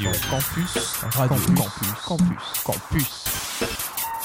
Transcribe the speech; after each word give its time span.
Radio 0.00 0.18
Campus, 0.30 0.72
Radio 1.14 1.36
Campus, 1.36 1.92
Campus, 2.06 2.62
Campus. 2.64 3.24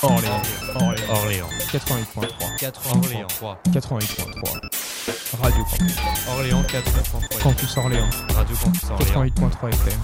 Orléans, 0.03 0.41
Orléans, 0.73 1.09
Orléans. 1.09 1.49
88.3, 1.73 2.29
88.3, 2.61 3.57
88.3. 3.73 5.37
Radio 5.41 5.65
Campus. 5.65 5.95
Orléans 6.29 6.63
88.3. 6.63 7.39
Campus 7.41 7.77
Orléans. 7.77 8.09
Radio 8.33 8.55
Campus 8.55 8.83
Orléans. 8.89 9.25
88.3 9.25 9.69
FM. 9.73 9.99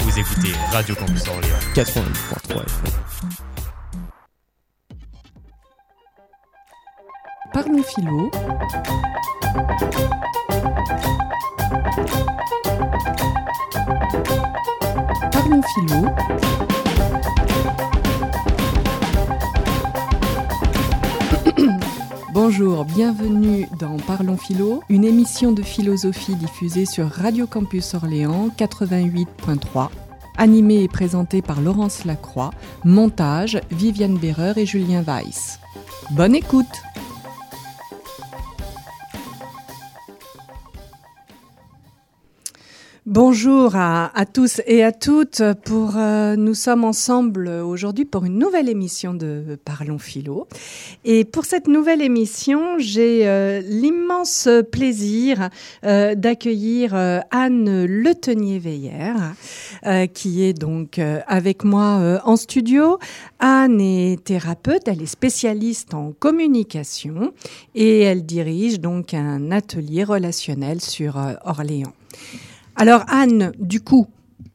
Vous 0.00 0.18
écoutez 0.18 0.52
Radio 0.72 0.94
Campus 0.94 1.26
Orléans. 1.28 1.58
88.3 1.74 2.62
FM. 2.66 3.59
Parlons 7.52 7.82
philo. 7.82 8.30
Parlons 15.32 15.62
philo. 15.74 16.06
Bonjour, 22.32 22.84
bienvenue 22.84 23.66
dans 23.78 23.96
Parlons 23.96 24.36
Philo, 24.36 24.84
une 24.88 25.04
émission 25.04 25.50
de 25.50 25.62
philosophie 25.62 26.36
diffusée 26.36 26.86
sur 26.86 27.08
Radio 27.08 27.48
Campus 27.48 27.94
Orléans 27.94 28.48
88.3, 28.56 29.88
animée 30.36 30.84
et 30.84 30.88
présentée 30.88 31.42
par 31.42 31.60
Laurence 31.60 32.04
Lacroix, 32.04 32.52
montage 32.84 33.60
Viviane 33.72 34.18
Berreur 34.18 34.56
et 34.56 34.66
Julien 34.66 35.02
Weiss. 35.02 35.58
Bonne 36.12 36.36
écoute 36.36 36.82
Bonjour 43.12 43.74
à, 43.74 44.24
tous 44.32 44.62
et 44.68 44.84
à 44.84 44.92
toutes. 44.92 45.42
Pour 45.64 45.96
euh, 45.96 46.36
nous 46.36 46.54
sommes 46.54 46.84
ensemble 46.84 47.48
aujourd'hui 47.48 48.04
pour 48.04 48.24
une 48.24 48.38
nouvelle 48.38 48.68
émission 48.68 49.14
de 49.14 49.58
Parlons 49.64 49.98
Philo. 49.98 50.46
Et 51.04 51.24
pour 51.24 51.44
cette 51.44 51.66
nouvelle 51.66 52.02
émission, 52.02 52.78
j'ai 52.78 53.26
euh, 53.26 53.62
l'immense 53.62 54.48
plaisir 54.70 55.48
euh, 55.82 56.14
d'accueillir 56.14 56.94
euh, 56.94 57.18
Anne 57.32 57.84
Letenier-Veillère, 57.84 59.34
qui 60.14 60.44
est 60.44 60.52
donc 60.52 61.00
avec 61.26 61.64
moi 61.64 62.20
en 62.24 62.36
studio. 62.36 63.00
Anne 63.40 63.80
est 63.80 64.22
thérapeute, 64.22 64.86
elle 64.86 65.02
est 65.02 65.06
spécialiste 65.06 65.94
en 65.94 66.12
communication 66.12 67.32
et 67.74 68.02
elle 68.02 68.24
dirige 68.24 68.78
donc 68.78 69.14
un 69.14 69.50
atelier 69.50 70.04
relationnel 70.04 70.80
sur 70.80 71.18
Orléans. 71.44 71.92
Alors 72.80 73.04
Anne, 73.08 73.52
du 73.58 73.82
coup, 73.82 74.06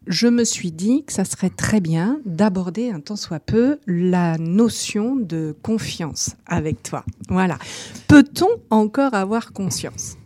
je 0.07 0.27
me 0.27 0.43
suis 0.45 0.71
dit 0.71 1.03
que 1.05 1.13
ça 1.13 1.25
serait 1.25 1.51
très 1.51 1.79
bien 1.79 2.19
d'aborder 2.25 2.89
un 2.89 2.99
tant 2.99 3.15
soit 3.15 3.39
peu 3.39 3.77
la 3.85 4.39
notion 4.39 5.15
de 5.15 5.55
confiance 5.61 6.35
avec 6.47 6.81
toi. 6.81 7.05
Voilà. 7.29 7.59
Peut-on 8.07 8.49
encore 8.71 9.13
avoir 9.13 9.53
conscience 9.53 10.17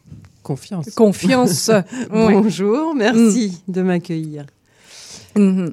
Confiance. 0.44 0.92
Confiance. 0.92 1.70
Bonjour, 2.10 2.96
merci 2.96 3.62
mmh. 3.68 3.72
de 3.74 3.82
m'accueillir. 3.82 4.46
Mmh. 5.36 5.68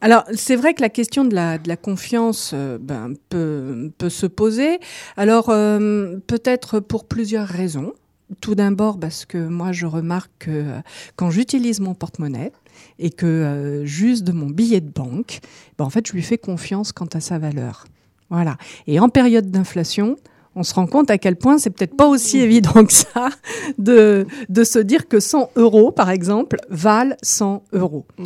Alors, 0.00 0.24
c'est 0.34 0.56
vrai 0.56 0.74
que 0.74 0.82
la 0.82 0.88
question 0.88 1.24
de 1.24 1.36
la, 1.36 1.58
de 1.58 1.68
la 1.68 1.76
confiance 1.76 2.50
euh, 2.52 2.78
ben, 2.80 3.12
peut, 3.28 3.92
peut, 3.96 4.08
se 4.08 4.26
poser. 4.26 4.80
Alors, 5.16 5.50
euh, 5.50 6.16
peut-être 6.26 6.80
pour 6.80 7.04
plusieurs 7.04 7.46
raisons. 7.46 7.92
Tout 8.40 8.54
d'abord 8.54 8.98
parce 8.98 9.24
que 9.24 9.38
moi 9.38 9.72
je 9.72 9.86
remarque 9.86 10.30
que 10.38 10.50
euh, 10.50 10.80
quand 11.16 11.30
j'utilise 11.30 11.80
mon 11.80 11.94
porte-monnaie 11.94 12.52
et 12.98 13.10
que 13.10 13.26
euh, 13.26 13.84
juste 13.84 14.24
de 14.24 14.32
mon 14.32 14.46
billet 14.46 14.80
de 14.80 14.90
banque, 14.90 15.40
ben 15.78 15.84
en 15.84 15.90
fait 15.90 16.06
je 16.06 16.12
lui 16.12 16.22
fais 16.22 16.38
confiance 16.38 16.92
quant 16.92 17.08
à 17.12 17.20
sa 17.20 17.38
valeur. 17.38 17.86
Voilà. 18.30 18.56
Et 18.86 19.00
en 19.00 19.08
période 19.08 19.50
d'inflation, 19.50 20.16
on 20.54 20.62
se 20.62 20.74
rend 20.74 20.86
compte 20.86 21.10
à 21.10 21.18
quel 21.18 21.36
point 21.36 21.58
c'est 21.58 21.70
peut-être 21.70 21.96
pas 21.96 22.06
aussi 22.06 22.38
évident 22.40 22.84
que 22.84 22.92
ça 22.92 23.30
de, 23.78 24.26
de 24.48 24.64
se 24.64 24.78
dire 24.78 25.08
que 25.08 25.20
100 25.20 25.50
euros, 25.56 25.90
par 25.90 26.10
exemple, 26.10 26.56
valent 26.68 27.16
100 27.22 27.64
euros. 27.72 28.06
Mmh. 28.18 28.24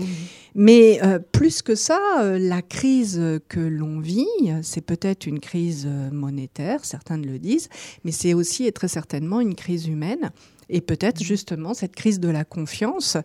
Mais 0.54 1.00
euh, 1.02 1.18
plus 1.18 1.62
que 1.62 1.74
ça, 1.74 2.00
euh, 2.20 2.38
la 2.38 2.62
crise 2.62 3.20
que 3.48 3.60
l'on 3.60 4.00
vit, 4.00 4.26
c'est 4.62 4.80
peut-être 4.80 5.26
une 5.26 5.40
crise 5.40 5.88
monétaire, 6.12 6.84
certains 6.84 7.18
le 7.18 7.38
disent, 7.38 7.68
mais 8.04 8.12
c'est 8.12 8.34
aussi 8.34 8.66
et 8.66 8.72
très 8.72 8.88
certainement 8.88 9.40
une 9.40 9.54
crise 9.54 9.88
humaine. 9.88 10.30
Et 10.68 10.80
peut-être 10.80 11.22
justement 11.22 11.74
cette 11.74 11.94
crise 11.94 12.20
de 12.20 12.28
la 12.28 12.44
confiance 12.44 13.16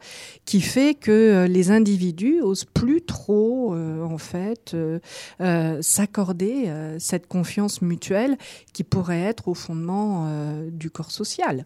qui 0.46 0.62
fait 0.62 0.94
que 0.94 1.48
les 1.50 1.72
individus 1.72 2.42
osent 2.42 2.66
plus 2.66 3.02
trop, 3.02 3.74
euh, 3.74 4.04
en 4.04 4.18
fait, 4.18 4.74
euh, 4.74 5.00
euh, 5.42 5.82
s'accorder 5.82 6.72
cette 7.00 7.28
confiance 7.28 7.82
mutuelle 7.82 8.38
qui 8.74 8.84
pourrait 8.84 9.22
être 9.22 9.48
au 9.48 9.54
fondement 9.54 10.30
du 10.72 10.90
corps 10.90 11.12
social. 11.12 11.66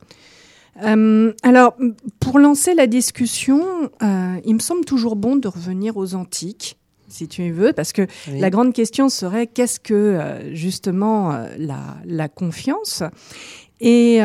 Euh, 0.81 1.33
alors, 1.43 1.75
pour 2.19 2.39
lancer 2.39 2.73
la 2.73 2.87
discussion, 2.87 3.61
euh, 4.01 4.35
il 4.45 4.55
me 4.55 4.59
semble 4.59 4.85
toujours 4.85 5.15
bon 5.15 5.35
de 5.35 5.47
revenir 5.47 5.97
aux 5.97 6.15
antiques, 6.15 6.77
si 7.07 7.27
tu 7.27 7.51
veux, 7.51 7.73
parce 7.73 7.93
que 7.93 8.03
oui. 8.27 8.39
la 8.39 8.49
grande 8.49 8.73
question 8.73 9.09
serait 9.09 9.45
qu'est-ce 9.47 9.79
que 9.79 9.93
euh, 9.93 10.55
justement 10.55 11.45
la, 11.57 11.97
la, 12.05 12.27
confiance? 12.27 13.03
Et, 13.81 14.19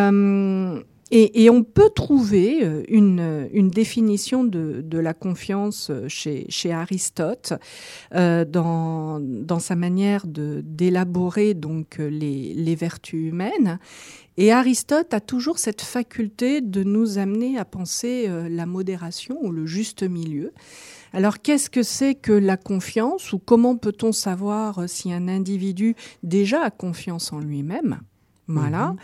et, 1.11 1.45
et, 1.45 1.51
on 1.51 1.63
peut 1.63 1.91
trouver 1.91 2.85
une, 2.89 3.49
une 3.53 3.71
définition 3.71 4.45
de, 4.45 4.83
de, 4.85 4.99
la 4.99 5.15
confiance 5.15 5.91
chez, 6.09 6.47
chez 6.49 6.73
Aristote 6.73 7.55
euh, 8.15 8.45
dans, 8.45 9.21
dans, 9.21 9.59
sa 9.59 9.77
manière 9.77 10.27
d'élaborer 10.27 11.55
donc 11.55 11.99
les, 11.99 12.55
les, 12.55 12.75
vertus 12.75 13.29
humaines. 13.29 13.79
Et 14.37 14.53
Aristote 14.53 15.13
a 15.15 15.21
toujours 15.21 15.59
cette 15.59 15.83
faculté 15.83 16.61
de 16.61 16.85
nous 16.85 17.19
amener 17.19 17.59
à 17.59 17.65
penser 17.65 18.27
euh, 18.29 18.49
la 18.49 18.67
modération 18.67 19.37
ou 19.43 19.51
le 19.51 19.67
juste 19.67 20.03
milieu. 20.03 20.53
Alors 21.13 21.41
qu'est-ce 21.41 21.71
que 21.71 21.83
c'est 21.83 22.15
que 22.15 22.33
la 22.33 22.57
confiance 22.57 23.33
ou 23.33 23.39
comment 23.39 23.77
peut-on 23.77 24.13
savoir 24.13 24.79
euh, 24.79 24.87
si 24.87 25.13
un 25.13 25.29
individu 25.29 25.97
déjà 26.23 26.63
a 26.63 26.71
confiance 26.71 27.33
en 27.33 27.41
lui-même? 27.41 28.01
Voilà. 28.49 28.89
Mmh. 28.89 28.97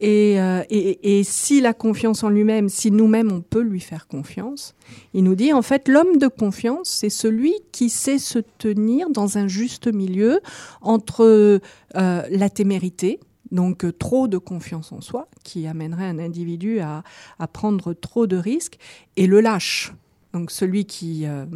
Et, 0.00 0.40
euh, 0.40 0.62
et, 0.70 1.18
et, 1.18 1.24
si 1.24 1.60
la 1.60 1.72
confiance 1.72 2.22
en 2.22 2.28
lui-même, 2.28 2.68
si 2.68 2.90
nous-mêmes 2.90 3.32
on 3.32 3.40
peut 3.40 3.62
lui 3.62 3.80
faire 3.80 4.06
confiance, 4.06 4.74
il 5.14 5.24
nous 5.24 5.34
dit 5.34 5.52
en 5.52 5.62
fait 5.62 5.88
l'homme 5.88 6.18
de 6.18 6.28
confiance, 6.28 6.88
c'est 6.88 7.10
celui 7.10 7.54
qui 7.72 7.90
sait 7.90 8.18
se 8.18 8.38
tenir 8.38 9.10
dans 9.10 9.38
un 9.38 9.48
juste 9.48 9.92
milieu 9.92 10.40
entre 10.80 11.22
euh, 11.24 12.22
la 12.30 12.50
témérité, 12.50 13.18
donc 13.50 13.86
trop 13.98 14.28
de 14.28 14.38
confiance 14.38 14.92
en 14.92 15.00
soi, 15.00 15.28
qui 15.42 15.66
amènerait 15.66 16.06
un 16.06 16.18
individu 16.18 16.80
à, 16.80 17.02
à 17.38 17.48
prendre 17.48 17.94
trop 17.94 18.26
de 18.26 18.36
risques, 18.36 18.78
et 19.16 19.26
le 19.26 19.40
lâche. 19.40 19.92
Donc 20.34 20.50
celui 20.50 20.84
qui, 20.84 21.26
euh, 21.26 21.46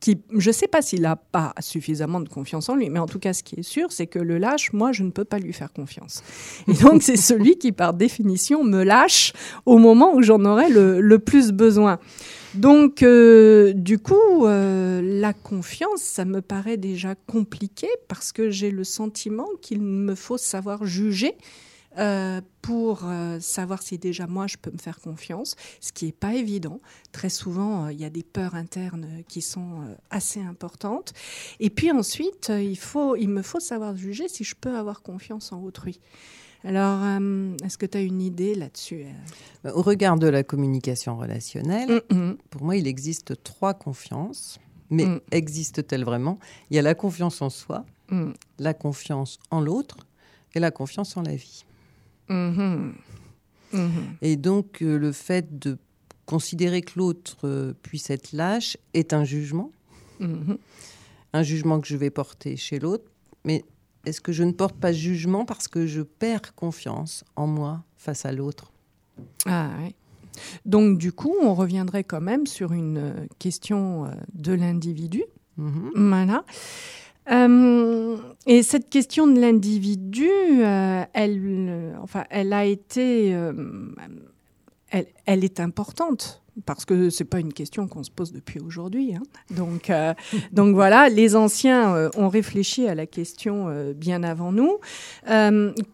qui 0.00 0.20
je 0.36 0.50
ne 0.50 0.52
sais 0.52 0.66
pas 0.66 0.82
s'il 0.82 1.02
n'a 1.02 1.14
pas 1.14 1.54
suffisamment 1.60 2.20
de 2.20 2.28
confiance 2.28 2.68
en 2.68 2.74
lui, 2.74 2.90
mais 2.90 2.98
en 2.98 3.06
tout 3.06 3.20
cas 3.20 3.32
ce 3.32 3.44
qui 3.44 3.60
est 3.60 3.62
sûr, 3.62 3.92
c'est 3.92 4.08
que 4.08 4.18
le 4.18 4.38
lâche, 4.38 4.72
moi, 4.72 4.90
je 4.90 5.04
ne 5.04 5.10
peux 5.10 5.24
pas 5.24 5.38
lui 5.38 5.52
faire 5.52 5.72
confiance. 5.72 6.24
Et 6.66 6.72
donc 6.82 7.04
c'est 7.04 7.16
celui 7.16 7.58
qui, 7.58 7.70
par 7.70 7.94
définition, 7.94 8.64
me 8.64 8.82
lâche 8.82 9.32
au 9.66 9.78
moment 9.78 10.14
où 10.16 10.22
j'en 10.22 10.44
aurais 10.44 10.68
le, 10.68 11.00
le, 11.00 11.18
plus 11.20 11.52
besoin. 11.52 12.00
Donc, 12.54 13.04
euh, 13.04 13.72
du 13.72 14.00
coup, 14.00 14.46
euh, 14.46 15.00
la 15.00 15.32
confiance, 15.32 16.00
ça 16.00 16.24
me 16.24 16.40
paraît 16.40 16.76
déjà 16.76 17.14
compliqué 17.14 17.86
parce 18.08 18.32
que 18.32 18.50
j'ai 18.50 18.72
le 18.72 18.82
sentiment 18.82 19.46
qu'il 19.62 19.80
me 19.80 20.16
faut 20.16 20.38
savoir 20.38 20.84
juger 20.84 21.36
euh, 21.98 22.40
pour 22.62 23.02
euh, 23.04 23.38
savoir 23.40 23.82
si 23.82 23.98
déjà 23.98 24.26
moi 24.26 24.46
je 24.46 24.56
peux 24.56 24.70
me 24.70 24.78
faire 24.78 25.00
confiance, 25.00 25.54
ce 25.80 25.92
qui 25.92 26.06
n'est 26.06 26.12
pas 26.12 26.34
évident. 26.34 26.80
Très 27.12 27.28
souvent, 27.28 27.86
euh, 27.86 27.92
il 27.92 28.00
y 28.00 28.04
a 28.04 28.10
des 28.10 28.22
peurs 28.22 28.54
internes 28.54 29.22
qui 29.28 29.42
sont 29.42 29.96
assez 30.10 30.40
importantes. 30.40 31.12
Et 31.60 31.70
puis 31.70 31.90
ensuite, 31.90 32.50
il, 32.50 32.78
faut, 32.78 33.16
il 33.16 33.28
me 33.28 33.42
faut 33.42 33.60
savoir 33.60 33.96
juger 33.96 34.28
si 34.28 34.44
je 34.44 34.54
peux 34.54 34.76
avoir 34.76 35.02
confiance 35.02 35.52
en 35.52 35.62
autrui. 35.62 36.00
Alors, 36.66 37.04
est-ce 37.62 37.76
que 37.76 37.84
tu 37.84 37.98
as 37.98 38.00
une 38.00 38.22
idée 38.22 38.54
là-dessus 38.54 39.04
Au 39.64 39.82
regard 39.82 40.16
de 40.16 40.28
la 40.28 40.42
communication 40.42 41.18
relationnelle, 41.18 42.00
mm 42.10 42.16
-hmm. 42.16 42.36
pour 42.48 42.62
moi, 42.62 42.76
il 42.76 42.86
existe 42.86 43.42
trois 43.42 43.74
confiances. 43.74 44.58
Mais 44.90 45.06
mm. 45.06 45.20
existe-t-elle 45.30 46.04
vraiment? 46.04 46.38
Il 46.70 46.76
y 46.76 46.78
a 46.78 46.82
la 46.82 46.94
confiance 46.94 47.42
en 47.42 47.50
soi, 47.50 47.84
mm. 48.10 48.32
la 48.58 48.74
confiance 48.74 49.38
en 49.50 49.60
l'autre 49.60 49.96
et 50.54 50.60
la 50.60 50.70
confiance 50.70 51.16
en 51.16 51.22
la 51.22 51.34
vie. 51.34 51.64
Mmh. 52.28 52.92
Mmh. 53.72 53.88
Et 54.22 54.36
donc, 54.36 54.82
euh, 54.82 54.98
le 54.98 55.12
fait 55.12 55.58
de 55.58 55.78
considérer 56.26 56.82
que 56.82 56.98
l'autre 56.98 57.36
euh, 57.44 57.74
puisse 57.82 58.10
être 58.10 58.32
lâche 58.32 58.76
est 58.94 59.12
un 59.12 59.24
jugement. 59.24 59.70
Mmh. 60.20 60.54
Un 61.32 61.42
jugement 61.42 61.80
que 61.80 61.88
je 61.88 61.96
vais 61.96 62.10
porter 62.10 62.56
chez 62.56 62.78
l'autre. 62.78 63.04
Mais 63.44 63.64
est-ce 64.06 64.20
que 64.20 64.32
je 64.32 64.44
ne 64.44 64.52
porte 64.52 64.76
pas 64.76 64.92
jugement 64.92 65.44
parce 65.44 65.68
que 65.68 65.86
je 65.86 66.02
perds 66.02 66.54
confiance 66.54 67.24
en 67.36 67.46
moi 67.46 67.82
face 67.96 68.24
à 68.24 68.32
l'autre? 68.32 68.72
Ah 69.46 69.70
oui. 69.80 69.94
Donc 70.64 70.98
du 70.98 71.12
coup, 71.12 71.34
on 71.42 71.54
reviendrait 71.54 72.04
quand 72.04 72.20
même 72.20 72.46
sur 72.46 72.72
une 72.72 73.28
question 73.38 74.10
de 74.32 74.52
l'individu. 74.52 75.22
Mm-hmm. 75.58 76.08
Voilà. 76.08 76.44
Et 77.26 78.62
cette 78.62 78.90
question 78.90 79.26
de 79.26 79.40
l'individu, 79.40 80.28
elle, 81.12 81.96
enfin, 82.02 82.24
elle 82.30 82.52
a 82.52 82.64
été, 82.64 83.30
elle, 84.90 85.06
elle, 85.26 85.44
est 85.44 85.60
importante 85.60 86.44
parce 86.66 86.84
que 86.84 87.10
c'est 87.10 87.24
pas 87.24 87.40
une 87.40 87.52
question 87.52 87.88
qu'on 87.88 88.02
se 88.02 88.10
pose 88.10 88.32
depuis 88.32 88.60
aujourd'hui. 88.60 89.14
Hein. 89.14 89.22
Donc, 89.50 89.90
euh, 89.90 90.14
donc 90.52 90.74
voilà, 90.74 91.08
les 91.08 91.36
anciens 91.36 91.94
euh, 91.94 92.10
ont 92.16 92.28
réfléchi 92.28 92.86
à 92.86 92.94
la 92.94 93.06
question 93.06 93.68
euh, 93.68 93.92
bien 93.92 94.22
avant 94.22 94.52
nous. 94.52 94.78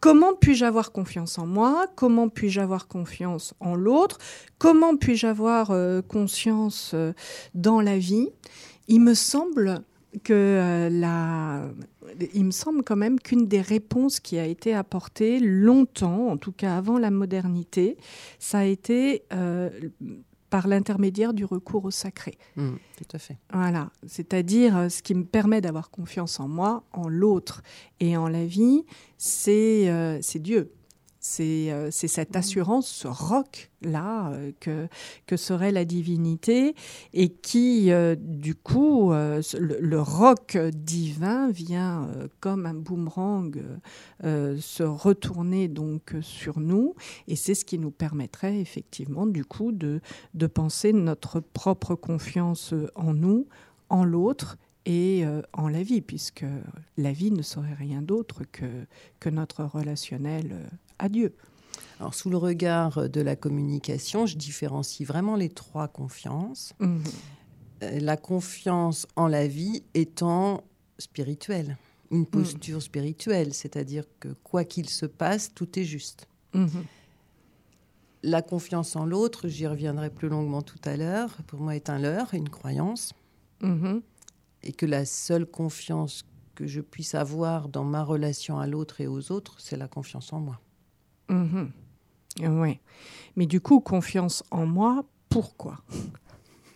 comment 0.01 0.35
puis-je 0.39 0.65
avoir 0.65 0.93
confiance 0.93 1.39
en 1.39 1.47
moi? 1.47 1.87
Comment 1.97 2.29
puis-je 2.29 2.61
avoir 2.61 2.89
confiance 2.89 3.55
en 3.61 3.75
l'autre? 3.75 4.19
Comment 4.59 4.97
puis-je 4.97 5.27
avoir 5.27 5.73
conscience 6.09 6.95
dans 7.55 7.81
la 7.81 7.99
vie? 7.99 8.29
Il 8.89 9.01
me 9.01 9.15
semble 9.15 9.83
que 10.25 10.89
la, 10.91 11.69
il 12.35 12.45
me 12.45 12.51
semble 12.51 12.83
quand 12.83 12.97
même 12.97 13.21
qu'une 13.21 13.47
des 13.47 13.61
réponses 13.61 14.21
qui 14.21 14.39
a 14.39 14.47
été 14.47 14.75
apportée 14.75 15.39
longtemps, 15.41 16.29
en 16.29 16.37
tout 16.37 16.53
cas 16.53 16.77
avant 16.77 16.99
la 16.99 17.11
modernité, 17.11 17.97
ça 18.39 18.59
a 18.59 18.65
été 18.65 19.23
par 20.51 20.67
l'intermédiaire 20.67 21.33
du 21.33 21.45
recours 21.45 21.85
au 21.85 21.91
sacré. 21.91 22.37
Mmh, 22.57 22.71
tout 22.99 23.17
à 23.17 23.19
fait. 23.19 23.39
Voilà, 23.53 23.91
c'est-à-dire 24.07 24.77
euh, 24.77 24.89
ce 24.89 25.01
qui 25.03 25.15
me 25.15 25.25
permet 25.25 25.61
d'avoir 25.61 25.91
confiance 25.91 26.41
en 26.41 26.49
moi, 26.49 26.83
en 26.93 27.09
l'autre 27.09 27.63
et 28.01 28.17
en 28.17 28.29
la 28.29 28.45
vie, 28.45 28.85
c'est 29.17 29.89
euh, 29.89 30.21
Dieu. 30.35 30.73
Euh, 31.39 31.89
c'est 31.91 32.09
cette 32.09 32.35
mmh. 32.35 32.39
assurance, 32.39 32.89
ce 32.89 33.09
roc-là 33.09 34.31
euh, 34.31 34.53
que, 34.59 34.89
que 35.27 35.37
serait 35.37 35.71
la 35.71 35.85
divinité 35.85 36.75
et 37.13 37.29
qui, 37.29 37.93
euh, 37.93 38.17
du 38.19 38.55
coup, 38.55 39.13
le, 39.13 40.01
roc 40.01 40.57
divin 40.73 41.51
vient 41.51 42.09
comme 42.41 42.65
un 42.65 42.75
boomerang 42.75 43.63
se 44.23 44.83
retourner 44.83 45.69
donc 45.69 46.15
sur 46.23 46.59
nous 46.59 46.95
et 47.29 47.37
c'est 47.37 47.55
ce 47.55 47.65
qui 47.65 47.79
nous 47.79 47.91
permettrait 47.91 48.59
effectivement, 48.59 49.27
du 49.27 49.45
coup, 49.45 49.73
de, 49.73 50.01
de 50.35 50.47
penser 50.47 50.93
notre 50.93 51.41
propre 51.41 51.95
confiance 51.95 52.75
en 52.95 53.13
nous, 53.13 53.47
en 53.89 54.05
l'autre 54.05 54.57
et 54.87 55.25
en 55.53 55.69
la 55.69 55.83
vie, 55.83 56.01
puisque 56.01 56.47
la 56.97 57.13
vie 57.13 57.31
ne 57.31 57.43
serait 57.43 57.75
rien 57.75 58.01
d'autre 58.01 58.45
que, 58.51 58.87
que 59.19 59.29
notre 59.29 59.65
relationnel 59.65 60.71
Dieu. 61.09 61.35
Alors, 62.01 62.15
sous 62.15 62.31
le 62.31 62.39
regard 62.39 63.11
de 63.11 63.21
la 63.21 63.37
communication, 63.37 64.25
je 64.25 64.37
différencie 64.37 65.07
vraiment 65.07 65.37
les 65.37 65.51
trois 65.51 65.87
confiances. 65.87 66.73
Mhm. 66.81 67.03
Euh, 67.83 68.01
la 68.01 68.17
confiance 68.17 69.07
en 69.17 69.27
la 69.27 69.47
vie 69.47 69.83
étant 69.95 70.65
spirituelle, 70.99 71.77
une 72.11 72.21
mhm. 72.21 72.27
posture 72.27 72.83
spirituelle, 72.83 73.53
c'est-à-dire 73.53 74.05
que 74.19 74.29
quoi 74.43 74.65
qu'il 74.65 74.89
se 74.89 75.07
passe, 75.07 75.53
tout 75.55 75.79
est 75.79 75.85
juste. 75.85 76.27
Mhm. 76.55 76.85
La 78.23 78.43
confiance 78.43 78.97
en 78.97 79.07
l'autre, 79.07 79.49
j'y 79.49 79.67
reviendrai 79.67 80.11
plus 80.11 80.29
longuement 80.29 80.63
tout 80.63 80.81
à 80.85 80.97
l'heure, 80.97 81.39
pour 81.47 81.61
moi 81.61 81.75
est 81.77 81.89
un 81.89 81.99
leurre, 81.99 82.35
une 82.35 82.49
croyance. 82.51 83.13
Et 84.63 84.73
que 84.73 84.87
la 84.87 85.05
seule 85.05 85.45
confiance 85.45 86.25
que 86.55 86.67
je 86.67 86.81
puisse 86.81 87.15
avoir 87.15 87.69
dans 87.69 87.85
ma 87.85 88.03
relation 88.03 88.59
à 88.59 88.67
l'autre 88.67 89.03
et 89.03 89.07
aux 89.07 89.33
autres, 89.33 89.57
c'est 89.59 89.77
la 89.77 89.87
confiance 89.87 90.33
en 90.33 90.41
moi. 90.41 90.61
Mhm. 91.31 91.71
Oui. 92.43 92.79
Mais 93.37 93.47
du 93.47 93.61
coup, 93.61 93.81
confiance 93.81 94.43
en 94.51 94.67
moi, 94.67 95.05
pourquoi? 95.29 95.79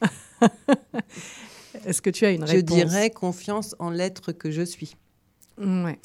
Est-ce 1.84 2.00
que 2.00 2.10
tu 2.10 2.24
as 2.24 2.30
une 2.30 2.44
réponse? 2.44 2.78
Je 2.78 2.84
dirais 2.84 3.10
confiance 3.10 3.74
en 3.78 3.90
l'être 3.90 4.32
que 4.32 4.50
je 4.50 4.62
suis. 4.62 4.96
Ouais. 5.58 5.98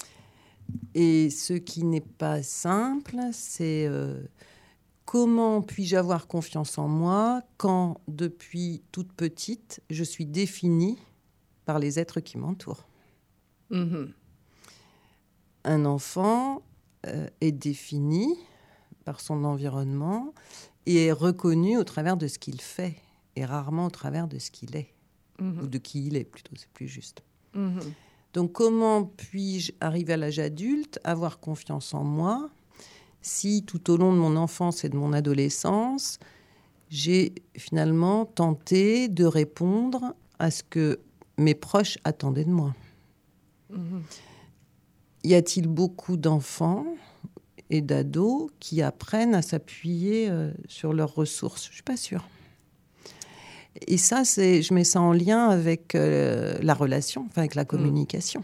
Et 0.94 1.30
ce 1.30 1.54
qui 1.54 1.84
n'est 1.84 2.01
pas 2.01 2.44
simple, 2.44 3.18
c'est 3.31 3.86
euh, 3.88 4.22
comment 5.06 5.62
puis-je 5.62 5.95
avoir 5.95 6.28
confiance 6.28 6.78
en 6.78 6.88
moi 6.88 7.42
quand, 7.57 8.02
depuis 8.07 8.84
toute 8.92 9.12
petite, 9.13 9.81
je 9.90 10.04
suis 10.04 10.25
définie 10.25 10.98
par 11.66 11.80
les 11.80 12.00
êtres 12.00 12.19
qui 12.19 12.38
m'entourent? 12.38 12.88
Mhm. 13.69 14.13
Un 15.66 15.86
enfant 15.86 16.63
est 17.04 17.51
défini 17.51 18.38
par 19.06 19.22
son 19.22 19.44
environnement 19.44 20.34
et 20.86 21.06
est 21.06 21.12
reconnu 21.12 21.78
au 21.78 21.84
travers 21.84 22.18
de 22.18 22.28
ce 22.28 22.40
qu'il 22.40 22.62
fait 22.62 22.96
et 23.36 23.46
rarement 23.46 23.86
au 23.86 23.90
travers 23.90 24.28
de 24.28 24.40
ce 24.40 24.51
qu'il 24.51 24.75
est 24.75 24.94
mhm. 25.40 25.62
ou 25.62 25.68
de 25.68 25.78
qui 25.78 26.07
il 26.07 26.16
est 26.16 26.24
plutôt, 26.24 26.54
c'est 26.56 26.69
plus 26.69 26.88
juste. 26.88 27.24
Mhm. 27.54 27.80
Donc 28.34 28.51
comment 28.51 29.06
puis-je 29.06 29.72
arriver 29.81 30.13
à 30.13 30.18
l'âge 30.18 30.40
adulte, 30.40 31.00
avoir 31.04 31.40
confiance 31.40 31.94
en 31.94 32.04
moi 32.04 32.50
si 33.22 33.63
tout 33.63 33.92
au 33.92 33.98
long 33.98 34.13
de 34.13 34.18
mon 34.18 34.38
enfance 34.38 34.86
et 34.86 34.90
de 34.90 34.95
mon 34.95 35.12
adolescence, 35.12 36.19
j'ai 36.90 37.34
finalement 37.57 38.25
tenté 38.25 39.10
de 39.10 39.25
répondre 39.25 40.16
à 40.40 40.52
ce 40.52 40.63
que 40.63 41.00
mes 41.38 41.54
proches 41.54 41.98
attendaient 42.04 42.45
de 42.45 42.52
moi? 42.52 42.74
Mhm 43.69 44.04
y 45.24 45.36
a-t-il 45.36 45.68
beaucoup 45.68 46.18
d'enfants 46.18 46.86
et 47.69 47.81
d'ados 47.81 48.50
qui 48.60 48.81
apprennent 48.81 49.36
à 49.36 49.42
s'appuyer 49.42 50.30
euh, 50.30 50.51
sur 50.68 50.94
leurs 50.94 51.13
ressources? 51.13 51.66
Je 51.66 51.69
ne 51.69 51.74
suis 51.74 51.83
pas 51.83 51.98
sûre. 51.98 52.27
Et 53.88 53.98
ça, 53.98 54.25
c'est, 54.25 54.62
je 54.62 54.74
mets 54.74 54.83
ça 54.83 55.01
en 55.01 55.13
lien 55.13 55.50
avec 55.50 55.95
euh, 55.95 56.57
la 56.62 56.74
relation, 56.74 57.25
enfin 57.27 57.42
avec 57.42 57.56
la 57.56 57.63
mm. 57.63 57.68
communication, 57.68 58.44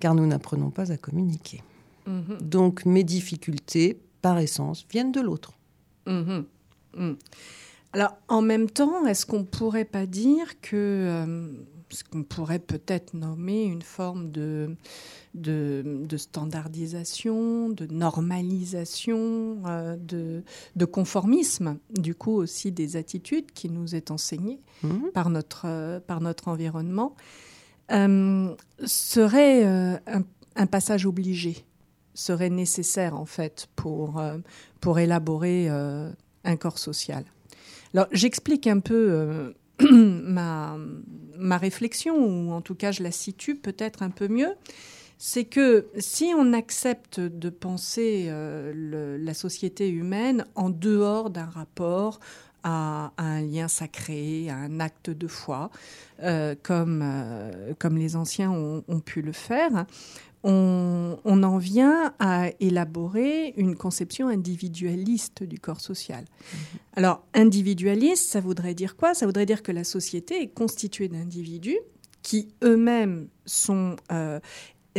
car 0.00 0.14
nous 0.14 0.26
n'apprenons 0.26 0.70
pas 0.70 0.90
à 0.92 0.96
communiquer. 0.96 1.62
Mm-hmm. 2.08 2.40
Donc 2.40 2.86
mes 2.86 3.04
difficultés, 3.04 4.00
par 4.22 4.38
essence, 4.38 4.86
viennent 4.90 5.12
de 5.12 5.20
l'autre. 5.20 5.52
Mm-hmm. 6.06 6.44
Mm. 6.96 7.14
Alors, 7.92 8.16
en 8.28 8.42
même 8.42 8.68
temps, 8.68 9.06
est-ce 9.06 9.26
qu'on 9.26 9.40
ne 9.40 9.44
pourrait 9.44 9.84
pas 9.84 10.06
dire 10.06 10.60
que 10.60 10.76
euh, 10.76 11.48
ce 11.90 12.02
qu'on 12.04 12.22
pourrait 12.22 12.58
peut-être 12.58 13.14
nommer 13.14 13.64
une 13.64 13.82
forme 13.82 14.30
de, 14.30 14.76
de, 15.34 16.16
standardisation, 16.16 17.68
de 17.68 17.86
normalisation, 17.86 19.62
euh, 19.66 19.96
de, 19.96 20.42
de, 20.74 20.84
conformisme, 20.84 21.78
du 21.90 22.14
coup 22.14 22.32
aussi 22.32 22.72
des 22.72 22.96
attitudes 22.96 23.52
qui 23.52 23.70
nous 23.70 23.94
est 23.94 24.10
enseignée 24.10 24.60
mmh. 24.82 25.08
par, 25.14 25.30
notre, 25.30 26.00
par 26.06 26.20
notre 26.20 26.48
environnement, 26.48 27.14
euh, 27.92 28.54
serait 28.84 29.64
euh, 29.64 29.96
un, 30.56 30.66
passage 30.66 31.06
obligé, 31.06 31.64
serait 32.14 32.50
nécessaire 32.50 33.14
en 33.14 33.26
fait 33.26 33.68
pour, 33.76 34.20
pour 34.80 34.98
élaborer 34.98 35.68
un 35.68 36.56
corps 36.56 36.78
social. 36.78 37.24
Alors 37.94 38.08
j'explique 38.10 38.66
un 38.66 38.80
peu 38.80 39.54
ma, 39.90 40.76
ma 41.38 41.58
réflexion, 41.58 42.16
ou 42.16 42.52
en 42.52 42.60
tout 42.60 42.74
cas 42.74 42.92
je 42.92 43.02
la 43.02 43.10
situe 43.10 43.56
peut-être 43.56 44.02
un 44.02 44.10
peu 44.10 44.28
mieux, 44.28 44.54
c'est 45.18 45.44
que 45.44 45.86
si 45.98 46.32
on 46.36 46.52
accepte 46.52 47.20
de 47.20 47.48
penser 47.48 48.26
euh, 48.28 49.18
la 49.18 49.34
société 49.34 49.88
humaine 49.88 50.44
en 50.54 50.70
dehors 50.70 51.30
d'un 51.30 51.46
rapport 51.46 52.20
à, 52.62 53.12
un 53.16 53.40
lien 53.42 53.68
sacré, 53.68 54.48
à 54.50 54.56
un 54.56 54.80
acte 54.80 55.10
de 55.10 55.28
foi, 55.28 55.70
euh, 56.22 56.54
comme, 56.62 57.00
euh, 57.02 57.72
comme 57.78 57.96
les 57.96 58.16
anciens 58.16 58.50
ont, 58.50 58.82
ont, 58.88 59.00
pu 59.00 59.22
le 59.22 59.32
faire, 59.32 59.86
on, 60.46 61.18
on, 61.24 61.42
en 61.42 61.58
vient 61.58 62.14
à 62.20 62.50
élaborer 62.60 63.52
une 63.56 63.74
conception 63.74 64.28
individualiste 64.28 65.42
du 65.42 65.58
corps 65.58 65.80
social. 65.80 66.24
Mm-hmm. 66.24 66.56
Alors, 66.94 67.24
individualiste, 67.34 68.30
ça 68.30 68.40
voudrait 68.40 68.74
dire 68.74 68.96
quoi? 68.96 69.12
Ça 69.12 69.26
voudrait 69.26 69.44
dire 69.44 69.62
que 69.62 69.72
la 69.72 69.84
société 69.84 70.40
est 70.40 70.48
constituée 70.48 71.08
d'individus 71.08 71.78
qui 72.22 72.48
eux-mêmes 72.62 73.28
sont 73.44 73.96
euh, 74.12 74.40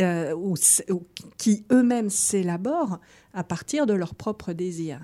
euh, 0.00 0.32
ou, 0.34 0.54
qui 1.38 1.64
eux-mêmes 1.72 2.10
s'élaborent 2.10 3.00
à 3.34 3.42
partir 3.42 3.86
de 3.86 3.94
leurs 3.94 4.14
propres 4.14 4.52
désirs. 4.52 5.00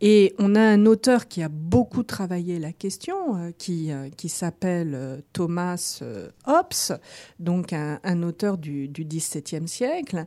Et 0.00 0.34
on 0.38 0.54
a 0.54 0.60
un 0.60 0.86
auteur 0.86 1.26
qui 1.26 1.42
a 1.42 1.48
beaucoup 1.48 2.04
travaillé 2.04 2.58
la 2.58 2.72
question, 2.72 3.36
euh, 3.36 3.50
qui, 3.56 3.90
euh, 3.90 4.08
qui 4.16 4.28
s'appelle 4.28 5.22
Thomas 5.32 6.02
Hobbes, 6.46 6.98
donc 7.40 7.72
un, 7.72 8.22
auteur 8.22 8.58
du, 8.58 8.88
XVIIe 8.88 9.66
siècle, 9.66 10.26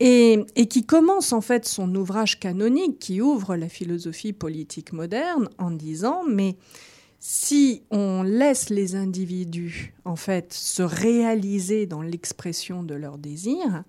et, 0.00 0.44
et, 0.56 0.66
qui 0.66 0.84
commence 0.84 1.32
en 1.32 1.40
fait 1.40 1.66
son 1.66 1.94
ouvrage 1.94 2.38
canonique 2.38 2.98
qui 2.98 3.20
ouvre 3.20 3.56
la 3.56 3.68
philosophie 3.68 4.32
politique 4.34 4.92
moderne 4.92 5.48
en 5.58 5.70
disant 5.70 6.22
mais 6.28 6.56
Si 7.18 7.82
on 7.90 8.22
laisse 8.22 8.68
les 8.68 8.94
individus 8.94 9.94
en 10.04 10.16
fait 10.16 10.52
se 10.52 10.82
réaliser 10.82 11.86
dans 11.86 12.02
l'expression 12.02 12.82
de 12.82 12.94
leurs 12.94 13.16
désirs, 13.16 13.84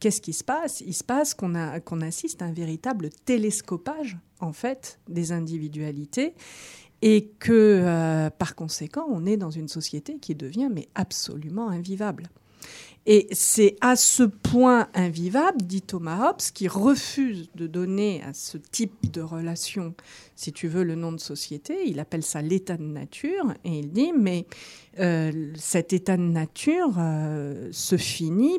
qu'est-ce 0.00 0.20
qui 0.20 0.32
se 0.32 0.42
passe? 0.42 0.80
Il 0.80 0.94
se 0.94 1.04
passe 1.04 1.34
qu'on 1.34 2.00
assiste 2.00 2.42
à 2.42 2.46
un 2.46 2.52
véritable 2.52 3.10
télescopage 3.24 4.18
en 4.40 4.52
fait 4.52 4.98
des 5.08 5.32
individualités 5.32 6.34
et 7.02 7.28
que 7.38 7.52
euh, 7.52 8.30
par 8.30 8.54
conséquent 8.54 9.06
on 9.08 9.26
est 9.26 9.36
dans 9.36 9.50
une 9.50 9.68
société 9.68 10.18
qui 10.18 10.34
devient 10.34 10.70
mais 10.72 10.88
absolument 10.94 11.68
invivable. 11.68 12.30
Et 13.06 13.28
c'est 13.32 13.76
à 13.80 13.96
ce 13.96 14.22
point 14.22 14.88
invivable, 14.94 15.62
dit 15.62 15.80
Thomas 15.80 16.28
Hobbes, 16.28 16.42
qui 16.52 16.68
refuse 16.68 17.48
de 17.54 17.66
donner 17.66 18.22
à 18.22 18.34
ce 18.34 18.58
type 18.58 19.10
de 19.10 19.22
relation, 19.22 19.94
si 20.36 20.52
tu 20.52 20.68
veux, 20.68 20.84
le 20.84 20.96
nom 20.96 21.10
de 21.10 21.18
société. 21.18 21.78
Il 21.86 21.98
appelle 21.98 22.22
ça 22.22 22.42
l'état 22.42 22.76
de 22.76 22.82
nature. 22.82 23.54
Et 23.64 23.78
il 23.78 23.90
dit, 23.90 24.12
mais 24.12 24.44
euh, 24.98 25.50
cet 25.56 25.94
état 25.94 26.18
de 26.18 26.22
nature 26.22 26.94
euh, 26.98 27.68
se 27.72 27.96
finit 27.96 28.58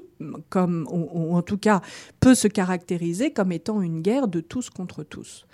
comme, 0.50 0.88
ou 0.91 1.36
en 1.36 1.43
tout 1.43 1.57
cas 1.57 1.81
peut 2.19 2.36
se 2.36 2.48
caractériser 2.48 3.31
comme 3.31 3.51
étant 3.51 3.81
une 3.81 4.01
guerre 4.01 4.27
de 4.27 4.39
tous 4.39 4.71
contre 4.71 5.03
tous. 5.03 5.45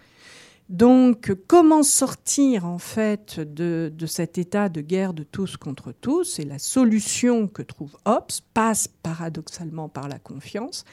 Donc, 0.70 1.34
comment 1.48 1.82
sortir 1.82 2.66
en 2.66 2.78
fait 2.78 3.40
de, 3.40 3.92
cet 4.06 4.38
état 4.38 4.68
de 4.68 4.82
guerre 4.82 5.14
de 5.14 5.24
tous 5.24 5.56
contre 5.56 5.94
tous? 5.94 6.40
Et 6.40 6.44
la 6.44 6.60
solution 6.60 7.48
que 7.48 7.62
trouve 7.62 7.96
Hobbes 8.06 8.32
passe 8.54 8.90
paradoxalement 8.90 9.88
par 9.88 10.10
la 10.10 10.20
confiance, 10.20 10.84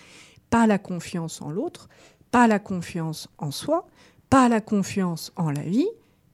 pas 0.49 0.69
la 0.69 0.79
confiance 0.79 1.43
en 1.43 1.51
l'autre, 1.51 1.89
pas 2.31 2.47
la 2.47 2.61
confiance 2.61 3.29
en 3.39 3.51
soi, 3.51 3.89
pas 4.31 4.49
la 4.49 4.61
confiance 4.61 5.33
en 5.35 5.51
la 5.51 5.63
vie, 5.63 5.91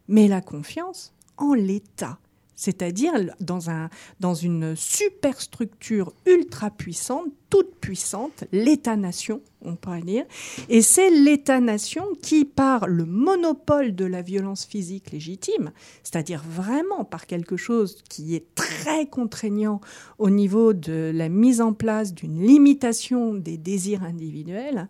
mais 0.07 0.29
la 0.29 0.43
confiance 0.43 1.15
en 1.39 1.55
l'État 1.55 2.19
c'est-à-dire 2.61 3.15
dans, 3.41 3.71
un, 3.71 3.89
dans 4.21 4.35
une 4.35 4.77
superstructure 4.77 6.13
ultra 6.27 6.71
puissante, 6.71 7.29
toute 7.49 7.75
puissante, 7.81 8.45
l'État-nation, 8.53 9.41
on 9.63 9.77
pourrait 9.77 10.03
dire. 10.03 10.27
Et 10.69 10.83
c'est 10.83 11.09
l'État-nation 11.09 12.05
qui, 12.21 12.45
par 12.45 12.87
le 12.87 13.07
monopole 13.07 13.95
de 13.95 14.05
la 14.05 14.21
violence 14.21 14.67
physique 14.67 15.11
légitime, 15.11 15.73
c'est-à-dire 16.03 16.45
vraiment 16.47 17.07
par 17.07 17.27
quelque 17.27 17.57
chose 17.57 18.03
qui 18.11 18.35
est 18.35 18.55
très 18.55 19.07
contraignant 19.07 19.81
au 20.19 20.29
niveau 20.29 20.75
de 20.75 21.13
la 21.15 21.31
mise 21.31 21.63
en 21.63 21.73
place 21.73 22.13
d'une 22.13 22.43
limitation 22.43 23.33
des 23.33 23.57
désirs 23.57 24.03
individuels, 24.03 24.87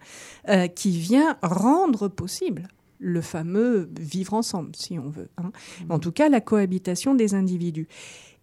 euh, 0.48 0.66
qui 0.66 0.90
vient 0.90 1.38
rendre 1.40 2.08
possible 2.08 2.66
le 3.00 3.20
fameux 3.20 3.90
vivre 3.98 4.34
ensemble, 4.34 4.76
si 4.76 4.98
on 4.98 5.08
veut. 5.08 5.30
Hein. 5.38 5.50
En 5.88 5.98
tout 5.98 6.12
cas, 6.12 6.28
la 6.28 6.40
cohabitation 6.40 7.14
des 7.14 7.34
individus. 7.34 7.88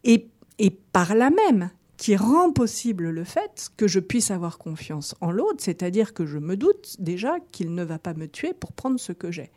Et, 0.04 0.28
et 0.60 0.72
par 0.72 1.16
là 1.16 1.30
même, 1.30 1.70
qui 1.98 2.16
rend 2.16 2.52
possible 2.52 3.10
le 3.10 3.24
fait 3.24 3.70
que 3.76 3.88
je 3.88 4.00
puisse 4.00 4.32
avoir 4.32 4.60
confiance 4.60 5.16
en 5.20 5.32
l'autre, 5.32 5.58
c'est-à-dire 5.60 6.14
que 6.14 6.26
je 6.26 6.38
me 6.38 6.56
doute 6.56 6.96
déjà 7.00 7.38
qu'il 7.52 7.74
ne 7.74 7.84
va 7.84 7.98
pas 7.98 8.14
me 8.14 8.28
tuer 8.28 8.54
pour 8.54 8.72
prendre 8.72 9.00
ce 9.00 9.12
que 9.12 9.32
j'ai. 9.32 9.52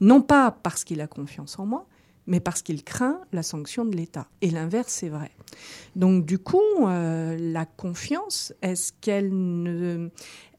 Non 0.00 0.20
pas 0.20 0.50
parce 0.50 0.84
qu'il 0.84 1.00
a 1.00 1.06
confiance 1.06 1.58
en 1.58 1.64
moi, 1.64 1.86
mais 2.26 2.40
parce 2.40 2.62
qu'il 2.62 2.84
craint 2.84 3.20
la 3.32 3.42
sanction 3.42 3.84
de 3.84 3.96
l'État. 3.96 4.28
Et 4.42 4.50
l'inverse 4.50 5.02
est 5.02 5.08
vrai. 5.08 5.30
Donc 5.94 6.26
du 6.26 6.38
coup, 6.38 6.60
euh, 6.82 7.36
la 7.38 7.64
confiance, 7.64 8.52
est-ce 8.60 8.92
qu'elle 9.00 9.30
ne, 9.32 10.10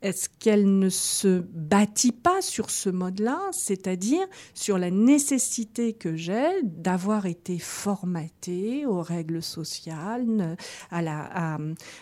est-ce 0.01 0.29
qu'elle 0.39 0.79
ne 0.79 0.89
se 0.89 1.39
bâtit 1.53 2.11
pas 2.11 2.41
sur 2.41 2.69
ce 2.69 2.89
mode-là, 2.89 3.39
c'est-à-dire 3.51 4.25
sur 4.53 4.77
la 4.77 4.91
nécessité 4.91 5.93
que 5.93 6.15
j'ai 6.15 6.61
d'avoir 6.63 7.25
été 7.25 7.59
formatée 7.59 8.85
aux 8.85 9.01
règles 9.01 9.41
sociales, 9.41 10.57
à, 10.91 11.57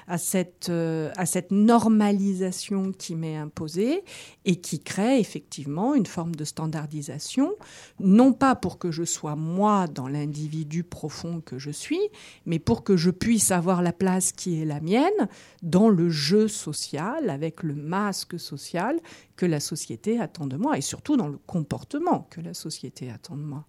à, 0.07 0.17
cette, 0.17 0.69
euh, 0.69 1.11
à 1.15 1.25
cette 1.25 1.51
normalisation 1.51 2.91
qui 2.91 3.15
m'est 3.15 3.37
imposée 3.37 4.03
et 4.45 4.57
qui 4.57 4.81
crée 4.81 5.19
effectivement 5.19 5.95
une 5.95 6.05
forme 6.05 6.35
de 6.35 6.43
standardisation, 6.45 7.53
non 7.99 8.33
pas 8.33 8.55
pour 8.55 8.77
que 8.77 8.91
je 8.91 9.03
sois 9.03 9.35
moi 9.35 9.87
dans 9.87 10.07
l'individu 10.07 10.83
profond 10.83 11.41
que 11.41 11.59
je 11.59 11.71
suis, 11.71 12.01
mais 12.45 12.59
pour 12.59 12.83
que 12.83 12.97
je 12.97 13.11
puisse 13.11 13.51
avoir 13.51 13.81
la 13.81 13.93
place 13.93 14.31
qui 14.31 14.61
est 14.61 14.65
la 14.65 14.79
mienne 14.79 15.29
dans 15.63 15.89
le 15.89 16.09
jeu 16.09 16.47
social 16.47 17.29
avec 17.29 17.63
le 17.63 17.75
masque 17.85 18.39
social 18.39 18.99
que 19.35 19.45
la 19.45 19.59
société 19.59 20.19
attend 20.19 20.47
de 20.47 20.57
moi 20.57 20.77
et 20.77 20.81
surtout 20.81 21.17
dans 21.17 21.27
le 21.27 21.37
comportement 21.37 22.27
que 22.29 22.41
la 22.41 22.53
société 22.53 23.09
attend 23.09 23.37
de 23.37 23.43
moi. 23.43 23.65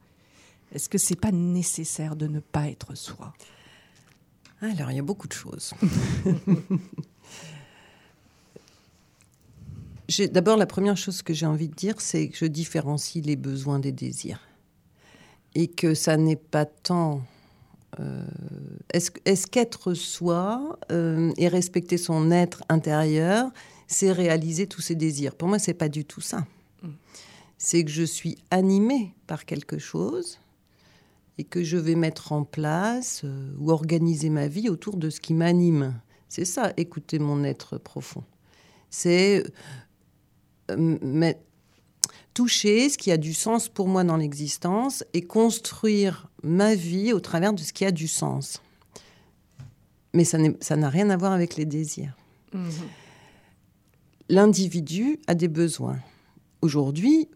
Est-ce 0.72 0.88
que 0.88 0.98
c'est 0.98 1.20
pas 1.20 1.32
nécessaire 1.32 2.16
de 2.16 2.26
ne 2.26 2.40
pas 2.40 2.68
être 2.68 2.96
soi? 2.96 3.32
Alors, 4.60 4.90
il 4.90 4.96
y 4.96 4.98
a 4.98 5.02
beaucoup 5.02 5.28
de 5.28 5.32
choses. 5.32 5.72
D'abord, 10.32 10.56
la 10.56 10.66
première 10.66 10.96
chose 10.96 11.22
que 11.22 11.34
j'ai 11.34 11.46
envie 11.46 11.68
de 11.68 11.74
dire, 11.74 12.00
c'est 12.00 12.28
que 12.28 12.38
je 12.38 12.46
différencie 12.46 13.24
les 13.24 13.36
besoins 13.36 13.78
des 13.78 13.92
désirs. 13.92 14.40
Et 15.54 15.68
que 15.68 15.94
ça 15.94 16.16
n'est 16.16 16.36
pas 16.36 16.64
tant 16.64 17.20
euh, 18.00 18.24
est-ce 18.92 19.46
qu'être 19.46 19.94
soi 19.94 20.78
euh, 20.92 21.32
et 21.36 21.48
respecter 21.48 21.98
son 21.98 22.30
être 22.30 22.62
intérieur, 22.68 23.50
c'est 23.86 24.12
réaliser 24.12 24.66
tous 24.66 24.80
ses 24.80 24.94
désirs 24.94 25.34
Pour 25.34 25.48
moi, 25.48 25.58
c'est 25.58 25.74
pas 25.74 25.88
du 25.88 26.04
tout 26.04 26.20
ça. 26.20 26.46
C'est 27.58 27.84
que 27.84 27.90
je 27.90 28.02
suis 28.02 28.36
animée 28.50 29.14
par 29.26 29.46
quelque 29.46 29.78
chose 29.78 30.38
et 31.38 31.44
que 31.44 31.64
je 31.64 31.76
vais 31.78 31.94
mettre 31.94 32.32
en 32.32 32.44
place 32.44 33.22
euh, 33.24 33.52
ou 33.58 33.70
organiser 33.70 34.28
ma 34.28 34.46
vie 34.46 34.68
autour 34.68 34.96
de 34.96 35.08
ce 35.08 35.20
qui 35.20 35.32
m'anime. 35.32 35.98
C'est 36.28 36.44
ça, 36.44 36.72
écouter 36.76 37.18
mon 37.18 37.44
être 37.44 37.78
profond. 37.78 38.24
C'est 38.90 39.44
toucher 42.34 42.90
ce 42.90 42.98
qui 42.98 43.10
a 43.10 43.16
du 43.16 43.32
sens 43.32 43.68
pour 43.68 43.88
moi 43.88 44.04
dans 44.04 44.18
l'existence 44.18 45.04
et 45.14 45.22
construire 45.22 46.28
ma 46.42 46.74
vie 46.74 47.14
au 47.14 47.20
travers 47.20 47.54
de 47.54 47.60
ce 47.60 47.72
qui 47.72 47.84
a 47.84 47.90
du 47.90 48.08
sens. 48.08 48.60
Mais 50.12 50.24
ça 50.24 50.76
n'a 50.76 50.88
rien 50.90 51.08
à 51.10 51.16
voir 51.16 51.32
avec 51.32 51.56
les 51.56 51.64
désirs. 51.64 52.14
Mhm. 52.52 52.70
L'individu 54.28 55.18
a 55.26 55.34
des 55.34 55.48
besoins. 55.48 55.98
Aujourd'hui, 56.62 57.28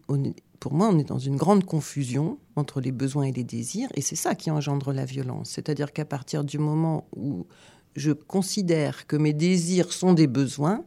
pour 0.59 0.73
moi, 0.73 0.89
on 0.91 0.99
est 0.99 1.07
dans 1.07 1.19
une 1.19 1.37
grande 1.37 1.63
confusion 1.63 2.37
entre 2.55 2.81
les 2.81 2.91
besoins 2.91 3.23
et 3.23 3.31
les 3.31 3.43
désirs, 3.43 3.89
et 3.95 4.01
c'est 4.01 4.15
ça 4.15 4.35
qui 4.35 4.51
engendre 4.51 4.91
la 4.91 5.05
violence. 5.05 5.51
C'est-à-dire 5.51 5.93
qu'à 5.93 6.05
partir 6.05 6.43
du 6.43 6.57
moment 6.57 7.07
où 7.15 7.47
je 7.95 8.11
considère 8.11 9.07
que 9.07 9.15
mes 9.15 9.33
désirs 9.33 9.93
sont 9.93 10.13
des 10.13 10.27
besoins, 10.27 10.83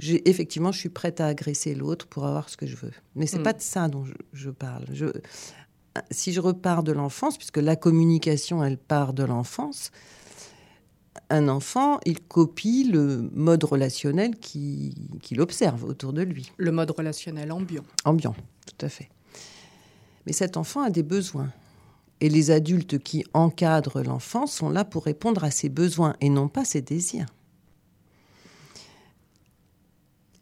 effectivement, 0.00 0.72
je 0.72 0.78
suis 0.78 0.88
prête 0.88 1.20
à 1.20 1.26
agresser 1.26 1.74
l'autre 1.74 2.06
pour 2.06 2.26
avoir 2.26 2.48
ce 2.48 2.56
que 2.56 2.66
je 2.66 2.76
veux. 2.76 2.92
Mais 3.14 3.26
c'est 3.26 3.36
n'est 3.36 3.40
mm. 3.40 3.44
pas 3.44 3.52
de 3.52 3.60
ça 3.60 3.88
dont 3.88 4.04
je, 4.32 4.50
parle. 4.50 4.86
Je, 4.92 5.06
si 6.10 6.32
je 6.32 6.40
repars 6.40 6.82
de 6.82 6.92
l'enfance, 6.92 7.36
puisque 7.36 7.58
la 7.58 7.76
communication, 7.76 8.64
elle 8.64 8.78
part 8.78 9.12
de 9.12 9.24
l'enfance, 9.24 9.90
un 11.28 11.48
enfant, 11.48 11.98
il 12.06 12.20
copie 12.20 12.84
le 12.84 13.30
mode 13.32 13.64
relationnel 13.64 14.36
qu'il 14.36 15.40
observe 15.40 15.84
autour 15.84 16.12
de 16.12 16.22
lui. 16.22 16.52
Le 16.56 16.72
mode 16.72 16.90
relationnel 16.90 17.52
ambiant. 17.52 17.84
Ambiant, 18.04 18.34
tout 18.66 18.86
à 18.86 18.88
fait. 18.88 19.08
Mais 20.26 20.32
cet 20.32 20.56
enfant 20.56 20.82
a 20.82 20.90
des 20.90 21.02
besoins. 21.02 21.50
Et 22.20 22.28
les 22.28 22.50
adultes 22.50 22.98
qui 22.98 23.24
encadrent 23.32 24.02
l'enfant 24.02 24.46
sont 24.46 24.68
là 24.68 24.84
pour 24.84 25.04
répondre 25.04 25.42
à 25.42 25.50
ses 25.50 25.68
besoins 25.68 26.14
et 26.20 26.28
non 26.28 26.48
pas 26.48 26.64
ses 26.64 26.82
désirs 26.82 27.26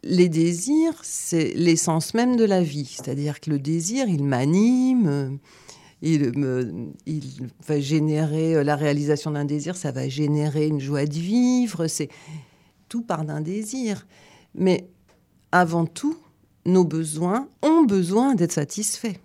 les 0.08 0.28
désirs, 0.28 0.94
c'est 1.02 1.52
l'essence 1.54 2.14
même 2.14 2.36
de 2.36 2.44
la 2.44 2.62
vie. 2.62 2.86
C'est-à-dire 2.96 3.40
que 3.40 3.50
le 3.50 3.58
désir, 3.58 4.08
il 4.08 4.24
m'anime, 4.24 5.38
il, 6.02 6.92
va 7.66 7.80
générer 7.80 8.56
euh, 8.56 8.64
la 8.64 8.76
réalisation 8.76 9.30
d'un 9.30 9.44
désir, 9.44 9.76
ça 9.76 9.90
va 9.90 10.08
générer 10.08 10.66
une 10.66 10.80
joie 10.80 11.06
de 11.06 11.14
vivre. 11.14 11.86
C'est 11.86 12.08
tout 12.88 13.02
part 13.02 13.24
d'un 13.24 13.40
désir. 13.40 14.06
Mais 14.54 14.88
avant 15.52 15.86
tout, 15.86 16.16
nos 16.64 16.84
besoins 16.84 17.48
ont 17.62 17.84
besoin 17.84 18.34
d'être 18.34 18.52
satisfaits. 18.52 19.16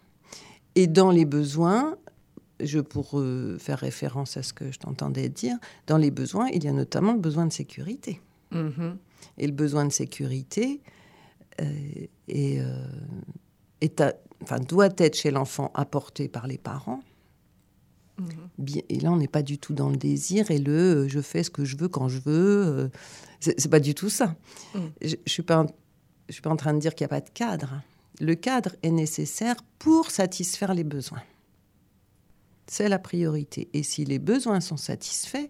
Et 0.76 0.88
dans 0.88 1.12
les 1.12 1.26
besoins, 1.26 1.98
je 2.60 2.80
pour 2.80 3.20
euh, 3.20 3.58
faire 3.60 3.80
référence 3.80 4.38
à 4.38 4.44
ce 4.44 4.54
que 4.54 4.72
je 4.72 4.80
t'entendais 4.80 5.30
dire, 5.30 5.58
dans 5.88 5.98
les 5.98 6.12
besoins, 6.12 6.48
il 6.54 6.64
y 6.64 6.68
a 6.68 6.72
notamment 6.74 7.14
le 7.14 7.20
besoin 7.20 7.46
de 7.46 7.54
sécurité. 7.54 8.20
Mm-hmm 8.52 8.94
et 9.38 9.48
le 9.48 9.54
besoin 9.54 9.86
de 9.86 9.92
sécurité 9.92 10.82
euh, 11.62 12.08
euh, 12.30 12.86
enfin, 14.44 14.60
doit 14.60 14.90
être 14.98 15.16
chez 15.16 15.32
l'enfant 15.32 15.72
apporté 15.74 16.28
par 16.28 16.48
les 16.48 16.58
parents. 16.58 17.02
Mhm. 18.20 18.84
et 18.90 19.00
là, 19.00 19.12
on 19.12 19.18
n'est 19.18 19.28
pas 19.28 19.42
du 19.42 19.58
tout 19.58 19.74
dans 19.74 19.90
le 19.90 19.98
désir 19.98 20.52
et 20.52 20.60
le 20.60 20.72
euh, 20.72 21.08
je 21.10 21.20
fais 21.20 21.42
ce 21.42 21.50
que 21.50 21.66
je 21.66 21.76
veux 21.76 21.88
quand 21.88 22.10
je 22.10 22.20
veux. 22.20 22.92
c'est 23.40 23.72
pas 23.72 23.80
du 23.80 23.96
tout 23.96 24.10
ça. 24.10 24.36
Mhm. 24.76 24.92
Je 25.02 25.16
ne 25.16 25.22
suis, 25.26 25.42
pas, 25.42 25.66
je 26.30 26.34
suis 26.34 26.42
pas 26.44 26.52
en 26.52 26.56
train 26.56 26.76
de 26.76 26.80
dire 26.80 26.94
qu'il 26.94 27.06
n'y 27.06 27.12
a 27.12 27.16
pas 27.20 27.22
de 27.22 27.32
cadre. 27.32 27.82
Le 28.20 28.36
cadre 28.36 28.76
est 28.84 28.92
nécessaire 28.92 29.56
pour 29.80 30.12
satisfaire 30.12 30.74
les 30.74 30.84
besoins. 30.84 31.24
c'est 32.68 32.88
la 32.88 33.00
priorité. 33.00 33.70
Et 33.74 33.84
si 33.84 34.06
les 34.06 34.20
besoins 34.20 34.62
sont 34.62 34.78
satisfaits, 34.78 35.50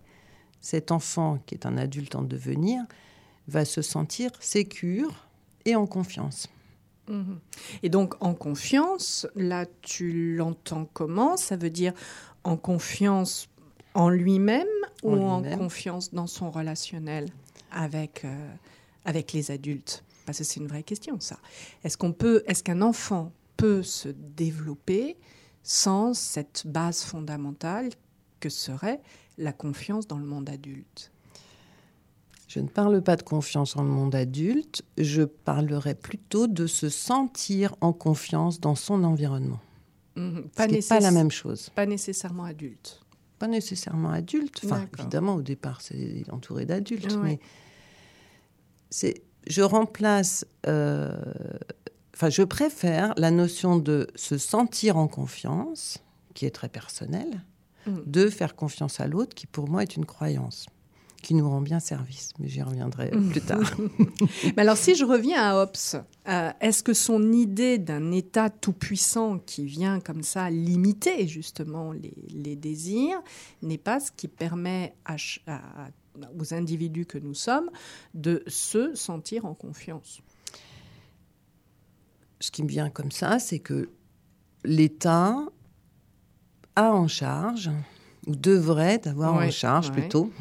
cet 0.62 0.92
enfant, 0.92 1.40
qui 1.46 1.56
est 1.56 1.66
un 1.66 1.78
adulte 1.78 2.16
en 2.16 2.22
devenir, 2.22 2.84
va 3.48 3.66
se 3.66 3.82
sentir 3.82 4.32
sécure 4.40 5.28
et 5.66 5.76
en 5.76 5.86
confiance. 5.86 6.48
Et 7.82 7.90
donc 7.90 8.16
en 8.22 8.34
confiance, 8.34 9.28
là 9.36 9.66
tu 9.82 10.36
l'entends 10.36 10.86
comment? 10.94 11.38
Ça 11.38 11.58
veut 11.58 11.70
dire 11.70 11.94
en 12.44 12.58
confiance 12.58 13.50
en 13.94 14.10
lui-même 14.10 14.68
ou 15.04 15.16
en 15.16 15.44
confiance 15.44 16.14
dans 16.14 16.28
son 16.28 16.50
relationnel 16.50 17.30
avec, 17.72 18.26
euh, 18.26 18.54
avec 19.06 19.34
les 19.34 19.52
adultes? 19.52 20.04
Parce 20.26 20.38
que 20.38 20.44
c'est 20.44 20.60
une 20.60 20.68
vraie 20.68 20.84
question 20.84 21.20
ça. 21.20 21.38
Est-ce 21.84 21.98
qu'on 21.98 22.14
peut, 22.14 22.44
est-ce 22.48 22.64
qu'un 22.64 22.82
enfant 22.82 23.32
peut 23.58 23.84
se 23.84 24.10
développer 24.10 25.18
sans 25.64 26.14
cette 26.14 26.64
base 26.66 27.04
fondamentale 27.04 27.90
que 28.40 28.50
serait 28.50 29.02
la 29.38 29.54
confiance 29.54 30.08
dans 30.08 30.18
le 30.18 30.26
monde 30.26 30.50
adulte? 30.50 31.13
Je 32.54 32.60
ne 32.60 32.68
parle 32.68 33.02
pas 33.02 33.16
de 33.16 33.24
confiance 33.24 33.76
dans 33.76 33.82
le 33.82 33.90
monde 33.90 34.14
adulte, 34.14 34.84
je 35.00 35.24
parlerai 35.24 35.96
plutôt 35.96 36.46
de 36.46 36.68
se 36.68 36.88
sentir 36.88 37.76
en 37.82 37.94
confiance 37.94 38.60
dans 38.60 38.76
son 38.76 39.04
environnement. 39.04 39.60
Mhm. 40.16 40.50
Pas, 40.56 40.68
pas 40.88 41.00
la 41.00 41.10
même 41.10 41.32
chose. 41.32 41.72
Pas 41.74 41.88
nécessairement 41.88 42.44
adulte. 42.44 43.02
Pas 43.40 43.48
nécessairement 43.48 44.12
adulte. 44.12 44.62
Enfin, 44.66 44.86
évidemment, 45.00 45.34
au 45.34 45.42
départ, 45.42 45.82
c'est 45.82 46.26
entouré 46.32 46.68
d'adultes, 46.68 47.18
mais 47.24 47.40
c'est. 48.92 49.24
Je 49.48 49.64
remplace. 49.64 50.46
Euh, 50.68 51.12
enfin, 52.14 52.30
je 52.30 52.44
préfère 52.44 53.16
la 53.18 53.32
notion 53.32 53.78
de 53.78 54.08
se 54.14 54.38
sentir 54.38 54.98
en 54.98 55.08
confiance, 55.08 56.04
qui 56.36 56.46
est 56.46 56.52
très 56.52 56.70
personnelle, 56.70 57.42
Mm. 57.86 57.98
de 58.06 58.30
faire 58.30 58.56
confiance 58.56 59.00
à 59.00 59.08
l'autre, 59.08 59.36
qui 59.36 59.46
pour 59.46 59.68
moi 59.68 59.82
est 59.82 59.96
une 59.96 60.06
croyance 60.06 60.68
qui 61.24 61.34
nous 61.34 61.50
rend 61.50 61.62
bien 61.62 61.80
service. 61.80 62.34
Mais 62.38 62.48
j'y 62.48 62.62
reviendrai 62.62 63.10
plus 63.32 63.42
tard. 63.42 63.76
Mais 64.56 64.62
alors, 64.62 64.78
si 64.78 64.94
je 64.94 65.06
reviens 65.06 65.42
à 65.42 65.56
Hobbes, 65.56 66.04
euh, 66.28 66.52
est-ce 66.62 66.84
que 66.84 66.94
son 66.94 67.32
idée 67.32 67.80
d'un 67.80 68.12
État 68.12 68.52
tout-puissant 68.52 69.40
qui 69.40 69.66
vient 69.66 70.00
comme 70.00 70.22
ça 70.22 70.52
limiter 70.52 71.28
justement 71.28 71.94
les, 71.94 72.56
désirs 72.56 73.22
n'est 73.64 73.80
pas 73.80 74.00
ce 74.00 74.12
qui 74.12 74.28
permet 74.28 74.94
aux 76.38 76.54
individus 76.54 77.06
que 77.06 77.18
nous 77.18 77.34
sommes 77.34 77.72
de 78.14 78.44
se 78.46 78.94
sentir 78.94 79.46
en 79.46 79.56
confiance? 79.56 80.22
Ce 82.40 82.52
qui 82.52 82.62
me 82.62 82.68
vient 82.68 82.90
comme 82.90 83.12
ça, 83.12 83.40
c'est 83.40 83.60
que 83.60 83.90
l'État 84.66 85.38
a 86.76 86.94
en 86.94 87.08
charge, 87.08 87.72
ou 88.28 88.36
devrait 88.36 89.08
avoir 89.08 89.36
en 89.36 89.50
charge 89.50 89.92
plutôt, 89.92 90.32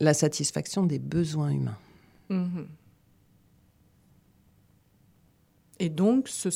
la 0.00 0.14
satisfaction 0.14 0.84
des 0.84 0.98
besoins 0.98 1.50
humains. 1.50 1.78
Mm-hmm. 2.30 2.66
Et 5.78 5.90
donc, 5.90 6.28
ce 6.28 6.48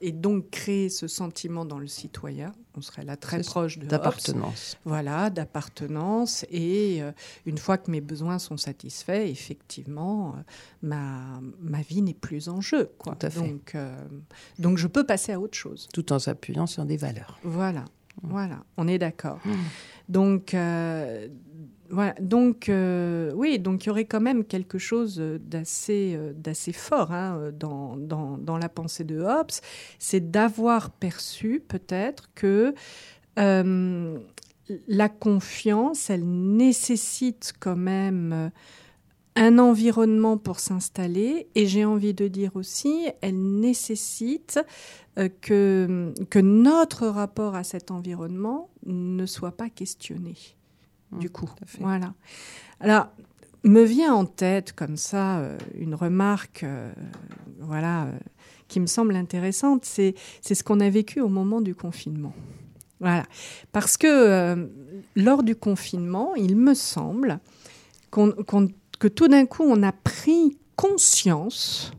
et 0.00 0.12
donc 0.12 0.50
créer 0.50 0.88
ce 0.88 1.08
sentiment 1.08 1.64
dans 1.64 1.80
le 1.80 1.88
citoyen, 1.88 2.52
on 2.76 2.80
serait 2.80 3.04
là 3.04 3.16
très 3.16 3.40
proche 3.42 3.78
de 3.78 3.86
d'appartenance. 3.86 4.76
Voilà, 4.84 5.30
d'appartenance. 5.30 6.44
Et 6.50 7.02
euh, 7.02 7.10
une 7.44 7.58
fois 7.58 7.76
que 7.76 7.90
mes 7.90 8.00
besoins 8.00 8.38
sont 8.38 8.56
satisfaits, 8.56 9.26
effectivement, 9.26 10.36
euh, 10.36 10.42
ma, 10.82 11.40
ma 11.60 11.82
vie 11.82 12.02
n'est 12.02 12.14
plus 12.14 12.48
en 12.48 12.60
jeu. 12.60 12.88
Quoi. 12.98 13.16
Tout 13.16 13.26
à 13.26 13.30
fait. 13.30 13.48
Donc, 13.48 13.74
euh, 13.74 14.06
donc 14.60 14.78
je 14.78 14.86
peux 14.86 15.04
passer 15.04 15.32
à 15.32 15.40
autre 15.40 15.58
chose. 15.58 15.88
Tout 15.92 16.12
en 16.12 16.20
s'appuyant 16.20 16.68
sur 16.68 16.84
des 16.84 16.96
valeurs. 16.96 17.40
Voilà. 17.42 17.84
Voilà, 18.22 18.64
on 18.76 18.88
est 18.88 18.98
d'accord. 18.98 19.38
Mmh. 19.44 19.52
Donc, 20.08 20.54
voilà, 21.90 22.14
donc 22.20 22.68
euh, 22.68 23.32
oui, 23.34 23.58
donc 23.58 23.84
il 23.84 23.88
y 23.88 23.90
aurait 23.90 24.04
quand 24.04 24.20
même 24.20 24.44
quelque 24.44 24.78
chose 24.78 25.18
d'assez 25.18 26.14
euh, 26.16 26.32
d'assez 26.34 26.72
fort 26.72 27.12
hein, 27.12 27.50
dans, 27.58 27.96
dans, 27.96 28.36
dans, 28.36 28.58
la 28.58 28.68
pensée 28.68 29.04
de 29.04 29.20
Hobbes, 29.20 29.52
c'est 29.98 30.30
d'avoir 30.30 30.90
perçu 30.90 31.62
peut-être 31.66 32.30
que 32.34 32.74
euh, 33.38 34.18
la 34.86 35.08
confiance, 35.08 36.10
elle 36.10 36.26
nécessite 36.26 37.54
quand 37.58 37.76
même 37.76 38.50
un 39.36 39.58
environnement 39.58 40.36
pour 40.36 40.58
s'installer 40.58 41.48
et 41.54 41.66
j'ai 41.66 41.84
envie 41.84 42.14
de 42.14 42.28
dire 42.28 42.56
aussi, 42.56 43.08
elle 43.20 43.40
nécessite 43.60 44.60
que, 45.40 46.12
que 46.30 46.38
notre 46.38 47.06
rapport 47.06 47.54
à 47.54 47.64
cet 47.64 47.90
environnement 47.90 48.70
ne 48.86 49.26
soit 49.26 49.56
pas 49.56 49.68
questionné 49.68 50.34
du 51.12 51.26
mmh, 51.26 51.30
coup. 51.30 51.50
Voilà. 51.80 52.14
Alors, 52.80 53.08
me 53.64 53.82
vient 53.82 54.14
en 54.14 54.24
tête 54.24 54.72
comme 54.72 54.96
ça 54.96 55.38
euh, 55.38 55.58
une 55.74 55.94
remarque, 55.94 56.62
euh, 56.62 56.92
voilà, 57.60 58.04
euh, 58.04 58.18
qui 58.68 58.80
me 58.80 58.86
semble 58.86 59.16
intéressante. 59.16 59.84
C'est 59.84 60.14
c'est 60.40 60.54
ce 60.54 60.64
qu'on 60.64 60.80
a 60.80 60.90
vécu 60.90 61.20
au 61.20 61.28
moment 61.28 61.60
du 61.60 61.74
confinement. 61.74 62.34
Voilà, 63.00 63.24
parce 63.70 63.96
que 63.96 64.68
lors 65.14 65.44
du 65.44 65.54
confinement, 65.54 66.34
il 66.34 66.56
me 66.56 66.74
semble 66.74 67.38
que 68.98 69.08
tout 69.08 69.28
d'un 69.28 69.46
coup, 69.46 69.64
on 69.64 69.82
a 69.82 69.92
pris 69.92 70.58
conscience 70.76 71.92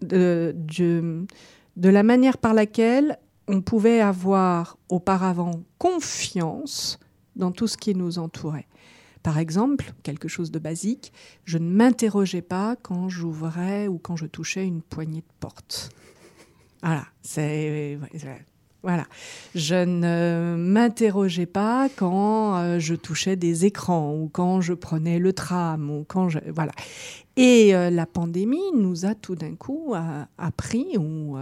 de, 0.00 0.54
de, 0.56 1.88
la 1.88 2.02
manière 2.02 2.38
par 2.38 2.54
laquelle 2.54 3.18
on 3.48 3.60
pouvait 3.60 4.00
avoir 4.00 4.78
auparavant 4.88 5.62
confiance 5.78 6.98
dans 7.36 7.50
tout 7.50 7.66
ce 7.66 7.76
qui 7.76 7.94
nous 7.94 8.18
entourait. 8.18 8.66
Par 9.22 9.38
exemple, 9.38 9.92
quelque 10.02 10.28
chose 10.28 10.50
de 10.50 10.58
basique, 10.58 11.12
je 11.44 11.58
ne 11.58 11.68
m'interrogeais 11.70 12.42
pas 12.42 12.76
quand 12.76 13.08
j'ouvrais 13.08 13.86
ou 13.86 13.98
quand 13.98 14.16
je 14.16 14.26
touchais 14.26 14.66
une 14.66 14.82
poignée 14.82 15.20
de 15.20 15.32
porte. 15.38 15.90
Voilà, 16.82 17.06
c'est 17.22 17.98
voilà. 18.82 19.04
Je 19.54 19.76
ne 19.76 20.56
m'interrogeais 20.58 21.46
pas 21.46 21.88
quand 21.94 22.56
euh, 22.56 22.78
je 22.80 22.94
touchais 22.94 23.36
des 23.36 23.64
écrans 23.64 24.14
ou 24.14 24.28
quand 24.28 24.60
je 24.60 24.74
prenais 24.74 25.18
le 25.18 25.32
tram 25.32 25.90
ou 25.90 26.04
quand 26.04 26.28
je 26.28 26.40
voilà. 26.52 26.72
Et 27.36 27.74
euh, 27.74 27.90
la 27.90 28.06
pandémie 28.06 28.72
nous 28.74 29.06
a 29.06 29.14
tout 29.14 29.36
d'un 29.36 29.54
coup 29.54 29.94
euh, 29.94 30.24
appris 30.36 30.98
ou 30.98 31.36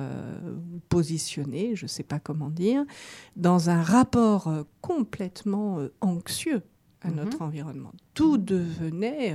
positionné, 0.89 1.75
je 1.75 1.85
ne 1.85 1.89
sais 1.89 2.03
pas 2.03 2.19
comment 2.19 2.51
dire, 2.51 2.85
dans 3.37 3.71
un 3.71 3.83
rapport 3.83 4.53
complètement 4.81 5.79
anxieux 6.01 6.63
à 7.03 7.09
mhm. 7.09 7.17
notre 7.17 7.43
environnement. 7.43 7.93
Tout 8.13 8.37
devenait 8.37 9.35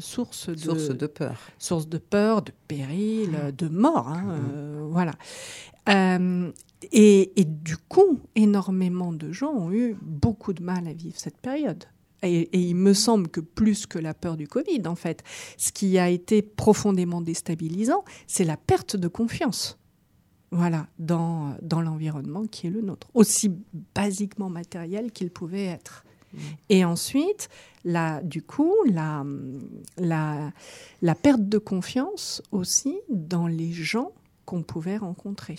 source 0.00 0.50
de 0.50 0.56
source 0.56 0.88
de 0.90 1.06
peur, 1.06 1.38
source 1.58 1.88
de 1.88 1.98
peur, 1.98 2.42
de 2.42 2.52
péril, 2.68 3.30
mhm. 3.30 3.52
de 3.52 3.68
mort. 3.68 4.08
Hein, 4.08 4.36
mhm. 4.36 4.88
voilà. 4.90 5.12
Et, 6.92 7.44
du 7.46 7.76
coup, 7.76 8.20
énormément 8.34 9.12
de 9.12 9.32
gens 9.32 9.52
ont 9.52 9.72
eu 9.72 9.96
beaucoup 10.00 10.52
de 10.52 10.62
mal 10.62 10.88
à 10.88 10.92
vivre 10.92 11.18
cette 11.18 11.36
période. 11.36 11.84
Et, 12.22 12.48
il 12.68 12.74
me 12.74 12.94
semble 12.94 13.28
que 13.28 13.40
plus 13.40 13.86
que 13.86 13.98
la 13.98 14.14
peur 14.14 14.36
du 14.36 14.48
Covid, 14.48 14.82
en 14.86 14.94
fait, 14.94 15.22
ce 15.56 15.72
qui 15.72 15.98
a 15.98 16.08
été 16.08 16.42
profondément 16.42 17.20
déstabilisant, 17.20 18.04
c'est 18.26 18.44
la 18.44 18.56
perte 18.56 18.96
de 18.96 19.08
confiance. 19.08 19.78
Voilà, 20.52 20.88
dans, 20.98 21.54
dans 21.62 21.80
l'environnement 21.80 22.44
qui 22.46 22.66
est 22.66 22.70
le 22.70 22.80
nôtre, 22.80 23.08
aussi 23.14 23.52
basiquement 23.94 24.48
matériel 24.48 25.12
qu'il 25.12 25.30
pouvait 25.30 25.66
être. 25.66 26.04
Mmh. 26.32 26.38
Et 26.70 26.84
ensuite, 26.84 27.48
la, 27.84 28.20
du 28.22 28.42
coup, 28.42 28.74
la, 28.84 29.24
la, 29.96 30.52
la 31.02 31.14
perte 31.14 31.48
de 31.48 31.58
confiance 31.58 32.42
aussi 32.50 32.98
dans 33.08 33.46
les 33.46 33.70
gens 33.70 34.10
qu'on 34.44 34.64
pouvait 34.64 34.96
rencontrer 34.96 35.56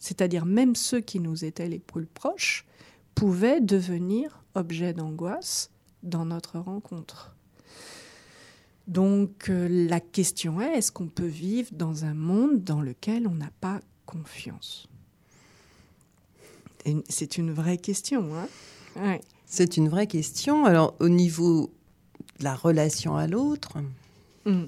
c'est-à-dire 0.00 0.46
même 0.46 0.74
ceux 0.74 1.00
qui 1.00 1.20
nous 1.20 1.44
étaient 1.44 1.68
les 1.68 1.78
plus 1.78 2.06
proches, 2.06 2.66
pouvaient 3.14 3.60
devenir 3.60 4.42
objet 4.54 4.92
d'angoisse 4.92 5.70
dans 6.02 6.24
notre 6.24 6.58
rencontre. 6.58 7.36
Donc 8.88 9.50
euh, 9.50 9.68
la 9.68 10.00
question 10.00 10.60
est, 10.60 10.78
est-ce 10.78 10.90
qu'on 10.90 11.06
peut 11.06 11.26
vivre 11.26 11.68
dans 11.72 12.04
un 12.04 12.14
monde 12.14 12.64
dans 12.64 12.80
lequel 12.80 13.28
on 13.28 13.34
n'a 13.34 13.50
pas 13.60 13.80
confiance? 14.06 14.88
C'est 17.08 17.36
une 17.36 17.52
vraie 17.52 17.76
question. 17.76 18.30
Hein? 18.96 19.18
C'est 19.44 19.76
une 19.76 19.90
vraie 19.90 20.06
question. 20.06 20.64
Alors 20.64 20.96
au 20.98 21.10
niveau 21.10 21.70
de 22.38 22.44
la 22.44 22.54
relation 22.54 23.16
à 23.16 23.26
l'autre, 23.26 23.76
hmm. 24.46 24.64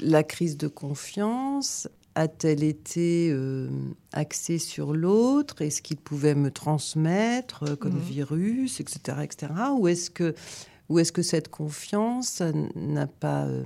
la 0.00 0.22
crise 0.22 0.58
de 0.58 0.68
confiance, 0.68 1.88
a-t-elle 2.14 2.62
été 2.62 3.30
euh, 3.30 3.68
axée 4.12 4.58
sur 4.58 4.94
l'autre? 4.94 5.62
Est-ce 5.62 5.82
qu'il 5.82 5.96
pouvait 5.96 6.34
me 6.34 6.50
transmettre 6.50 7.64
euh, 7.64 7.76
comme 7.76 7.94
mhm. 7.94 8.00
virus, 8.00 8.80
etc., 8.80 9.18
etc. 9.22 9.52
Ou 9.76 9.88
est-ce 9.88 10.10
que, 10.10 10.34
ou 10.88 10.98
est-ce 10.98 11.12
que 11.12 11.22
cette 11.22 11.48
confiance 11.48 12.42
n'a 12.74 13.06
pas, 13.06 13.46
euh, 13.46 13.64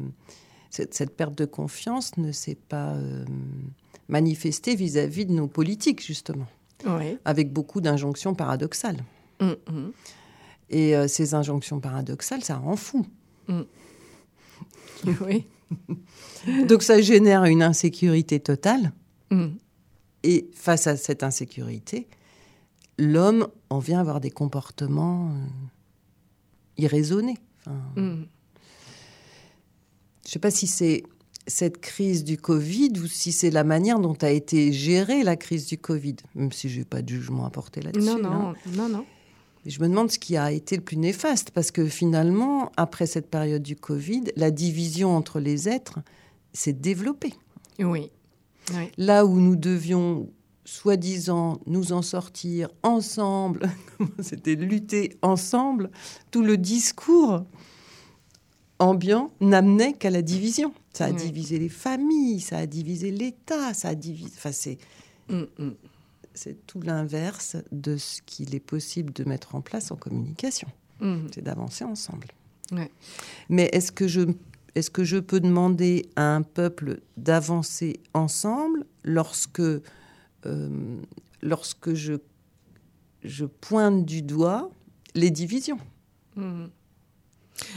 cette, 0.71 1.17
perte 1.17 1.35
de 1.35 1.45
confiance 1.45 2.17
ne 2.17 2.33
s'est 2.33 2.59
pas 2.69 2.97
manifester 4.09 4.75
vis-à-vis 4.75 5.27
de 5.27 5.33
nos 5.33 5.49
politiques, 5.49 6.05
justement, 6.05 6.47
avec 7.25 7.53
beaucoup 7.53 7.81
d'injonctions 7.81 8.35
paradoxales. 8.35 9.05
Mm, 9.41 9.47
mm. 9.47 9.93
Et 10.71 11.09
ces 11.09 11.35
injonctions 11.35 11.81
paradoxales, 11.81 12.45
ça 12.45 12.57
rend 12.57 12.77
fou. 12.77 13.07
Mm. 13.49 13.63
Oui. 15.21 15.47
Donc 16.69 16.83
ça 16.83 17.01
génère 17.01 17.45
une 17.45 17.63
insécurité 17.63 18.41
totale. 18.41 18.93
Et 20.25 20.51
face 20.55 20.87
à 20.87 20.97
cette 20.97 21.23
insécurité, 21.23 22.09
l'homme 22.99 23.49
en 23.71 23.79
vient 23.79 24.01
avoir 24.01 24.21
des 24.21 24.31
comportements 24.31 25.31
euh, 25.31 25.35
irraisonnés. 26.77 27.39
Je 27.67 28.01
ne 28.01 28.25
sais 30.25 30.39
pas 30.39 30.51
si 30.51 30.67
c'est 30.67 31.03
cette 31.47 31.81
crise 31.81 32.25
du 32.25 32.37
Covid 32.37 32.93
ou 33.03 33.07
si 33.07 33.33
c'est 33.33 33.51
la 33.51 33.65
manière 33.65 33.99
dont 33.99 34.17
a 34.21 34.31
été 34.31 34.73
gérée 34.73 35.23
la 35.23 35.37
crise 35.37 35.67
du 35.67 35.79
Covid, 35.79 36.17
même 36.35 36.53
si 36.53 36.69
je 36.69 36.79
n'ai 36.79 36.85
pas 36.85 37.03
de 37.03 37.09
jugement 37.09 37.47
à 37.47 37.51
porter 37.51 37.81
là-dessus. 37.81 38.07
Non, 38.07 38.19
non, 38.19 38.55
non, 38.75 38.89
non. 38.89 39.07
Je 39.67 39.81
me 39.81 39.89
demande 39.89 40.11
ce 40.11 40.19
qui 40.19 40.37
a 40.37 40.53
été 40.53 40.77
le 40.77 40.83
plus 40.83 40.97
néfaste, 40.97 41.51
parce 41.51 41.71
que 41.71 41.87
finalement, 41.87 42.73
après 42.77 43.07
cette 43.07 43.31
période 43.31 43.63
du 43.63 43.77
Covid, 43.77 44.25
la 44.37 44.51
division 44.51 45.17
entre 45.17 45.41
les 45.41 45.69
êtres 45.69 45.99
s'est 46.53 46.73
développée. 46.73 47.35
Oui. 47.79 48.11
Là 48.97 49.25
où 49.25 49.41
nous 49.41 49.57
devions 49.57 50.29
soi-disant 50.65 51.61
nous 51.67 51.93
en 51.93 52.03
sortir 52.03 52.69
ensemble, 52.83 53.71
c'était 54.21 54.55
lutter 54.55 55.17
ensemble, 55.23 55.91
tout 56.31 56.43
le 56.43 56.59
discours 56.59 57.45
ambiant 58.79 59.33
n'amenait 59.41 59.95
qu'à 59.95 60.11
la 60.11 60.23
division. 60.23 60.73
Ça 60.93 61.07
a 61.07 61.13
divisé 61.13 61.59
les 61.59 61.69
familles, 61.69 62.41
ça 62.41 62.59
a 62.59 62.67
divisé 62.67 63.11
l'État, 63.11 63.73
ça 63.73 63.89
a 63.89 63.95
divisé. 63.95 64.33
Enfin, 64.37 64.53
c'est. 64.53 64.79
Mm, 65.29 65.45
mm. 65.59 65.71
C'est 66.41 66.65
tout 66.69 66.81
l'inverse 66.81 67.57
de 67.73 67.97
ce 67.97 68.23
qu'il 68.23 68.55
est 68.55 68.61
possible 68.61 69.13
de 69.13 69.25
mettre 69.25 69.57
en 69.57 69.61
place 69.61 69.91
en 69.91 69.97
communication. 69.97 70.69
Mm. 71.01 71.27
C'est 71.35 71.43
d'avancer 71.43 71.83
ensemble. 71.83 72.29
Mais 73.49 73.65
est-ce 73.73 73.91
que 73.91 74.07
je 74.07 74.21
est-ce 74.77 74.91
que 74.91 75.03
je 75.03 75.17
peux 75.17 75.41
demander 75.41 76.09
à 76.15 76.37
un 76.37 76.43
peuple 76.43 77.01
d'avancer 77.17 77.99
ensemble 78.15 78.87
lorsque, 79.03 79.59
euh, 79.59 81.01
lorsque 81.43 81.95
je, 81.95 82.15
je 83.25 83.45
pointe 83.45 84.05
du 84.05 84.23
doigt 84.23 84.71
les 85.17 85.33
divisions? 85.33 85.79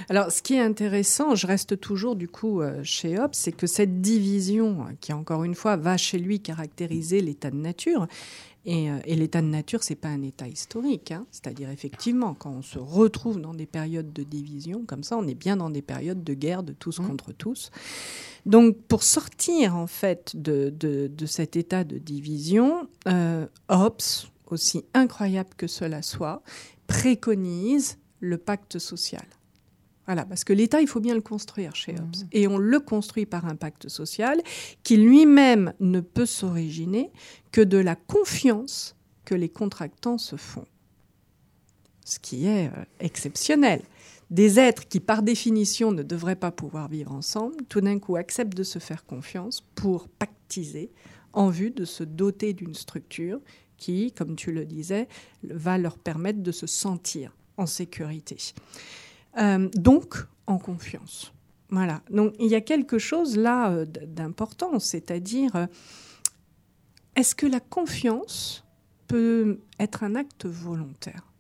Alors, 0.10 0.32
ce 0.32 0.42
qui 0.42 0.56
est 0.56 0.62
intéressant, 0.62 1.36
je 1.36 1.48
reste 1.48 1.80
toujours 1.80 2.16
du 2.16 2.28
coup 2.28 2.62
euh, 2.62 2.84
chez 2.84 3.20
Hobbes, 3.20 3.34
c'est 3.34 3.52
que 3.52 3.68
cette 3.68 4.02
division, 4.02 4.86
qui 5.00 5.14
encore 5.14 5.44
une 5.44 5.56
fois 5.56 5.76
va 5.76 5.98
chez 5.98 6.20
lui 6.20 6.40
caractériser 6.40 7.22
l'état 7.22 7.52
de 7.52 7.58
nature, 7.58 8.08
et, 8.66 8.92
euh, 8.92 9.00
l'état 9.08 9.42
de 9.42 9.48
nature, 9.48 9.84
c'est 9.84 9.96
pas 9.96 10.10
un 10.10 10.22
état 10.22 10.48
historique. 10.48 11.12
Hein. 11.12 11.26
C'est-à-dire, 11.32 11.70
effectivement, 11.70 12.34
quand 12.36 12.52
on 12.52 12.62
se 12.62 12.78
retrouve 12.78 13.42
dans 13.42 13.54
des 13.54 13.66
périodes 13.66 14.14
de 14.14 14.24
division, 14.24 14.84
comme 14.86 15.04
ça, 15.04 15.18
on 15.18 15.28
est 15.28 15.36
bien 15.36 15.58
dans 15.58 15.70
des 15.70 15.82
périodes 15.82 16.24
de 16.24 16.34
guerre 16.34 16.64
de 16.64 16.74
tous 16.74 17.00
mmh. 17.00 17.08
contre 17.08 17.32
tous. 17.32 17.72
Donc, 18.46 18.78
pour 18.88 19.04
sortir, 19.04 19.76
en 19.76 19.88
fait, 19.88 20.36
de, 20.36 21.10
cet 21.26 21.56
état 21.56 21.84
de 21.84 21.98
division, 21.98 22.88
euh, 23.08 23.48
Hobbes, 23.70 24.02
aussi 24.48 24.84
incroyable 24.94 25.50
que 25.58 25.68
cela 25.68 26.02
soit, 26.02 26.44
préconise 26.86 27.98
le 28.20 28.38
pacte 28.38 28.78
social. 28.78 29.26
Voilà, 30.12 30.26
parce 30.26 30.44
que 30.44 30.52
l'État, 30.52 30.82
il 30.82 30.88
faut 30.88 31.00
bien 31.00 31.16
le 31.16 31.22
construire 31.22 31.74
chez 31.74 31.94
Hobbes. 31.94 32.18
Mmh. 32.18 32.28
Et 32.34 32.46
on 32.46 32.58
le 32.58 32.82
construit 32.82 33.26
par 33.26 33.46
un 33.46 33.56
pacte 33.56 33.88
social 33.88 34.42
qui 34.84 34.98
lui-même 34.98 35.72
ne 35.80 36.02
peut 36.02 36.26
s'originer 36.26 37.12
que 37.54 37.62
de 37.62 37.78
la 37.78 37.96
confiance 37.96 38.98
que 39.24 39.36
les 39.36 39.48
contractants 39.48 40.18
se 40.18 40.36
font. 40.36 40.66
Ce 42.04 42.20
qui 42.20 42.46
est 42.46 42.68
euh, 42.68 42.84
exceptionnel. 43.00 43.84
Des 44.30 44.60
êtres 44.60 44.86
qui, 44.86 45.00
par 45.00 45.24
définition, 45.24 45.94
ne 45.94 46.04
devraient 46.04 46.36
pas 46.36 46.52
pouvoir 46.52 46.90
vivre 46.90 47.14
ensemble, 47.14 47.56
tout 47.70 47.80
d'un 47.80 47.98
coup 47.98 48.18
acceptent 48.18 48.58
de 48.58 48.64
se 48.64 48.80
faire 48.80 49.06
confiance 49.06 49.62
pour 49.76 50.10
pactiser 50.10 50.92
en 51.32 51.48
vue 51.48 51.72
de 51.72 51.86
se 51.86 52.04
doter 52.04 52.52
d'une 52.52 52.76
structure 52.76 53.40
qui, 53.78 54.12
comme 54.12 54.36
tu 54.36 54.52
le 54.52 54.66
disais, 54.66 55.08
va 55.42 55.78
leur 55.78 55.98
permettre 55.98 56.44
de 56.44 56.52
se 56.52 56.68
sentir 56.68 57.34
en 57.56 57.66
sécurité. 57.66 58.36
Euh, 59.38 59.70
donc 59.76 60.16
en 60.48 60.58
confiance. 60.58 61.34
Voilà. 61.70 62.02
Donc 62.10 62.36
il 62.40 62.48
y 62.48 62.56
a 62.56 62.62
quelque 62.62 63.00
chose 63.00 63.38
là 63.38 63.72
euh, 63.72 63.86
d'important, 63.86 64.80
c'est-à-dire 64.80 65.56
euh, 65.56 65.68
est-ce 67.16 67.34
que 67.36 67.46
la 67.46 67.60
confiance 67.60 68.66
peut 69.08 69.60
être 69.80 70.04
un 70.04 70.16
acte 70.16 70.46
volontaire? 70.46 71.32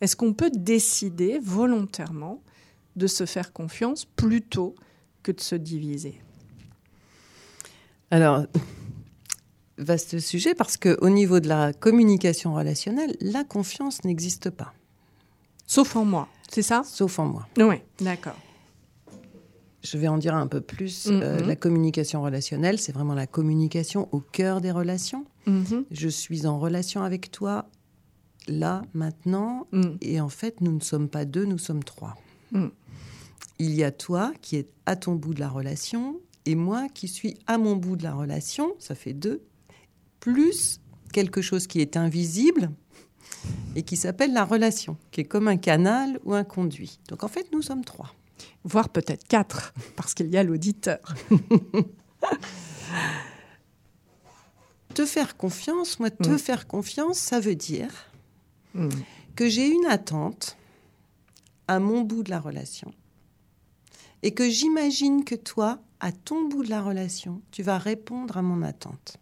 Est-ce 0.00 0.16
qu'on 0.16 0.32
peut 0.32 0.50
décider 0.50 1.38
volontairement 1.40 2.42
de 2.96 3.06
se 3.06 3.26
faire 3.26 3.52
confiance 3.52 4.04
plutôt 4.04 4.74
que 5.22 5.32
de 5.32 5.40
se 5.40 5.54
diviser? 5.54 6.20
Alors, 8.10 8.46
vaste 9.78 10.18
sujet 10.18 10.54
parce 10.54 10.76
qu'au 10.76 11.08
niveau 11.10 11.38
de 11.40 11.48
la 11.48 11.72
communication 11.72 12.54
relationnelle, 12.54 13.16
la 13.20 13.44
confiance 13.44 14.04
n'existe 14.04 14.50
pas. 14.50 14.72
Sauf 15.70 15.94
en 15.94 16.04
moi. 16.04 16.26
C'est 16.48 16.62
ça? 16.62 16.82
Sauf 16.84 17.20
en 17.20 17.26
moi. 17.26 17.46
Oui, 17.56 17.76
d'accord. 18.00 18.34
Je 19.84 19.98
vais 19.98 20.08
en 20.08 20.18
dire 20.18 20.34
un 20.34 20.48
peu 20.48 20.60
plus. 20.60 21.06
Euh, 21.06 21.38
mm-hmm. 21.38 21.46
la 21.46 21.54
communication 21.54 22.22
relationnelle, 22.22 22.80
c'est 22.80 22.90
vraiment 22.90 23.14
la 23.14 23.28
communication 23.28 24.08
au 24.10 24.18
cœur 24.18 24.60
des 24.60 24.72
relations. 24.72 25.26
Mm-hmm. 25.46 25.84
Je 25.92 26.08
suis 26.08 26.44
en 26.44 26.58
relation 26.58 27.04
avec 27.04 27.30
toi 27.30 27.68
là, 28.48 28.82
maintenant, 28.94 29.68
mm. 29.70 29.90
et 30.00 30.20
en 30.20 30.28
fait, 30.28 30.60
nous 30.60 30.72
ne 30.72 30.80
sommes 30.80 31.08
pas 31.08 31.24
deux, 31.24 31.44
nous 31.44 31.58
sommes 31.58 31.84
trois. 31.84 32.16
Mm. 32.50 32.66
Il 33.60 33.72
y 33.72 33.84
a 33.84 33.92
toi 33.92 34.32
qui 34.42 34.56
est 34.56 34.70
à 34.86 34.96
ton 34.96 35.14
bout 35.14 35.34
de 35.34 35.40
la 35.40 35.50
relation, 35.50 36.18
et 36.46 36.56
moi 36.56 36.88
qui 36.92 37.06
suis 37.06 37.36
à 37.46 37.58
mon 37.58 37.76
bout 37.76 37.94
de 37.94 38.02
la 38.02 38.14
relation, 38.14 38.74
ça 38.80 38.96
fait 38.96 39.12
deux, 39.12 39.40
plus 40.18 40.80
quelque 41.12 41.42
chose 41.42 41.68
qui 41.68 41.80
est 41.80 41.96
invisible, 41.96 42.72
et 43.76 43.82
qui 43.82 43.96
s'appelle 43.96 44.32
la 44.32 44.44
relation, 44.44 44.96
qui 45.10 45.20
est 45.22 45.24
comme 45.24 45.48
un 45.48 45.56
canal 45.56 46.18
ou 46.24 46.34
un 46.34 46.44
conduit. 46.44 46.98
Donc 47.08 47.24
en 47.24 47.28
fait, 47.28 47.46
nous 47.52 47.62
sommes 47.62 47.84
trois. 47.84 48.14
Voire 48.64 48.88
peut-être 48.88 49.26
quatre, 49.26 49.74
parce 49.96 50.14
qu'il 50.14 50.28
y 50.28 50.36
a 50.36 50.42
l'auditeur. 50.42 51.00
te 54.94 55.06
faire 55.06 55.36
confiance, 55.36 55.98
moi, 56.00 56.10
te 56.10 56.28
mm. 56.28 56.38
faire 56.38 56.66
confiance, 56.66 57.18
ça 57.18 57.40
veut 57.40 57.54
dire 57.54 57.90
mm. 58.74 58.88
que 59.36 59.48
j'ai 59.48 59.68
une 59.68 59.86
attente 59.86 60.56
à 61.68 61.78
mon 61.78 62.02
bout 62.02 62.22
de 62.22 62.30
la 62.30 62.40
relation 62.40 62.92
et 64.22 64.32
que 64.32 64.48
j'imagine 64.48 65.24
que 65.24 65.34
toi, 65.34 65.78
à 66.00 66.12
ton 66.12 66.48
bout 66.48 66.64
de 66.64 66.70
la 66.70 66.82
relation, 66.82 67.40
tu 67.50 67.62
vas 67.62 67.78
répondre 67.78 68.36
à 68.36 68.42
mon 68.42 68.62
attente. 68.62 69.16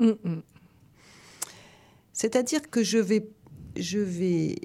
Mm, 0.00 0.40
c'est-à-dire 2.18 2.68
que 2.68 2.82
je 2.82 2.98
vais, 2.98 3.30
je 3.76 4.00
vais 4.00 4.56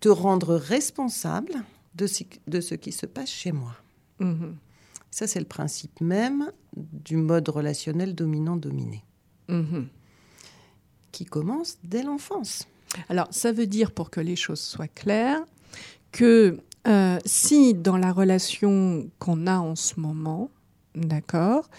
te 0.00 0.10
rendre 0.10 0.54
responsable 0.54 1.54
de 1.94 2.06
ce, 2.06 2.24
de 2.46 2.60
ce 2.60 2.74
qui 2.74 2.92
se 2.92 3.06
passe 3.06 3.30
chez 3.30 3.52
moi. 3.52 3.74
Mhm. 4.18 4.56
Ça, 5.10 5.26
c'est 5.26 5.38
le 5.38 5.46
principe 5.46 6.02
même 6.02 6.52
du 6.76 7.16
mode 7.16 7.48
relationnel 7.48 8.14
dominant-dominé, 8.14 9.02
mhm. 9.48 9.88
qui 11.10 11.24
commence 11.24 11.78
dès 11.84 12.02
l'enfance. 12.02 12.68
Alors, 13.08 13.28
ça 13.30 13.50
veut 13.50 13.66
dire, 13.66 13.92
pour 13.92 14.10
que 14.10 14.20
les 14.20 14.36
choses 14.36 14.60
soient 14.60 14.86
claires, 14.86 15.42
que 16.12 16.58
euh, 16.86 17.18
si 17.24 17.72
dans 17.72 17.96
la 17.96 18.12
relation 18.12 19.10
qu'on 19.18 19.46
a 19.46 19.58
en 19.58 19.74
ce 19.74 19.98
moment, 19.98 20.50
d'accord, 20.94 21.70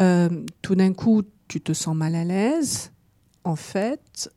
euh, 0.00 0.30
tout 0.62 0.76
d'un 0.76 0.94
coup, 0.94 1.24
tu 1.46 1.60
te 1.60 1.74
sens 1.74 1.94
mal 1.94 2.14
à 2.14 2.24
l'aise, 2.24 2.90
en 3.44 3.54
fait, 3.54 4.30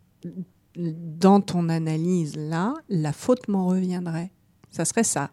dans 0.75 1.41
ton 1.41 1.69
analyse 1.69 2.36
là, 2.36 2.73
la 2.89 3.13
faute 3.13 3.47
m'en 3.47 3.67
reviendrait. 3.67 4.32
Ça 4.71 4.86
serait 4.86 5.03
ça. 5.03 5.32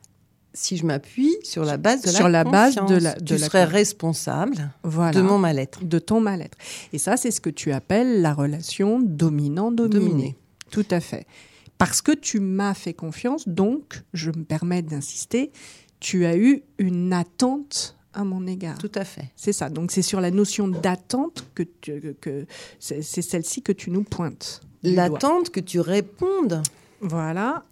Si 0.54 0.78
je 0.78 0.86
m'appuie 0.86 1.36
sur 1.42 1.64
la 1.64 1.76
base 1.76 2.00
de 2.00 2.08
sur 2.08 2.30
la, 2.30 2.42
base 2.42 2.76
de 2.76 2.94
la, 2.94 3.12
tu 3.14 3.38
serais 3.38 3.64
responsable 3.64 4.72
de 4.84 5.20
mon 5.20 5.36
mal-être, 5.36 5.84
de 5.84 5.98
ton 5.98 6.20
mal-être. 6.20 6.56
Et 6.94 6.98
ça, 6.98 7.18
c'est 7.18 7.30
ce 7.30 7.42
que 7.42 7.50
tu 7.50 7.72
appelles 7.72 8.22
la 8.22 8.32
relation 8.32 9.00
dominant-dominé. 9.02 10.34
Tout 10.70 10.86
à 10.90 11.00
fait. 11.00 11.26
Parce 11.76 12.00
que 12.00 12.12
tu 12.12 12.40
m'as 12.40 12.72
fait 12.72 12.94
confiance, 12.94 13.46
donc 13.46 14.02
je 14.14 14.30
me 14.30 14.44
permets 14.44 14.80
d'insister. 14.80 15.52
Tu 16.00 16.24
as 16.24 16.38
eu 16.38 16.62
une 16.78 17.12
attente 17.12 17.98
à 18.14 18.24
mon 18.24 18.46
égard. 18.46 18.78
Tout 18.78 18.92
à 18.94 19.04
fait. 19.04 19.30
C'est 19.36 19.52
ça. 19.52 19.68
Donc 19.68 19.90
c'est 19.90 20.00
sur 20.00 20.22
la 20.22 20.30
notion 20.30 20.68
d'attente 20.68 21.44
que, 21.54 21.64
que 22.18 22.46
c'est 22.80 23.02
celle-ci 23.02 23.60
que 23.60 23.72
tu 23.72 23.90
nous 23.90 24.04
pointes 24.04 24.62
l'attente 24.82 25.50
que 25.50 25.60
tu 25.60 25.80
répondes. 25.80 26.62
Voilà. 27.00 27.64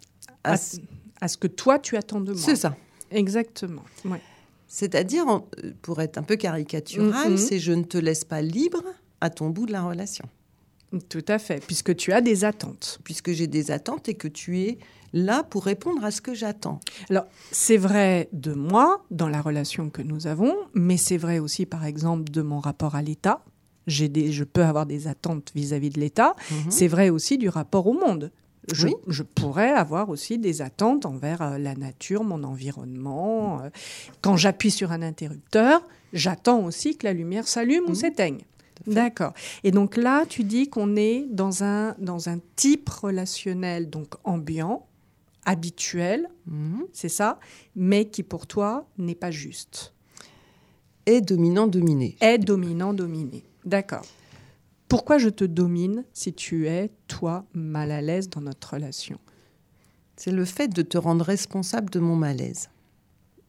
À, 0.43 0.57
ce 0.57 1.37
que 1.37 1.47
toi, 1.47 1.79
tu 1.79 1.97
attends 1.97 2.21
de 2.21 2.33
moi. 2.33 2.41
C'est 2.41 2.55
ça. 2.55 2.75
Exactement. 3.11 3.83
C'est-à-dire, 4.67 5.25
pour 5.81 6.01
être 6.01 6.17
un 6.17 6.23
peu 6.23 6.35
caricatural, 6.35 7.33
mm-hmm. 7.33 7.37
c'est 7.37 7.59
je 7.59 7.71
ne 7.71 7.83
te 7.83 7.97
laisse 7.97 8.25
pas 8.25 8.41
libre 8.41 8.83
à 9.21 9.29
ton 9.29 9.49
bout 9.49 9.65
de 9.65 9.71
la 9.71 9.83
relation. 9.83 10.27
Tout 11.09 11.25
à 11.27 11.39
fait, 11.39 11.63
puisque 11.65 11.95
tu 11.95 12.13
as 12.13 12.21
des 12.21 12.45
attentes. 12.45 12.99
Puisque 13.03 13.31
j'ai 13.31 13.47
des 13.47 13.71
attentes 13.71 14.07
et 14.07 14.13
que 14.13 14.27
tu 14.27 14.59
es 14.61 14.77
là 15.13 15.43
pour 15.43 15.65
répondre 15.65 16.03
à 16.03 16.11
ce 16.11 16.21
que 16.21 16.33
j'attends. 16.33 16.79
Alors, 17.09 17.25
c'est 17.51 17.77
vrai 17.77 18.29
de 18.33 18.53
moi, 18.53 19.03
dans 19.11 19.29
la 19.29 19.41
relation 19.41 19.89
que 19.89 20.01
nous 20.01 20.27
avons, 20.27 20.55
mais 20.73 20.97
c'est 20.97 21.17
vrai 21.17 21.39
aussi, 21.39 21.65
par 21.65 21.85
exemple, 21.85 22.31
de 22.31 22.41
mon 22.41 22.59
rapport 22.59 22.95
à 22.95 23.01
l'État. 23.01 23.43
J'ai 23.87 24.09
des, 24.09 24.31
je 24.31 24.43
peux 24.43 24.63
avoir 24.63 24.85
des 24.85 25.07
attentes 25.07 25.51
vis-à-vis 25.55 25.89
de 25.89 25.99
l'État. 25.99 26.35
Mhm. 26.51 26.71
C'est 26.71 26.87
vrai 26.87 27.09
aussi 27.09 27.37
du 27.37 27.49
rapport 27.49 27.87
au 27.87 27.93
monde. 27.93 28.31
Je, 28.73 28.87
je, 29.07 29.21
pourrais 29.21 29.69
avoir 29.69 30.09
aussi 30.09 30.39
des 30.39 30.63
attentes 30.63 31.05
envers 31.05 31.41
euh, 31.43 31.57
la 31.59 31.75
nature, 31.75 32.23
mon 32.23 32.43
environnement. 32.43 33.61
Euh. 33.61 33.69
Quand 34.21 34.37
j'appuie 34.37 34.71
sur 34.71 34.91
un 34.91 35.03
interrupteur, 35.03 35.83
j'attends 36.13 36.65
aussi 36.65 36.97
que 36.97 37.05
la 37.05 37.13
lumière 37.13 37.47
s'allume 37.47 37.85
ou 37.85 37.89
mhm. 37.89 37.95
s'éteigne. 37.95 38.41
D'accord. 38.87 39.33
Et 39.63 39.71
donc 39.71 39.97
là, 39.97 40.25
tu 40.25 40.43
dis 40.43 40.69
qu'on 40.69 40.95
est 40.95 41.25
dans 41.29 41.63
un, 41.63 41.95
dans 41.99 42.29
un 42.29 42.39
type 42.55 42.89
relationnel 42.89 43.89
donc 43.89 44.15
ambiant, 44.23 44.85
habituel, 45.45 46.27
mhm. 46.47 46.85
c'est 46.91 47.09
ça, 47.09 47.39
mais 47.75 48.05
qui 48.05 48.23
pour 48.23 48.47
toi 48.47 48.87
n'est 48.97 49.15
pas 49.15 49.31
juste. 49.31 49.93
Est 51.05 51.21
dominant-dominé. 51.21 52.17
Est 52.19 52.39
dominant-dominé. 52.39 53.43
D'accord. 53.65 54.05
Pourquoi 54.87 55.17
je 55.17 55.29
te 55.29 55.43
domine 55.43 56.03
si 56.13 56.33
tu 56.33 56.67
es, 56.67 56.91
toi, 57.07 57.45
mal 57.53 57.91
à 57.91 58.01
l'aise 58.01 58.29
dans 58.29 58.41
notre 58.41 58.73
relation? 58.73 59.19
C'est 60.15 60.31
le 60.31 60.45
fait 60.45 60.67
de 60.67 60.81
te 60.81 60.97
rendre 60.97 61.25
responsable 61.25 61.89
de 61.89 61.99
mon 61.99 62.15
malaise. 62.15 62.69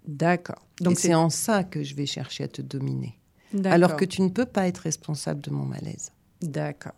D'accord. 0.06 0.66
Donc 0.80 0.98
c'est 0.98 1.14
en 1.14 1.30
ça 1.30 1.62
que 1.62 1.82
je 1.82 1.94
vais 1.94 2.06
chercher 2.06 2.44
à 2.44 2.48
te 2.48 2.62
dominer 2.62 3.18
alors 3.64 3.96
que 3.96 4.04
tu 4.04 4.22
ne 4.22 4.28
peux 4.28 4.44
pas 4.44 4.66
être 4.66 4.78
responsable 4.78 5.40
de 5.40 5.50
mon 5.50 5.64
malaise. 5.64 6.12
D'accord. 6.42 6.94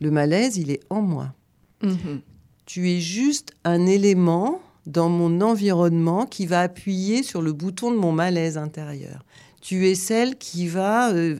Le 0.00 0.10
malaise, 0.10 0.56
il 0.56 0.70
est 0.70 0.80
en 0.90 1.02
moi. 1.02 1.34
Mhm. 1.82 2.20
Tu 2.66 2.90
es 2.90 3.00
juste 3.00 3.52
un 3.64 3.86
élément 3.86 4.60
dans 4.86 5.08
mon 5.08 5.40
environnement 5.40 6.26
qui 6.26 6.46
va 6.46 6.62
appuyer 6.62 7.22
sur 7.22 7.42
le 7.42 7.52
bouton 7.52 7.90
de 7.90 7.96
mon 7.96 8.12
malaise 8.12 8.58
intérieur. 8.58 9.24
Tu 9.60 9.88
es 9.88 9.94
celle 9.94 10.36
qui 10.36 10.66
va 10.66 11.12
euh, 11.12 11.38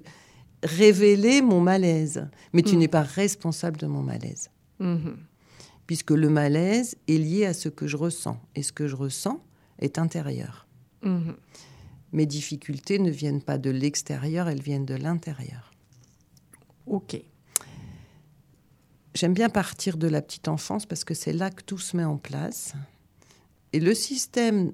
révéler 0.63 1.43
mon 1.43 1.61
malaise, 1.61 2.29
mais 2.53 2.63
tu 2.63 2.75
mhm. 2.75 2.81
n'es 2.81 2.89
pas 2.89 3.03
responsable 3.03 3.79
de 3.79 3.87
mon 3.87 4.03
malaise. 4.03 4.51
Mhm. 4.79 5.17
Puisque 5.87 6.13
le 6.13 6.29
malaise 6.29 6.97
est 7.09 7.19
lié 7.19 7.47
à 7.47 7.55
ce 7.55 7.69
que 7.69 7.87
je 7.87 7.97
ressens, 7.97 8.41
et 8.55 8.63
ce 8.63 8.73
que 8.73 8.87
je 8.87 8.97
ressens 8.97 9.43
est 9.79 9.99
intérieur 9.99 10.67
mes 12.13 12.27
difficultés 12.27 12.99
ne 12.99 13.11
viennent 13.11 13.43
pas 13.43 13.59
de 13.59 13.71
l'extérieur, 13.71 14.49
elles 14.49 14.63
viennent 14.63 14.87
de 14.87 14.95
l'intérieur. 14.95 15.73
Ok. 16.87 17.21
J'aime 19.15 19.35
bien 19.35 19.49
partir 19.49 19.97
de 19.97 20.09
la 20.09 20.23
petite 20.23 20.49
enfance 20.49 20.87
parce 20.87 21.05
que 21.05 21.15
c'est 21.15 21.33
là 21.33 21.51
que 21.51 21.63
tout 21.63 21.79
se 21.79 21.97
met 21.97 22.05
en 22.05 22.17
place. 22.17 22.75
Et 23.73 23.81
le 23.81 23.95
système 23.95 24.73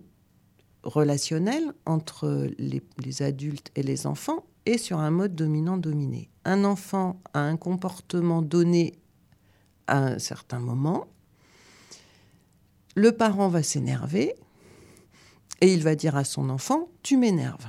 relationnel 0.83 1.73
entre 1.85 2.49
les, 2.59 2.83
les 2.99 3.23
adultes 3.23 3.71
et 3.75 3.83
les 3.83 4.07
enfants 4.07 4.45
est 4.67 4.79
sur 4.79 4.99
un 4.99 5.11
mode 5.11 5.35
dominant-dominé. 5.35 6.29
Un 6.45 6.65
enfant 6.65 7.21
a 7.33 7.41
un 7.41 7.57
comportement 7.57 8.43
donné 8.43 8.99
à 9.87 9.99
un 9.99 10.19
certain 10.19 10.59
moment. 10.59 11.07
Le 12.95 13.13
parent 13.13 13.49
va 13.49 13.63
s'énerver, 13.63 14.35
et 15.61 15.73
il 15.73 15.83
va 15.83 15.95
dire 15.95 16.17
à 16.17 16.25
son 16.25 16.51
enfant, 16.51 16.89
tu 17.03 17.17
m'énerves. 17.17 17.67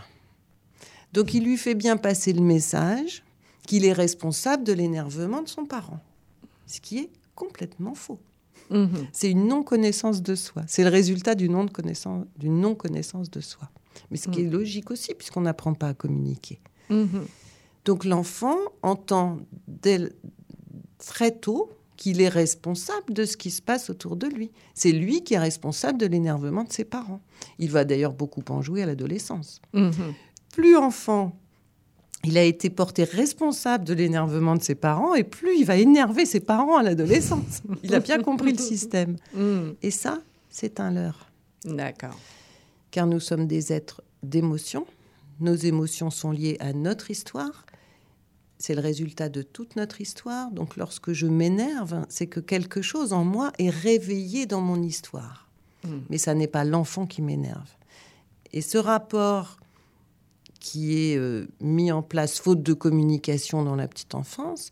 Donc 1.13 1.33
il 1.33 1.43
lui 1.43 1.57
fait 1.57 1.75
bien 1.75 1.97
passer 1.97 2.33
le 2.33 2.41
message 2.41 3.23
qu'il 3.65 3.85
est 3.85 3.93
responsable 3.93 4.63
de 4.63 4.73
l'énervement 4.73 5.41
de 5.41 5.49
son 5.49 5.65
parent, 5.65 5.99
ce 6.65 6.79
qui 6.79 6.99
est 6.99 7.09
complètement 7.35 7.95
faux. 7.95 8.19
Mhm. 8.69 9.07
C'est 9.13 9.31
une 9.31 9.47
non-connaissance 9.47 10.21
de 10.21 10.35
soi. 10.35 10.63
C'est 10.67 10.83
le 10.83 10.89
résultat 10.89 11.35
d'une 11.35 11.53
non-connaissance 11.53 13.29
de 13.31 13.39
soi. 13.39 13.69
Mais 14.11 14.17
ce 14.17 14.27
qui 14.29 14.41
est 14.41 14.45
mhm. 14.45 14.51
logique 14.51 14.91
aussi, 14.91 15.13
puisqu'on 15.13 15.41
n'apprend 15.41 15.73
pas 15.73 15.89
à 15.89 15.93
communiquer. 15.93 16.59
Donc 17.85 18.03
l'enfant 18.05 18.57
entend 18.81 19.39
très 20.99 21.31
tôt 21.31 21.69
qu'il 21.97 22.21
est 22.21 22.29
responsable 22.29 23.13
de 23.13 23.25
ce 23.25 23.35
qui 23.35 23.49
se 23.49 23.61
passe 23.61 23.89
autour 23.89 24.15
de 24.15 24.27
lui. 24.27 24.51
C'est 24.73 24.91
lui 24.91 25.23
qui 25.23 25.33
est 25.33 25.39
responsable 25.39 25.97
de 25.97 26.05
l'énervement 26.05 26.63
de 26.63 26.71
ses 26.71 26.85
parents. 26.85 27.21
Il 27.59 27.71
va 27.71 27.83
d'ailleurs 27.83 28.13
beaucoup 28.13 28.43
en 28.49 28.61
jouer 28.61 28.83
à 28.83 28.85
l'adolescence. 28.85 29.61
Mhm. 29.73 30.13
Plus 30.53 30.77
enfant, 30.77 31.37
il 32.23 32.37
a 32.37 32.43
été 32.43 32.69
porté 32.69 33.03
responsable 33.03 33.83
de 33.83 33.93
l'énervement 33.93 34.55
de 34.55 34.61
ses 34.61 34.75
parents 34.75 35.15
et 35.15 35.23
plus 35.23 35.57
il 35.57 35.65
va 35.65 35.77
énerver 35.77 36.25
ses 36.25 36.39
parents 36.39 36.77
à 36.77 36.83
l'adolescence. 36.83 37.61
il 37.83 37.93
a 37.93 37.99
bien 37.99 38.21
compris 38.21 38.53
le 38.53 38.59
système. 38.59 39.17
Mhm. 39.33 39.75
Et 39.81 39.91
ça, 39.91 40.19
c'est 40.49 40.79
un 40.79 40.91
leurre. 40.91 41.31
D'accord. 41.65 42.17
Car 42.91 43.07
nous 43.07 43.19
sommes 43.19 43.47
des 43.47 43.73
êtres 43.73 44.01
d'émotions. 44.23 44.85
Nos 45.39 45.55
émotions 45.55 46.09
sont 46.09 46.31
liées 46.31 46.57
à 46.59 46.73
notre 46.73 47.11
histoire 47.11 47.65
c'est 48.59 48.73
le 48.73 48.81
résultat 48.81 49.29
de 49.29 49.41
toute 49.41 49.75
notre 49.75 50.01
histoire. 50.01 50.51
Donc 50.51 50.77
lorsque 50.77 51.13
je 51.13 51.27
m'énerve, 51.27 52.05
c'est 52.09 52.27
que 52.27 52.39
quelque 52.39 52.81
chose 52.81 53.13
en 53.13 53.23
moi 53.23 53.51
est 53.59 53.69
réveillé 53.69 54.45
dans 54.45 54.61
mon 54.61 54.81
histoire. 54.81 55.47
Hmm. 55.83 55.99
Mais 56.09 56.17
ça 56.17 56.33
n'est 56.33 56.47
pas 56.47 56.63
l'enfant 56.63 57.05
qui 57.05 57.21
m'énerve. 57.21 57.69
Et 58.53 58.61
ce 58.61 58.77
rapport 58.77 59.57
qui 60.59 60.97
est 60.97 61.17
euh, 61.17 61.47
mis 61.61 61.91
en 61.91 62.01
place 62.01 62.39
faute 62.39 62.63
de 62.63 62.73
communication 62.73 63.63
dans 63.63 63.75
la 63.75 63.87
petite 63.87 64.15
enfance 64.15 64.71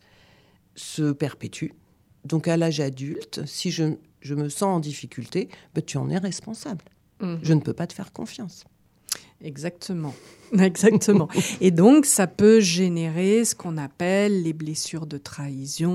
se 0.74 1.12
perpétue. 1.12 1.70
Donc 2.24 2.48
à 2.48 2.56
l'âge 2.56 2.80
adulte, 2.80 3.46
si 3.46 3.70
je, 3.70 3.84
me 4.28 4.48
sens 4.48 4.76
en 4.76 4.80
difficulté, 4.80 5.48
ben, 5.74 5.82
tu 5.82 5.96
en 5.96 6.10
es 6.10 6.18
responsable. 6.18 6.84
Hmm. 7.20 7.36
Je 7.42 7.54
ne 7.54 7.60
peux 7.60 7.72
pas 7.72 7.86
te 7.86 7.94
faire 7.94 8.12
confiance. 8.12 8.64
Exactement. 9.42 10.14
Exactement. 10.58 11.28
Et 11.60 11.70
donc, 11.70 12.06
ça 12.06 12.26
peut 12.26 12.60
générer 12.60 13.44
ce 13.44 13.54
qu'on 13.54 13.76
appelle 13.76 14.42
les 14.42 14.52
blessures 14.52 15.06
de 15.06 15.18
trahison 15.18 15.90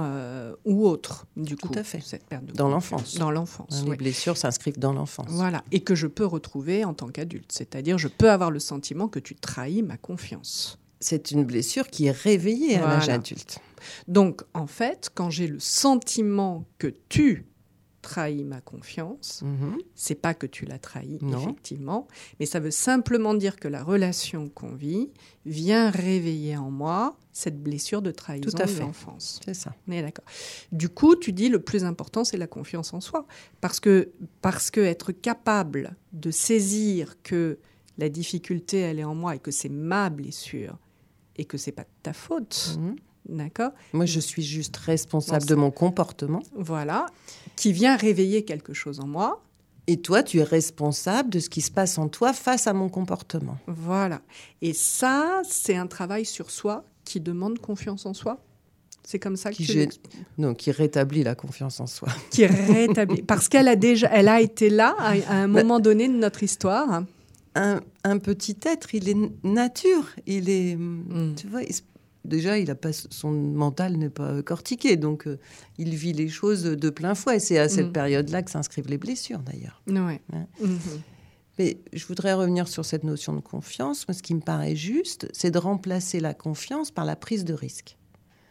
euh, 0.00 0.54
ou 0.64 0.86
autres, 0.86 1.26
du 1.36 1.56
Tout 1.56 1.68
coup. 1.68 1.78
à 1.78 1.84
fait. 1.84 2.00
Cette 2.04 2.24
perte 2.26 2.44
de 2.44 2.52
dans 2.52 2.68
l'enfance. 2.68 3.16
Dans 3.16 3.30
l'enfance. 3.30 3.84
Les 3.88 3.96
blessures 3.96 4.36
s'inscrivent 4.36 4.78
dans 4.78 4.92
l'enfance. 4.92 5.28
Voilà. 5.30 5.62
Et 5.72 5.80
que 5.80 5.94
je 5.94 6.06
peux 6.06 6.26
retrouver 6.26 6.84
en 6.84 6.94
tant 6.94 7.08
qu'adulte. 7.08 7.52
C'est-à-dire, 7.52 7.98
je 7.98 8.08
peux 8.08 8.30
avoir 8.30 8.50
le 8.50 8.58
sentiment 8.58 9.08
que 9.08 9.18
tu 9.18 9.34
trahis 9.34 9.82
ma 9.82 9.96
confiance. 9.96 10.78
C'est 10.98 11.30
une 11.30 11.44
blessure 11.44 11.88
qui 11.88 12.06
est 12.06 12.10
réveillée 12.16 12.76
à 12.76 12.86
l'âge 12.88 13.08
adulte. 13.08 13.58
Donc, 14.08 14.42
en 14.54 14.66
fait, 14.66 15.10
quand 15.14 15.30
j'ai 15.30 15.46
le 15.46 15.60
sentiment 15.60 16.64
que 16.78 16.92
tu 17.08 17.46
trahi 18.06 18.44
ma 18.44 18.60
confiance. 18.60 19.42
Mhm. 19.42 19.78
C'est 19.96 20.14
pas 20.14 20.32
que 20.32 20.46
tu 20.46 20.64
l'as 20.64 20.78
trahi, 20.78 21.18
effectivement, 21.36 22.06
mais 22.38 22.46
ça 22.46 22.60
veut 22.60 22.70
simplement 22.70 23.34
dire 23.34 23.56
que 23.56 23.66
la 23.66 23.82
relation 23.82 24.48
qu'on 24.48 24.74
vit 24.74 25.10
vient 25.44 25.90
réveiller 25.90 26.56
en 26.56 26.70
moi 26.70 27.16
cette 27.32 27.60
blessure 27.60 28.02
de 28.02 28.12
trahison 28.12 28.48
Tout 28.48 28.62
à 28.62 28.66
de 28.66 28.78
l'enfance. 28.78 29.40
C'est 29.44 29.54
ça. 29.54 29.74
On 29.88 30.00
d'accord. 30.00 30.24
Du 30.70 30.88
coup, 30.88 31.16
tu 31.16 31.32
dis 31.32 31.48
le 31.48 31.60
plus 31.60 31.84
important, 31.84 32.22
c'est 32.22 32.36
la 32.36 32.46
confiance 32.46 32.94
en 32.94 33.00
soi, 33.00 33.26
parce 33.60 33.80
que 33.80 34.10
parce 34.40 34.70
que 34.70 34.80
être 34.80 35.10
capable 35.10 35.96
de 36.12 36.30
saisir 36.30 37.20
que 37.22 37.58
la 37.98 38.08
difficulté 38.08 38.78
elle 38.78 39.00
est 39.00 39.04
en 39.04 39.14
moi 39.14 39.34
et 39.34 39.38
que 39.40 39.50
c'est 39.50 39.68
ma 39.68 40.10
blessure 40.10 40.78
et 41.36 41.44
que 41.44 41.58
c'est 41.58 41.72
pas 41.72 41.86
ta 42.02 42.12
faute. 42.12 42.78
Mhm. 42.78 42.96
D'accord? 43.28 43.72
Moi, 43.92 44.06
je 44.06 44.20
suis 44.20 44.42
juste 44.42 44.76
responsable 44.76 45.46
de 45.46 45.54
mon 45.56 45.70
comportement. 45.70 46.42
Voilà. 46.54 47.06
Qui 47.56 47.72
vient 47.72 47.96
réveiller 47.96 48.44
quelque 48.44 48.74
chose 48.74 49.00
en 49.00 49.06
moi. 49.06 49.42
Et 49.88 49.98
toi, 49.98 50.22
tu 50.22 50.38
es 50.38 50.42
responsable 50.42 51.30
de 51.30 51.38
ce 51.38 51.48
qui 51.48 51.60
se 51.60 51.70
passe 51.70 51.96
en 51.98 52.08
toi 52.08 52.32
face 52.32 52.66
à 52.66 52.72
mon 52.72 52.88
comportement. 52.88 53.56
Voilà. 53.66 54.20
Et 54.60 54.72
ça, 54.72 55.42
c'est 55.48 55.76
un 55.76 55.86
travail 55.86 56.24
sur 56.24 56.50
soi 56.50 56.84
qui 57.04 57.20
demande 57.20 57.60
confiance 57.60 58.04
en 58.04 58.12
soi. 58.12 58.42
C'est 59.04 59.20
comme 59.20 59.36
ça 59.36 59.52
que 59.52 59.56
qui 59.58 59.66
tu 59.66 59.88
Non, 60.36 60.54
qui 60.54 60.72
rétablit 60.72 61.22
la 61.22 61.36
confiance 61.36 61.78
en 61.78 61.86
soi. 61.86 62.08
Qui 62.30 62.44
rétablit. 62.44 63.22
Parce 63.26 63.48
qu'elle 63.48 63.68
a 63.68 63.76
déjà, 63.76 64.08
elle 64.12 64.26
a 64.26 64.40
été 64.40 64.68
là 64.68 64.96
à, 64.98 65.12
un 65.12 65.48
bah, 65.48 65.62
moment 65.62 65.78
donné 65.78 66.08
de 66.08 66.14
notre 66.14 66.42
histoire. 66.42 67.04
Un, 67.54 67.80
un, 68.02 68.18
petit 68.18 68.56
être, 68.64 68.92
il 68.96 69.08
est 69.08 69.16
nature. 69.44 70.08
Il 70.26 70.50
est, 70.50 70.74
mm. 70.74 71.36
tu 71.36 71.46
vois, 71.46 71.62
déjà, 72.26 72.58
il 72.58 72.70
a 72.70 72.74
pas, 72.74 72.92
son 72.92 73.30
mental 73.30 73.96
n'est 73.96 74.10
pas 74.10 74.42
cortiqué, 74.42 74.96
donc 74.96 75.26
euh, 75.26 75.38
il 75.78 75.94
vit 75.94 76.12
les 76.12 76.28
choses 76.28 76.64
de 76.64 76.90
plein 76.90 77.14
fouet. 77.14 77.38
C'est 77.38 77.58
à 77.58 77.68
cette 77.68 77.88
mm. 77.88 77.92
période-là 77.92 78.42
que 78.42 78.50
s'inscrivent 78.50 78.88
les 78.88 78.98
blessures, 78.98 79.40
d'ailleurs. 79.40 79.82
Ouais. 79.86 80.20
Hein 80.32 80.46
mm-hmm. 80.62 81.00
Mais 81.58 81.78
je 81.92 82.06
voudrais 82.06 82.34
revenir 82.34 82.68
sur 82.68 82.84
cette 82.84 83.04
notion 83.04 83.34
de 83.34 83.40
confiance. 83.40 84.06
Moi, 84.06 84.14
ce 84.14 84.22
qui 84.22 84.34
me 84.34 84.40
paraît 84.40 84.76
juste, 84.76 85.28
c'est 85.32 85.50
de 85.50 85.58
remplacer 85.58 86.20
la 86.20 86.34
confiance 86.34 86.90
par 86.90 87.04
la 87.04 87.16
prise 87.16 87.44
de 87.44 87.54
risque. 87.54 87.96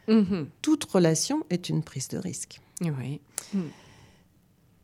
Mm-hmm. 0.08 0.46
Toute 0.62 0.84
relation 0.86 1.46
est 1.50 1.70
une 1.70 1.84
prise 1.84 2.08
de 2.08 2.18
risque. 2.18 2.60
Oui. 2.82 3.22
Mm. 3.54 3.60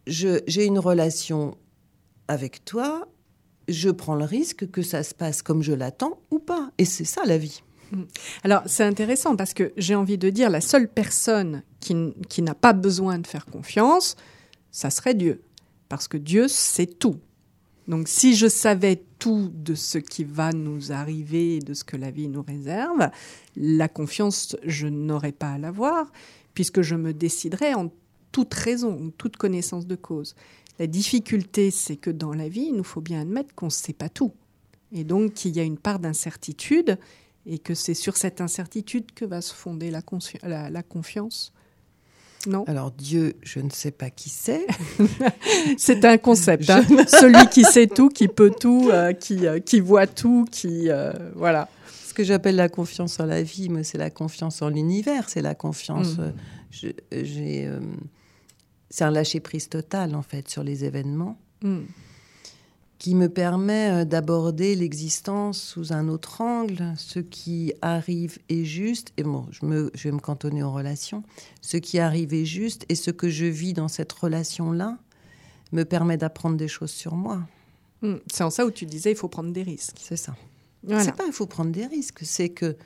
J'ai 0.08 0.66
une 0.66 0.80
relation 0.80 1.58
avec 2.28 2.66
toi, 2.66 3.08
je 3.68 3.90
prends 3.90 4.16
le 4.16 4.26
risque 4.26 4.70
que 4.72 4.82
ça 4.82 5.04
se 5.04 5.14
passe 5.14 5.42
comme 5.42 5.62
je 5.62 5.74
l'attends 5.74 6.20
ou 6.32 6.40
pas. 6.40 6.72
Et 6.78 6.86
c'est 6.86 7.06
ça 7.06 7.24
la 7.26 7.38
vie. 7.38 7.62
Alors 8.44 8.64
c'est 8.66 8.84
intéressant 8.84 9.36
parce 9.36 9.54
que 9.54 9.74
j'ai 9.78 9.96
envie 9.96 10.18
de 10.18 10.30
dire 10.30 10.50
la 10.50 10.62
seule 10.62 10.88
personne 10.88 11.64
qui, 11.80 11.96
qui 12.30 12.42
n'a 12.42 12.56
pas 12.56 12.74
besoin 12.74 13.20
de 13.20 13.28
faire 13.28 13.46
confiance, 13.46 14.16
ça 14.72 14.90
serait 14.90 15.14
Dieu. 15.14 15.42
Parce 15.90 16.08
que 16.08 16.18
Dieu 16.18 16.48
sait 16.48 16.88
tout. 16.88 17.18
Donc 17.88 18.08
si 18.08 18.36
je 18.36 18.48
savais 18.48 19.04
tout 19.20 19.52
de 19.54 19.76
ce 19.76 19.98
qui 19.98 20.24
va 20.24 20.52
nous 20.52 20.92
arriver, 20.92 21.60
de 21.60 21.74
ce 21.74 21.84
que 21.84 21.98
la 21.98 22.12
vie 22.12 22.30
nous 22.30 22.42
réserve, 22.42 23.10
la 23.56 23.88
confiance, 23.88 24.56
je 24.64 24.88
n'aurais 24.88 25.32
pas 25.32 25.52
à 25.52 25.58
l'avoir, 25.58 26.12
puisque 26.54 26.82
je 26.82 26.96
me 26.96 27.14
déciderais 27.14 27.74
en 27.74 27.92
toute 28.32 28.54
raison, 28.54 29.08
en 29.08 29.10
toute 29.10 29.38
connaissance 29.38 29.88
de 29.88 29.96
cause. 29.96 30.36
La 30.80 30.88
difficulté, 30.88 31.70
c'est 31.70 31.98
que 31.98 32.10
dans 32.10 32.34
la 32.34 32.48
vie, 32.48 32.68
il 32.70 32.76
nous 32.76 32.84
faut 32.84 33.02
bien 33.02 33.22
admettre 33.22 33.54
qu'on 33.54 33.68
ne 33.68 33.72
sait 33.72 33.94
pas 33.94 34.10
tout. 34.10 34.32
Et 34.94 35.04
donc 35.04 35.34
qu'il 35.34 35.56
y 35.56 35.60
a 35.60 35.64
une 35.64 35.78
part 35.78 36.00
d'incertitude, 36.00 36.98
et 37.46 37.60
que 37.60 37.74
c'est 37.74 37.94
sur 37.94 38.18
cette 38.18 38.42
incertitude 38.42 39.12
que 39.14 39.26
va 39.26 39.42
se 39.42 39.54
fonder 39.54 39.92
la, 39.92 40.70
la 40.70 40.84
confiance 40.84 41.54
non? 42.48 42.64
Alors 42.68 42.92
Dieu, 42.92 43.36
je 43.44 43.60
ne 43.60 43.70
sais 43.70 43.92
pas 43.92 44.10
qui 44.10 44.30
c'est. 44.30 44.66
c'est 45.78 46.04
un 46.06 46.18
concept. 46.18 46.70
Hein. 46.70 46.84
Celui 47.08 47.48
qui 47.50 47.64
sait 47.64 47.88
tout, 47.88 48.10
qui 48.10 48.28
peut 48.28 48.52
tout, 48.58 48.90
euh, 48.92 49.14
qui, 49.14 49.46
euh, 49.46 49.60
qui 49.60 49.80
voit 49.80 50.08
tout, 50.08 50.46
qui 50.50 50.90
euh, 50.90 51.12
voilà. 51.36 51.70
Ce 52.08 52.14
que 52.14 52.24
j'appelle 52.24 52.56
la 52.56 52.68
confiance 52.68 53.20
en 53.20 53.26
la 53.26 53.42
vie, 53.42 53.70
mais 53.70 53.84
c'est 53.84 53.98
la 53.98 54.10
confiance 54.10 54.62
en 54.62 54.70
l'univers, 54.70 55.30
c'est 55.30 55.42
la 55.42 55.56
confiance. 55.56 56.18
Mm. 56.18 56.34
j'ai, 57.24 57.70
c'est 58.90 59.06
un 59.06 59.12
lâcher 59.12 59.40
prise 59.40 59.70
total 59.70 60.16
en 60.16 60.22
fait 60.22 60.50
sur 60.50 60.64
les 60.64 60.84
événements. 60.84 61.38
Mm 61.62 61.82
qui 63.02 63.16
me 63.16 63.30
permet 63.30 63.90
euh, 63.90 64.06
d'aborder 64.06 64.76
l'existence 64.76 65.60
sous 65.60 65.92
un 65.92 66.08
autre 66.08 66.40
angle. 66.40 66.94
Ce 66.98 67.18
qui 67.18 67.74
arrive 67.82 68.38
est 68.48 68.64
juste, 68.64 69.12
et 69.18 69.24
bon, 69.24 69.48
je, 69.50 69.66
me, 69.66 69.90
je 69.96 70.04
vais 70.04 70.12
me 70.12 70.20
cantonner 70.20 70.62
aux 70.62 70.72
relations, 70.72 71.24
ce 71.62 71.78
qui 71.78 71.98
arrive 71.98 72.32
est 72.36 72.46
juste, 72.46 72.86
et 72.90 72.94
ce 72.94 73.10
que 73.10 73.28
je 73.28 73.46
vis 73.46 73.74
dans 73.74 73.88
cette 73.88 74.12
relation-là 74.12 75.00
me 75.72 75.82
permet 75.82 76.16
d'apprendre 76.16 76.58
des 76.58 76.68
choses 76.68 76.92
sur 76.92 77.16
moi. 77.16 77.42
Hmm. 78.04 78.18
c'est 78.32 78.44
en 78.44 78.52
ça 78.52 78.68
où 78.68 78.72
tu 78.72 78.86
disais 78.86 79.10
il 79.10 79.18
faut 79.18 79.30
prendre 79.30 79.52
des 79.52 79.64
risques. 79.64 79.98
C'est 80.00 80.16
ça. 80.16 80.36
C'est 80.88 81.16
pas 81.16 81.26
il 81.26 81.34
faut 81.34 81.48
prendre 81.48 81.72
des 81.72 81.88
risques, 81.88 82.20
c'est 82.22 82.50
que 82.50 82.78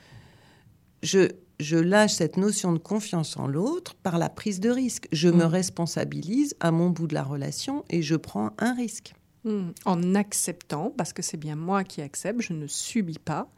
je, 1.02 1.28
je 1.60 1.76
lâche 1.76 2.14
cette 2.14 2.38
notion 2.38 2.72
de 2.72 2.78
confiance 2.78 3.36
en 3.36 3.46
l'autre 3.46 3.94
par 3.96 4.16
la 4.16 4.30
prise 4.30 4.60
de 4.60 4.70
risque. 4.70 5.08
Je 5.12 5.28
me 5.28 5.44
hmm. 5.44 5.48
responsabilise 5.48 6.56
à 6.60 6.70
mon 6.70 6.88
bout 6.88 7.06
de 7.06 7.12
la 7.12 7.22
relation 7.22 7.84
et 7.90 8.00
je 8.00 8.16
prends 8.16 8.52
un 8.56 8.72
risque. 8.72 9.12
Hmm. 9.46 9.70
En 9.84 10.14
acceptant, 10.14 10.92
parce 10.96 11.12
que 11.12 11.22
c'est 11.22 11.36
bien 11.36 11.56
moi 11.56 11.84
qui 11.84 12.02
accepte, 12.02 12.42
je 12.42 12.52
ne 12.52 12.66
subis 12.66 13.18
pas 13.18 13.48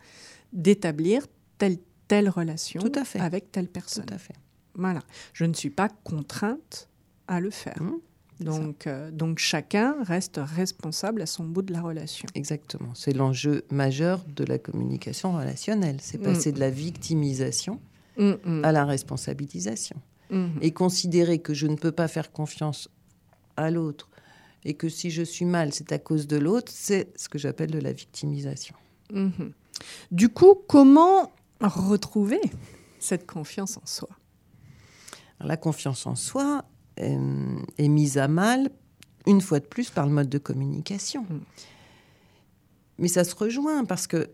d'établir 0.52 1.26
telle 1.56 1.78
telle 2.08 2.28
relation 2.28 2.80
avec 3.14 3.52
telle 3.52 3.68
personne. 3.68 4.06
Tout 4.06 4.14
à 4.14 4.18
fait. 4.18 4.34
Voilà. 4.74 5.00
Je 5.34 5.44
ne 5.44 5.52
suis 5.52 5.70
pas 5.70 5.88
contrainte 5.88 6.88
à 7.28 7.40
le 7.40 7.50
faire. 7.50 7.80
Hmm. 7.80 7.98
donc, 8.40 8.86
euh, 8.86 9.10
donc 9.10 9.38
chacun 9.38 9.96
reste 10.02 10.40
responsable 10.42 11.22
à 11.22 11.26
son 11.26 11.44
bout 11.44 11.62
de 11.62 11.72
la 11.72 11.82
relation. 11.82 12.26
Exactement. 12.34 12.94
C'est 12.94 13.12
l'enjeu 13.12 13.64
majeur 13.70 14.24
de 14.24 14.44
la 14.44 14.58
communication 14.58 15.36
relationnelle. 15.36 15.98
C'est 16.00 16.18
passer 16.18 16.50
hmm. 16.50 16.54
de 16.54 16.60
la 16.60 16.70
victimisation 16.70 17.80
à 18.64 18.72
la 18.72 18.84
responsabilisation. 18.84 19.96
Et 20.60 20.72
considérer 20.72 21.38
que 21.38 21.54
je 21.54 21.66
ne 21.66 21.76
peux 21.76 21.92
pas 21.92 22.06
faire 22.06 22.32
confiance 22.32 22.90
à 23.56 23.70
l'autre 23.70 24.07
et 24.64 24.74
que 24.74 24.88
si 24.88 25.10
je 25.10 25.22
suis 25.22 25.44
mal, 25.44 25.72
c'est 25.72 25.92
à 25.92 25.98
cause 25.98 26.26
de 26.26 26.36
l'autre, 26.36 26.72
c'est 26.74 27.12
ce 27.16 27.28
que 27.28 27.38
j'appelle 27.38 27.70
de 27.70 27.78
la 27.78 27.92
victimisation. 27.92 28.74
Mhm. 29.12 29.52
Du 30.10 30.28
coup, 30.28 30.54
comment 30.66 31.32
retrouver 31.60 32.40
cette 32.98 33.26
confiance 33.26 33.76
en 33.76 33.86
soi? 33.86 34.08
La 35.40 35.56
confiance 35.56 36.06
en 36.06 36.16
soi 36.16 36.64
euh, 37.00 37.56
est, 37.78 37.88
mise 37.88 38.18
à 38.18 38.26
mal, 38.26 38.70
une 39.26 39.40
fois 39.40 39.60
de 39.60 39.66
plus, 39.66 39.90
par 39.90 40.06
le 40.06 40.12
mode 40.12 40.28
de 40.28 40.38
communication. 40.38 41.24
Mhm. 41.28 41.40
Mais 42.98 43.08
ça 43.08 43.22
se 43.22 43.34
rejoint 43.36 43.84
parce 43.84 44.08
que 44.08 44.28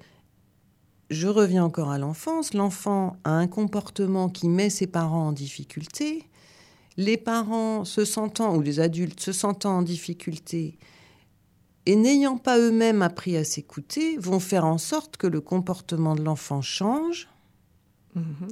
je 1.10 1.28
reviens 1.28 1.64
encore 1.64 1.90
à 1.90 1.98
l'enfance. 1.98 2.54
L'enfant 2.54 3.16
a 3.24 3.32
un 3.32 3.46
comportement 3.46 4.30
qui 4.30 4.48
met 4.48 4.70
ses 4.70 4.86
parents 4.86 5.28
en 5.28 5.32
difficulté 5.32 6.26
les 6.96 7.16
parents 7.16 7.84
se 7.84 8.04
sentant, 8.04 8.54
ou 8.56 8.60
les 8.60 8.80
adultes 8.80 9.20
se 9.20 9.32
sentant 9.32 9.78
en 9.78 9.82
difficulté, 9.82 10.78
et 11.86 11.96
n'ayant 11.96 12.38
pas 12.38 12.58
eux-mêmes 12.58 13.02
appris 13.02 13.36
à 13.36 13.44
s'écouter, 13.44 14.16
vont 14.16 14.40
faire 14.40 14.64
en 14.64 14.78
sorte 14.78 15.16
que 15.16 15.26
le 15.26 15.40
comportement 15.40 16.14
de 16.14 16.22
l'enfant 16.22 16.62
change 16.62 17.28
mhm. 18.14 18.48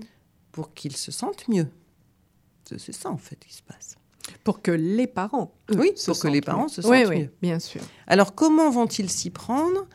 pour 0.50 0.74
qu'il 0.74 0.96
se 0.96 1.10
sente 1.10 1.48
mieux. 1.48 1.68
C'est 2.64 2.92
ça, 2.92 3.10
en 3.10 3.16
fait, 3.16 3.36
qui 3.36 3.54
se 3.54 3.62
passe. 3.62 3.96
Pour 4.44 4.62
que 4.62 4.70
les 4.70 5.06
parents, 5.06 5.52
oui, 5.70 5.92
pour 6.06 6.18
que 6.18 6.28
les 6.28 6.40
parents 6.40 6.68
se 6.68 6.80
sentent 6.80 7.08
oui, 7.08 7.28
bien 7.42 7.58
sûr. 7.58 7.82
Alors, 8.06 8.34
comment 8.34 8.70
vont-ils 8.70 9.10
s'y 9.10 9.30
prendre 9.30 9.86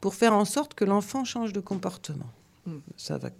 pour 0.00 0.14
faire 0.14 0.32
en 0.32 0.44
sorte 0.44 0.74
que 0.74 0.84
l'enfant 0.84 1.24
change 1.24 1.52
de 1.52 1.60
comportement? 1.60 2.30
Mm. 2.66 2.78
Ça 2.96 3.18
va. 3.18 3.30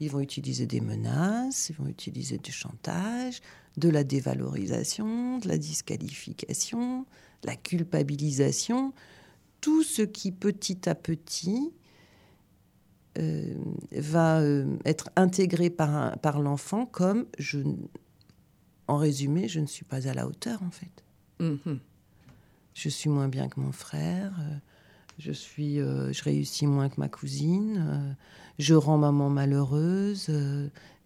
Ils 0.00 0.10
vont 0.10 0.20
utiliser 0.20 0.66
des 0.66 0.80
menaces, 0.80 1.70
ils 1.70 1.76
vont 1.76 1.88
utiliser 1.88 2.38
du 2.38 2.52
chantage, 2.52 3.40
de 3.76 3.88
la 3.88 4.04
dévalorisation, 4.04 5.38
de 5.38 5.48
la 5.48 5.58
disqualification, 5.58 7.06
de 7.42 7.46
la 7.46 7.56
culpabilisation, 7.56 8.92
tout 9.60 9.82
ce 9.82 10.02
qui 10.02 10.32
petit 10.32 10.88
à 10.88 10.94
petit 10.94 11.72
euh, 13.18 13.54
va 13.92 14.40
euh, 14.40 14.76
être 14.84 15.10
intégré 15.16 15.70
par, 15.70 16.18
par 16.18 16.40
l'enfant 16.40 16.86
comme 16.86 17.26
je, 17.38 17.58
en 18.86 18.96
résumé, 18.96 19.48
je 19.48 19.60
ne 19.60 19.66
suis 19.66 19.84
pas 19.84 20.08
à 20.08 20.14
la 20.14 20.26
hauteur 20.26 20.62
en 20.62 20.70
fait. 20.70 21.04
Mm-hmm. 21.40 21.78
Je 22.74 22.88
suis 22.88 23.10
moins 23.10 23.28
bien 23.28 23.48
que 23.48 23.58
mon 23.58 23.72
frère, 23.72 24.32
euh, 24.40 24.56
je 25.18 25.32
suis, 25.32 25.76
je 25.76 26.22
réussis 26.22 26.66
moins 26.66 26.88
que 26.88 26.98
ma 26.98 27.08
cousine, 27.08 28.16
je 28.58 28.74
rends 28.74 28.98
maman 28.98 29.30
malheureuse, 29.30 30.30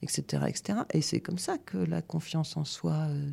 etc. 0.03 0.45
etc. 0.49 0.81
Et 0.93 1.01
c'est 1.01 1.21
comme 1.21 1.39
ça 1.39 1.59
que 1.59 1.79
la 1.79 2.03
confiance 2.03 2.57
en 2.57 2.65
soi 2.65 3.07
euh, 3.09 3.31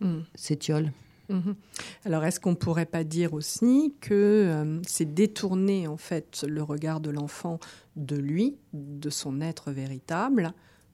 mm. 0.00 0.24
s'étiole. 0.34 0.92
Mm-hmm. 1.30 1.54
Alors, 2.04 2.24
est-ce 2.24 2.40
qu'on 2.40 2.54
pourrait 2.54 2.86
pas 2.86 3.04
dire 3.04 3.34
aussi 3.34 3.94
que 4.00 4.14
euh, 4.14 4.80
c'est 4.86 5.12
détourner 5.12 5.86
en 5.86 5.96
fait 5.96 6.44
le 6.48 6.62
regard 6.62 7.00
de 7.00 7.10
l'enfant 7.10 7.58
de 7.96 8.16
lui, 8.16 8.56
de 8.72 9.10
son 9.10 9.40
être 9.40 9.70
véritable, 9.70 10.52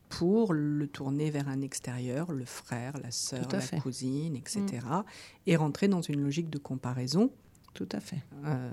pour 0.09 0.53
le 0.53 0.87
tourner 0.87 1.31
vers 1.31 1.49
un 1.49 1.63
extérieur, 1.63 2.33
le 2.33 2.45
frère, 2.45 2.99
la 3.03 3.11
sœur, 3.11 3.49
la 3.51 3.81
cousine, 3.81 4.37
etc., 4.37 4.61
mm. 4.83 5.03
et 5.47 5.57
rentrer 5.57 5.89
dans 5.89 6.03
une 6.03 6.21
logique 6.21 6.51
de 6.51 6.59
comparaison 6.59 7.31
tout 7.75 7.89
à 7.93 8.01
fait. 8.01 8.23
Euh, 8.47 8.71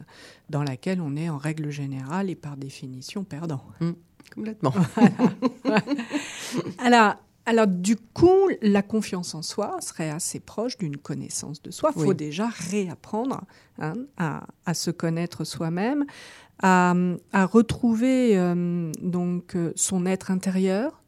dans 0.49 0.63
laquelle 0.63 1.01
on 1.01 1.15
est 1.15 1.29
en 1.29 1.37
règle 1.37 1.69
générale 1.69 2.29
et 2.29 2.35
par 2.35 2.57
définition 2.57 3.23
perdant. 3.23 3.63
Mm. 3.79 3.91
complètement. 4.35 4.73
alors, 6.79 7.15
alors, 7.49 7.65
du 7.65 7.95
coup, 7.95 8.47
la 8.61 8.83
confiance 8.83 9.33
en 9.33 9.41
soi 9.41 9.77
serait 9.81 10.11
assez 10.11 10.39
proche 10.39 10.77
d'une 10.77 10.97
connaissance 10.97 11.63
de 11.63 11.71
soi. 11.71 11.91
Il 11.95 12.03
faut 12.03 12.13
déjà 12.13 12.47
réapprendre 12.47 13.41
hein, 13.79 13.95
à, 14.17 14.73
se 14.75 14.91
connaître 14.91 15.43
soi-même, 15.45 16.05
à, 16.61 16.93
retrouver 17.33 18.37
euh, 18.37 18.91
donc 19.01 19.55
euh, 19.55 19.73
son 19.75 20.05
être 20.05 20.29
intérieur, 20.29 20.98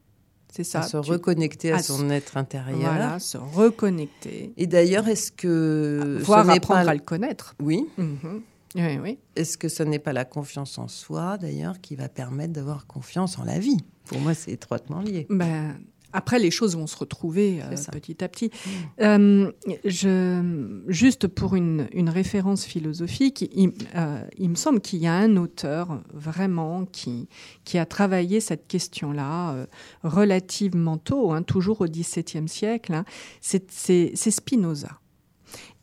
c'est 0.52 0.64
ça. 0.64 0.80
À 0.80 0.82
se 0.82 0.98
reconnecter 0.98 1.72
à, 1.72 1.82
son 1.82 2.10
être 2.10 2.36
intérieur. 2.36 2.78
Voilà, 2.78 3.18
se 3.18 3.38
reconnecter. 3.38 4.52
Et 4.58 4.66
d'ailleurs, 4.66 5.08
est-ce 5.08 5.32
que. 5.32 6.18
Voir 6.22 6.48
apprendre 6.50 6.90
à 6.90 6.94
le 6.94 7.00
connaître. 7.00 7.54
Oui. 7.58 7.88
Mhm. 7.96 8.42
Oui, 8.74 8.98
oui. 9.02 9.18
Est-ce 9.34 9.56
que 9.56 9.68
ce 9.68 9.82
n'est 9.82 9.98
pas 9.98 10.12
la 10.12 10.26
confiance 10.26 10.76
en 10.76 10.88
soi, 10.88 11.38
d'ailleurs, 11.38 11.80
qui 11.80 11.96
va 11.96 12.10
permettre 12.10 12.52
d'avoir 12.52 12.86
confiance 12.86 13.38
en 13.38 13.44
la 13.44 13.58
vie? 13.58 13.78
Pour 14.04 14.18
moi, 14.20 14.34
c'est 14.34 14.52
étroitement 14.52 15.00
lié. 15.00 15.26
Ben, 15.30 15.74
après, 16.12 16.38
les 16.38 16.50
choses 16.50 16.76
vont 16.76 16.86
se 16.86 16.96
retrouver 16.96 17.62
euh, 17.62 17.74
petit 17.90 18.22
à 18.22 18.28
petit. 18.28 18.46
Mm. 18.46 18.70
Euh, 19.00 19.52
je, 19.84 20.82
juste 20.88 21.26
pour 21.26 21.54
une, 21.54 21.88
référence 22.12 22.64
philosophique, 22.64 23.50
euh, 23.96 24.24
il, 24.36 24.50
me 24.50 24.54
semble 24.54 24.80
qu'il 24.80 24.98
y 24.98 25.06
a 25.06 25.14
un 25.14 25.36
auteur 25.36 26.02
vraiment 26.12 26.84
qui, 26.84 27.28
qui 27.64 27.78
a 27.78 27.86
travaillé 27.86 28.40
cette 28.40 28.66
question-là 28.66 29.66
relativement 30.02 30.98
tôt, 30.98 31.32
hein, 31.32 31.42
toujours 31.42 31.80
au 31.80 31.86
XVIIe 31.86 32.48
siècle. 32.48 32.92
Hein. 32.92 33.04
c'est 33.40 34.16
Spinoza. 34.16 34.98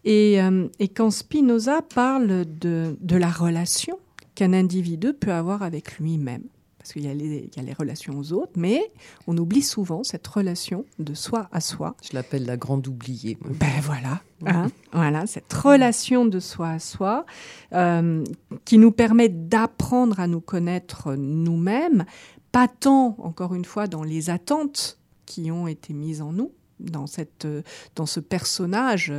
Et, 0.04 0.38
et, 0.80 0.88
quand 0.90 1.10
Spinoza 1.10 1.82
parle 1.82 2.46
de, 2.46 2.98
de 3.00 3.16
la 3.16 3.30
relation 3.30 3.98
qu'un 4.36 4.54
individu 4.54 5.14
peut 5.14 5.34
avoir 5.34 5.64
avec 5.64 5.98
lui-même, 5.98 6.44
parce 6.90 6.94
qu'il 6.94 7.06
y, 7.06 7.60
a 7.60 7.62
les 7.62 7.74
relations 7.74 8.18
aux 8.18 8.34
autres, 8.34 8.54
mais 8.56 8.92
on 9.28 9.38
oublie 9.38 9.62
souvent 9.62 10.04
cette 10.04 10.26
relation 10.26 10.86
de 10.98 11.14
soi 11.14 11.48
à 11.52 11.62
soi. 11.62 11.96
Je 12.02 12.16
l'appelle 12.16 12.48
la 12.48 12.58
grande 12.58 12.88
oubliée. 12.88 13.38
Ben 13.46 13.68
voilà, 13.84 14.22
hein, 14.48 14.70
voilà, 14.92 15.28
cette 15.28 15.54
relation 15.54 16.26
de 16.26 16.40
soi 16.40 16.70
à 16.70 16.80
soi 16.80 17.28
euh, 17.74 18.24
qui 18.66 18.80
nous 18.80 18.92
permet 18.92 19.30
d'apprendre 19.30 20.20
à 20.20 20.26
nous 20.26 20.42
connaître 20.42 21.14
nous-mêmes, 21.14 22.06
pas 22.52 22.68
tant, 22.68 23.16
encore 23.20 23.54
une 23.54 23.66
fois, 23.66 23.86
dans 23.86 24.04
les 24.04 24.32
attentes 24.32 24.98
qui 25.28 25.52
ont 25.52 25.68
été 25.68 25.94
mises 25.94 26.24
en 26.24 26.34
nous, 26.34 26.52
dans, 26.80 27.08
cette, 27.08 27.48
dans 27.96 28.06
ce 28.06 28.20
personnage 28.20 29.14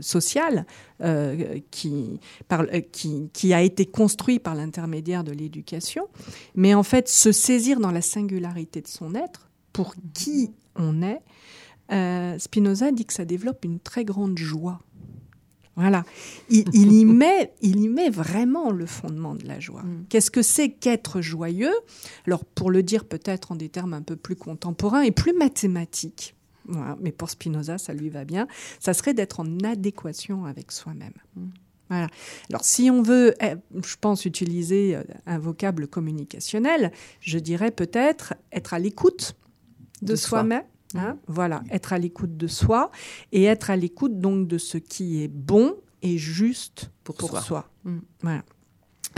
social 0.00 0.66
euh, 1.02 1.58
qui, 1.70 2.20
par, 2.48 2.62
euh, 2.62 2.80
qui, 2.80 3.28
qui, 3.32 3.52
a 3.52 3.62
été 3.62 3.86
construit 3.86 4.38
par 4.38 4.54
l'intermédiaire 4.54 5.24
de 5.24 5.32
l'éducation, 5.32 6.08
mais 6.54 6.74
en 6.74 6.82
fait 6.82 7.08
se 7.08 7.32
saisir 7.32 7.80
dans 7.80 7.90
la 7.90 8.02
singularité 8.02 8.80
de 8.80 8.88
son 8.88 9.14
être, 9.14 9.50
pour 9.72 9.94
qui 10.14 10.52
on 10.76 11.02
est, 11.02 11.20
euh, 11.92 12.38
Spinoza 12.38 12.92
dit 12.92 13.04
que 13.04 13.12
ça 13.12 13.24
développe 13.24 13.64
une 13.64 13.80
très 13.80 14.04
grande 14.04 14.38
joie. 14.38 14.80
Voilà. 15.76 16.04
Il, 16.50 16.64
il, 16.72 16.92
y 16.92 17.04
met, 17.04 17.52
il 17.62 17.80
y 17.80 17.88
met 17.88 18.10
vraiment 18.10 18.70
le 18.70 18.86
fondement 18.86 19.34
de 19.34 19.46
la 19.46 19.58
joie. 19.58 19.82
Mm. 19.82 20.06
Qu'est-ce 20.08 20.30
que 20.30 20.42
c'est 20.42 20.70
qu'être 20.70 21.20
joyeux? 21.20 21.74
Alors, 22.26 22.44
pour 22.44 22.70
le 22.70 22.82
dire 22.82 23.04
peut-être 23.04 23.52
en 23.52 23.56
des 23.56 23.68
termes 23.68 23.94
un 23.94 24.02
peu 24.02 24.16
plus 24.16 24.36
contemporains 24.36 25.02
et 25.02 25.10
plus 25.10 25.32
mathématiques, 25.32 26.34
mais 27.00 27.12
pour 27.12 27.30
Spinoza, 27.30 27.78
ça 27.78 27.92
lui 27.92 28.08
va 28.08 28.24
bien. 28.24 28.46
Ça 28.80 28.94
serait 28.94 29.14
d'être 29.14 29.40
en 29.40 29.58
adéquation 29.60 30.44
avec 30.44 30.72
soi-même. 30.72 31.14
Voilà. 31.88 32.06
Alors, 32.48 32.64
si 32.64 32.90
on 32.90 33.02
veut, 33.02 33.34
eh, 33.42 33.54
je 33.84 33.96
pense, 34.00 34.24
utiliser 34.24 34.96
euh, 34.96 35.02
un 35.26 35.38
vocable 35.38 35.86
communicationnel, 35.86 36.90
je 37.20 37.38
dirais 37.38 37.70
peut-être 37.70 38.34
être 38.50 38.72
à 38.72 38.78
l'écoute 38.78 39.36
de, 40.00 40.16
soi-même. 40.16 40.62
Hein, 40.94 41.18
voilà, 41.26 41.62
être 41.70 41.92
à 41.92 41.98
l'écoute 41.98 42.36
de 42.36 42.46
soi 42.46 42.90
et 43.30 43.44
être 43.44 43.70
à 43.70 43.76
l'écoute 43.76 44.20
donc 44.20 44.48
de 44.48 44.58
ce 44.58 44.78
qui 44.78 45.22
est 45.22 45.28
bon 45.28 45.76
et 46.02 46.18
juste 46.18 46.90
pour, 47.04 47.16
soi. 47.40 47.68
Mm. 47.84 47.98
Voilà. 48.22 48.42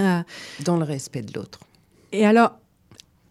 Euh, 0.01 0.22
Dans 0.64 0.76
le 0.76 0.84
respect 0.84 1.22
de 1.22 1.32
l'autre. 1.38 1.61
Et 2.12 2.26
alors, 2.26 2.59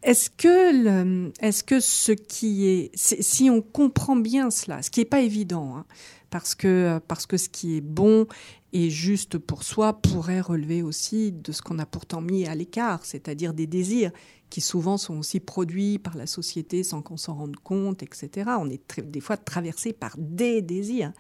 est-ce 0.04 0.30
que, 0.30 1.32
est 1.40 1.66
que 1.66 1.80
ce 1.80 2.12
qui 2.12 2.68
est, 2.68 2.92
si 2.96 3.50
on 3.50 3.62
comprend 3.62 4.16
bien 4.16 4.52
cela, 4.52 4.82
ce 4.82 4.92
qui 4.92 5.00
n'est 5.00 5.06
pas 5.06 5.22
évident, 5.22 5.78
hein, 5.78 5.86
parce, 6.30 6.56
que, 6.56 7.00
parce 7.08 7.26
que 7.26 7.38
ce 7.38 7.50
qui 7.50 7.78
est 7.78 7.82
bon 7.82 8.28
et 8.74 8.90
juste 8.90 9.38
pour 9.38 9.64
soi 9.64 10.02
pourrait 10.02 10.42
relever 10.42 10.82
aussi 10.82 11.32
de 11.32 11.52
ce 11.52 11.62
qu'on 11.62 11.80
a 11.80 11.86
pourtant 11.86 12.22
mis 12.22 12.48
à 12.48 12.56
l'écart, 12.56 13.06
c'est-à-dire 13.06 13.54
des 13.54 13.68
désirs 13.68 14.12
qui 14.50 14.62
souvent 14.62 14.98
sont 14.98 15.18
aussi 15.18 15.40
produits 15.40 15.98
par 15.98 16.16
la 16.16 16.28
société 16.28 16.84
sans 16.84 17.02
qu'on 17.02 17.18
s'en 17.18 17.34
rende 17.34 17.56
compte, 17.56 18.04
etc. 18.04 18.52
On 18.60 18.70
est 18.70 19.02
des 19.02 19.20
fois 19.20 19.36
traversé 19.36 19.94
par 19.94 20.16
des 20.18 20.62
désirs. 20.62 21.12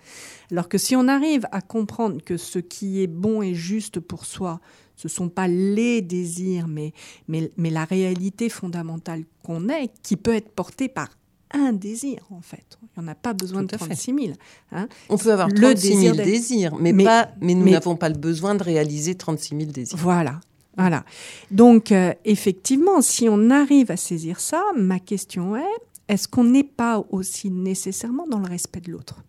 Alors 0.51 0.69
que 0.69 0.77
si 0.77 0.95
on 0.95 1.07
arrive 1.07 1.47
à 1.51 1.61
comprendre 1.61 2.23
que 2.23 2.37
ce 2.37 2.59
qui 2.59 3.01
est 3.01 3.07
bon 3.07 3.41
et 3.41 3.55
juste 3.55 3.99
pour 3.99 4.25
soi, 4.25 4.61
ce 4.95 5.07
ne 5.07 5.11
sont 5.11 5.29
pas 5.29 5.47
les 5.47 6.01
désirs, 6.01 6.67
mais, 6.67 6.93
mais, 7.27 7.51
mais 7.57 7.69
la 7.69 7.85
réalité 7.85 8.49
fondamentale 8.49 9.23
qu'on 9.43 9.69
est, 9.69 9.91
qui 10.01 10.15
peut 10.15 10.33
être 10.33 10.49
portée 10.49 10.87
par 10.87 11.09
un 11.53 11.73
désir, 11.73 12.19
en 12.31 12.41
fait. 12.41 12.77
Il 12.81 13.01
n'y 13.01 13.07
en 13.07 13.11
a 13.11 13.15
pas 13.15 13.33
besoin 13.33 13.63
de 13.63 13.67
36 13.67 14.13
000. 14.13 14.33
Hein. 14.71 14.87
On 15.09 15.17
peut 15.17 15.31
avoir 15.31 15.53
36 15.53 15.97
000 15.97 16.15
désirs, 16.15 16.75
mais, 16.75 16.93
pas, 16.93 17.29
mais 17.41 17.53
nous 17.53 17.69
n'avons 17.69 17.95
pas 17.95 18.09
le 18.09 18.17
besoin 18.17 18.55
de 18.55 18.63
réaliser 18.63 19.15
36 19.15 19.57
000 19.57 19.71
désirs. 19.71 19.97
Voilà. 19.97 20.41
Voilà. 20.75 21.05
Donc, 21.51 21.91
euh, 21.91 22.13
effectivement, 22.25 23.01
si 23.01 23.27
on 23.29 23.51
arrive 23.51 23.91
à 23.91 23.97
saisir 23.97 24.39
ça, 24.39 24.63
ma 24.75 24.99
question 24.99 25.55
est, 25.55 25.61
est-ce 26.07 26.27
qu'on 26.27 26.43
n'est 26.43 26.63
pas 26.63 27.05
aussi 27.11 27.51
nécessairement 27.51 28.27
dans 28.27 28.39
le 28.39 28.47
respect 28.47 28.81
de 28.81 28.91
l'autre? 28.91 29.23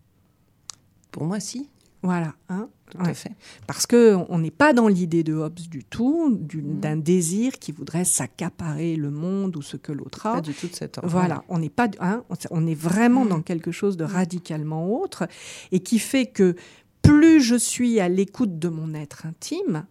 Pour 1.11 1.25
moi, 1.25 1.39
si. 1.39 1.69
Voilà. 2.01 2.33
Hein 2.49 2.69
tout 2.91 2.97
à 3.01 3.13
fait. 3.13 3.31
Parce 3.67 3.87
qu'on 3.87 4.37
n'est 4.37 4.51
pas 4.51 4.73
dans 4.73 4.87
l'idée 4.87 5.23
de 5.23 5.33
Hobbes 5.33 5.59
du 5.69 5.83
tout, 5.83 6.29
mm. 6.29 6.79
d'un 6.79 6.97
désir 6.97 7.53
qui 7.59 7.71
voudrait 7.71 8.05
s'accaparer 8.05 8.95
le 8.95 9.09
monde 9.09 9.55
ou 9.57 9.61
ce 9.61 9.77
que 9.77 9.91
l'autre 9.91 10.27
a. 10.27 10.35
Pas 10.35 10.41
du 10.41 10.53
tout 10.53 10.67
de 10.67 10.75
cet 10.75 10.97
ordre. 10.97 11.09
Voilà, 11.09 11.43
on 11.49 11.59
n'est 11.59 11.69
pas, 11.69 11.89
hein, 11.99 12.23
on 12.51 12.67
est 12.67 12.75
vraiment 12.75 13.25
mm. 13.25 13.29
dans 13.29 13.41
quelque 13.41 13.71
chose 13.71 13.97
de 13.97 14.03
radicalement 14.03 15.01
autre 15.01 15.27
et 15.71 15.79
qui 15.79 15.99
fait 15.99 16.27
que 16.27 16.55
plus 17.01 17.41
je 17.41 17.55
suis 17.55 17.99
à 17.99 18.09
l'écoute 18.09 18.59
de 18.59 18.69
mon 18.69 18.93
être 18.93 19.25
intime, 19.25 19.85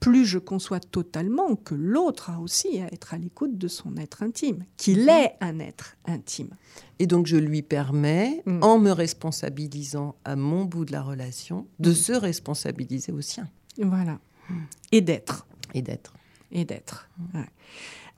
plus 0.00 0.26
je 0.26 0.38
conçois 0.38 0.80
totalement 0.80 1.56
que 1.56 1.74
l'autre 1.74 2.30
a 2.30 2.38
aussi 2.38 2.80
à 2.80 2.92
être 2.92 3.14
à 3.14 3.18
l'écoute 3.18 3.56
de 3.56 3.68
son 3.68 3.96
être 3.96 4.22
intime, 4.22 4.64
qu'il 4.76 5.04
mhm. 5.04 5.08
est 5.08 5.36
un 5.40 5.58
être 5.58 5.96
intime. 6.04 6.50
Et 6.98 7.06
donc 7.06 7.26
je 7.26 7.36
lui 7.36 7.62
permets, 7.62 8.42
mm. 8.46 8.62
en 8.62 8.78
me 8.78 8.90
responsabilisant 8.90 10.14
à 10.24 10.36
mon 10.36 10.64
bout 10.64 10.84
de 10.84 10.92
la 10.92 11.02
relation, 11.02 11.66
de 11.78 11.90
mm. 11.90 11.94
se 11.94 12.12
responsabiliser 12.12 13.12
au 13.12 13.20
sien. 13.20 13.48
Voilà. 13.78 14.20
Mm. 14.48 14.54
Et 14.92 15.00
d'être. 15.00 15.46
Et 15.74 15.82
d'être. 15.82 16.14
Et 16.52 16.64
d'être. 16.64 17.08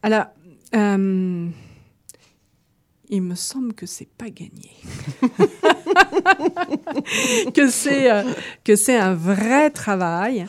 Alors, 0.03 0.27
euh, 0.75 1.49
il 3.09 3.23
me 3.23 3.35
semble 3.35 3.73
que 3.73 3.87
c'est 3.87 4.09
pas 4.09 4.29
gagné. 4.29 4.71
que 7.55 7.71
c'est 7.71 8.11
euh, 8.11 8.23
que 8.65 8.77
c'est 8.77 8.97
un 8.97 9.15
vrai 9.15 9.71
travail 9.71 10.47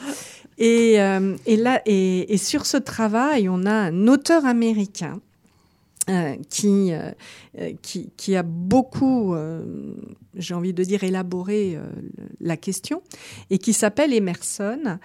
et, 0.58 1.00
euh, 1.02 1.36
et, 1.46 2.38
sur 2.38 2.66
ce 2.66 2.78
travail, 2.78 3.48
on 3.50 3.66
a 3.66 3.74
un 3.74 4.08
auteur 4.08 4.46
américain 4.46 5.20
euh, 6.10 6.36
qui, 6.50 6.94
euh, 6.94 7.74
qui, 7.82 8.36
a 8.36 8.44
beaucoup, 8.44 9.36
j'ai 10.36 10.54
envie 10.54 10.74
de 10.74 10.84
dire, 10.84 11.04
élaboré 11.04 11.78
la 12.40 12.58
question, 12.58 13.02
et 13.50 13.58
qui 13.58 13.74
s'appelle 13.74 14.14
Emerson 14.14 15.00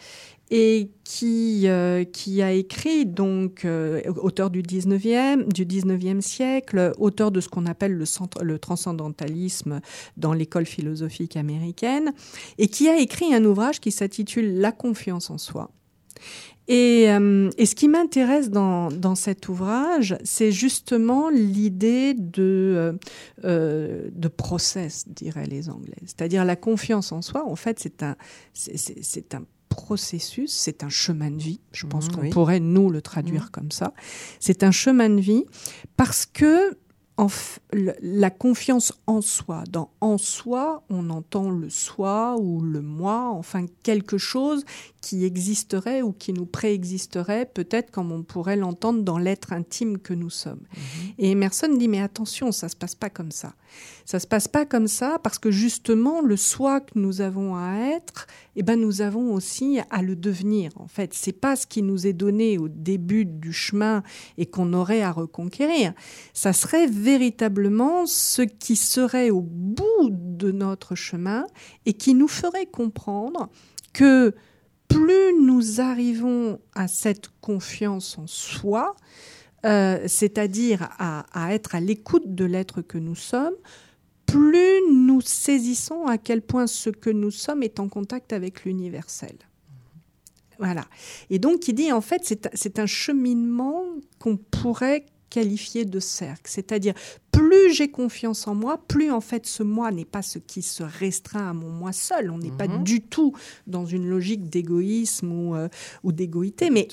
et 0.55 0.90
qui, 1.03 1.62
euh, 1.64 2.05
qui 2.05 2.42
a 2.42 2.53
écrit, 2.53 3.07
donc, 3.07 3.64
euh, 3.64 4.03
auteur 4.20 4.50
du 4.50 4.61
19e, 4.61 5.50
du 5.50 5.64
19e 5.64 6.20
siècle, 6.20 6.92
auteur 6.98 7.30
de 7.30 7.40
ce 7.40 7.48
qu'on 7.48 7.64
appelle 7.64 7.94
le, 7.94 8.59
transcendantalisme 8.59 9.80
dans 10.18 10.34
l'école 10.34 10.66
philosophique 10.66 11.38
américaine, 11.38 12.12
et 12.59 12.68
qui 12.68 12.90
a 12.90 12.98
écrit 12.98 13.32
un 13.32 13.42
ouvrage 13.46 13.80
qui 13.80 13.90
s'intitule 13.90 14.59
La 14.61 14.72
confiance 14.72 15.30
en 15.30 15.38
soi. 15.38 15.70
Et, 16.68 17.11
euh, 17.11 17.48
ce 17.59 17.74
qui 17.74 17.88
m'intéresse 17.88 18.50
dans, 18.50 19.14
cet 19.14 19.48
ouvrage, 19.48 20.18
c'est 20.22 20.53
justement 20.53 21.30
l'idée 21.30 22.12
de, 22.12 22.98
de 23.42 24.28
process, 24.28 25.09
diraient 25.09 25.46
les 25.46 25.70
Anglais. 25.70 25.96
C'est-à-dire 26.05 26.44
la 26.44 26.57
confiance 26.57 27.11
en 27.11 27.22
soi, 27.22 27.42
en 27.48 27.57
fait, 27.57 27.80
c'est 27.80 28.03
un, 28.03 28.16
c'est 28.53 29.34
un 29.34 29.44
processus, 29.75 30.53
c'est 30.53 30.85
un 30.85 30.89
chemin 30.89 31.31
de 31.31 31.41
vie. 31.41 31.61
Je 31.73 31.87
pense 31.87 32.09
mmh, 32.09 32.12
qu'on 32.12 32.31
pourrait 32.31 32.61
nous 32.61 32.91
le 32.91 33.03
traduire 33.03 33.45
mmh. 33.45 33.51
comme 33.51 33.70
ça. 33.70 33.93
C'est 34.41 34.62
un 34.62 34.70
chemin 34.70 35.11
de 35.11 35.20
vie 35.20 35.45
parce 35.97 36.27
que 36.27 36.77
en 37.18 37.29
la 37.70 38.31
confiance 38.31 38.93
en 39.07 39.20
soi. 39.20 39.64
Dans 39.70 39.91
en 40.01 40.18
soi, 40.18 40.83
on 40.89 41.11
entend 41.11 41.51
le 41.51 41.68
soi 41.68 42.37
ou 42.39 42.61
le 42.61 42.81
moi, 42.81 43.29
enfin 43.31 43.66
quelque 43.83 44.18
chose 44.18 44.64
qui 45.03 45.24
existerait 45.24 46.00
ou 46.00 46.12
qui 46.12 46.32
nous 46.32 46.46
préexisterait, 46.46 47.44
peut-être 47.44 47.90
comme 47.90 48.12
on 48.12 48.22
pourrait 48.22 48.57
l'entendre 48.57 49.03
dans 49.03 49.18
l'être 49.18 49.53
intime 49.53 49.98
que 49.98 50.14
nous 50.14 50.30
sommes. 50.30 50.62
Mhm. 50.74 51.12
Et 51.18 51.30
Emerson 51.32 51.74
dit 51.76 51.88
mais 51.88 52.00
attention, 52.00 52.53
ça 52.53 52.68
se 52.68 52.76
passe 52.76 52.94
pas 52.94 53.11
comme 53.11 53.32
ça. 53.32 53.53
Ça 54.07 54.20
se 54.20 54.26
passe 54.26 54.48
pas 54.48 54.64
comme 54.64 54.86
ça 54.86 55.18
parce 55.22 55.38
que 55.38 55.50
justement 55.50 56.20
le 56.20 56.36
soi 56.36 56.80
que 56.80 56.98
nous 56.98 57.20
avons 57.20 57.57
à 57.57 57.92
être, 57.96 58.26
eh 58.55 58.62
ben 58.62 58.80
nous 58.80 59.00
avons 59.00 59.34
aussi 59.34 59.80
à 59.90 60.03
le 60.03 60.14
devenir. 60.14 60.70
En 60.76 60.86
fait, 60.86 61.14
c'est 61.14 61.32
pas 61.32 61.57
ce 61.57 61.66
qui 61.66 61.82
nous 61.82 62.07
est 62.07 62.12
donné 62.12 62.59
au 62.59 62.68
début 62.68 63.24
du 63.24 63.53
chemin 63.53 64.03
et 64.38 64.46
qu'on 64.46 64.72
aurait 64.72 65.03
à 65.03 65.11
reconquérir. 65.11 65.94
Ça 66.32 66.53
serait 66.53 66.86
véritablement 66.86 68.07
ce 68.07 68.42
qui 68.42 68.76
serait 68.76 69.30
au 69.30 69.40
bout 69.40 70.11
de 70.11 70.53
notre 70.53 70.94
chemin 70.94 71.44
et 71.86 71.94
qui 71.94 72.14
nous 72.14 72.28
ferait 72.28 72.66
comprendre 72.66 73.50
que 73.92 74.34
plus 74.93 75.40
nous 75.40 75.80
arrivons 75.80 76.61
à 76.74 76.88
cette 76.88 77.30
confiance 77.40 78.18
en 78.18 78.26
soi, 78.26 78.95
euh, 79.64 80.05
c'est-à-dire 80.07 80.88
à, 80.99 81.55
être 81.55 81.74
à 81.74 81.80
l'écoute 81.80 82.34
de 82.34 82.45
l'être 82.45 82.82
que 82.82 82.99
nous 82.99 83.14
sommes, 83.14 83.55
plus 84.26 84.80
nous 84.90 85.20
saisissons 85.20 86.07
à 86.07 86.18
quel 86.18 86.43
point 86.43 86.66
ce 86.66 86.90
que 86.90 87.11
nous 87.11 87.30
sommes 87.30 87.62
est 87.62 87.80
en 87.80 87.88
contact 87.88 88.32
avec 88.32 88.64
l'universel. 88.64 89.36
Voilà. 90.59 90.84
Et 91.28 91.38
donc, 91.38 91.66
il 91.68 91.74
dit, 91.74 91.90
en 91.93 92.01
fait, 92.01 92.38
c'est 92.55 92.78
un 92.78 92.86
cheminement 92.86 93.82
qu'on 94.18 94.36
pourrait 94.36 95.07
qualifier 95.33 95.87
de 95.87 95.99
cercle. 95.99 96.43
C'est-à-dire, 96.45 96.93
plus 97.30 97.72
j'ai 97.72 97.91
confiance 97.91 98.47
en 98.47 98.55
moi, 98.55 98.76
plus 98.87 99.11
en 99.11 99.22
fait 99.22 99.47
ce 99.47 99.62
moi 99.62 99.91
n'est 99.91 100.05
pas 100.05 100.20
ce 100.20 100.39
qui 100.39 100.61
se 100.61 100.83
restreint 100.83 101.49
à 101.49 101.53
mon 101.55 101.70
moi 101.70 101.93
seul. 101.95 102.30
On 102.30 102.37
n'est 102.37 102.51
pas 102.51 102.68
mhm. 102.68 102.85
du 102.85 103.01
tout 103.01 103.35
dans 103.66 103.87
une 103.87 104.07
logique 104.07 104.51
d'égoïsme 104.51 105.33
ou, 105.33 105.57
euh, 105.57 105.70
ou 106.03 106.12
d'égoïté, 106.12 106.68
mais 106.68 106.87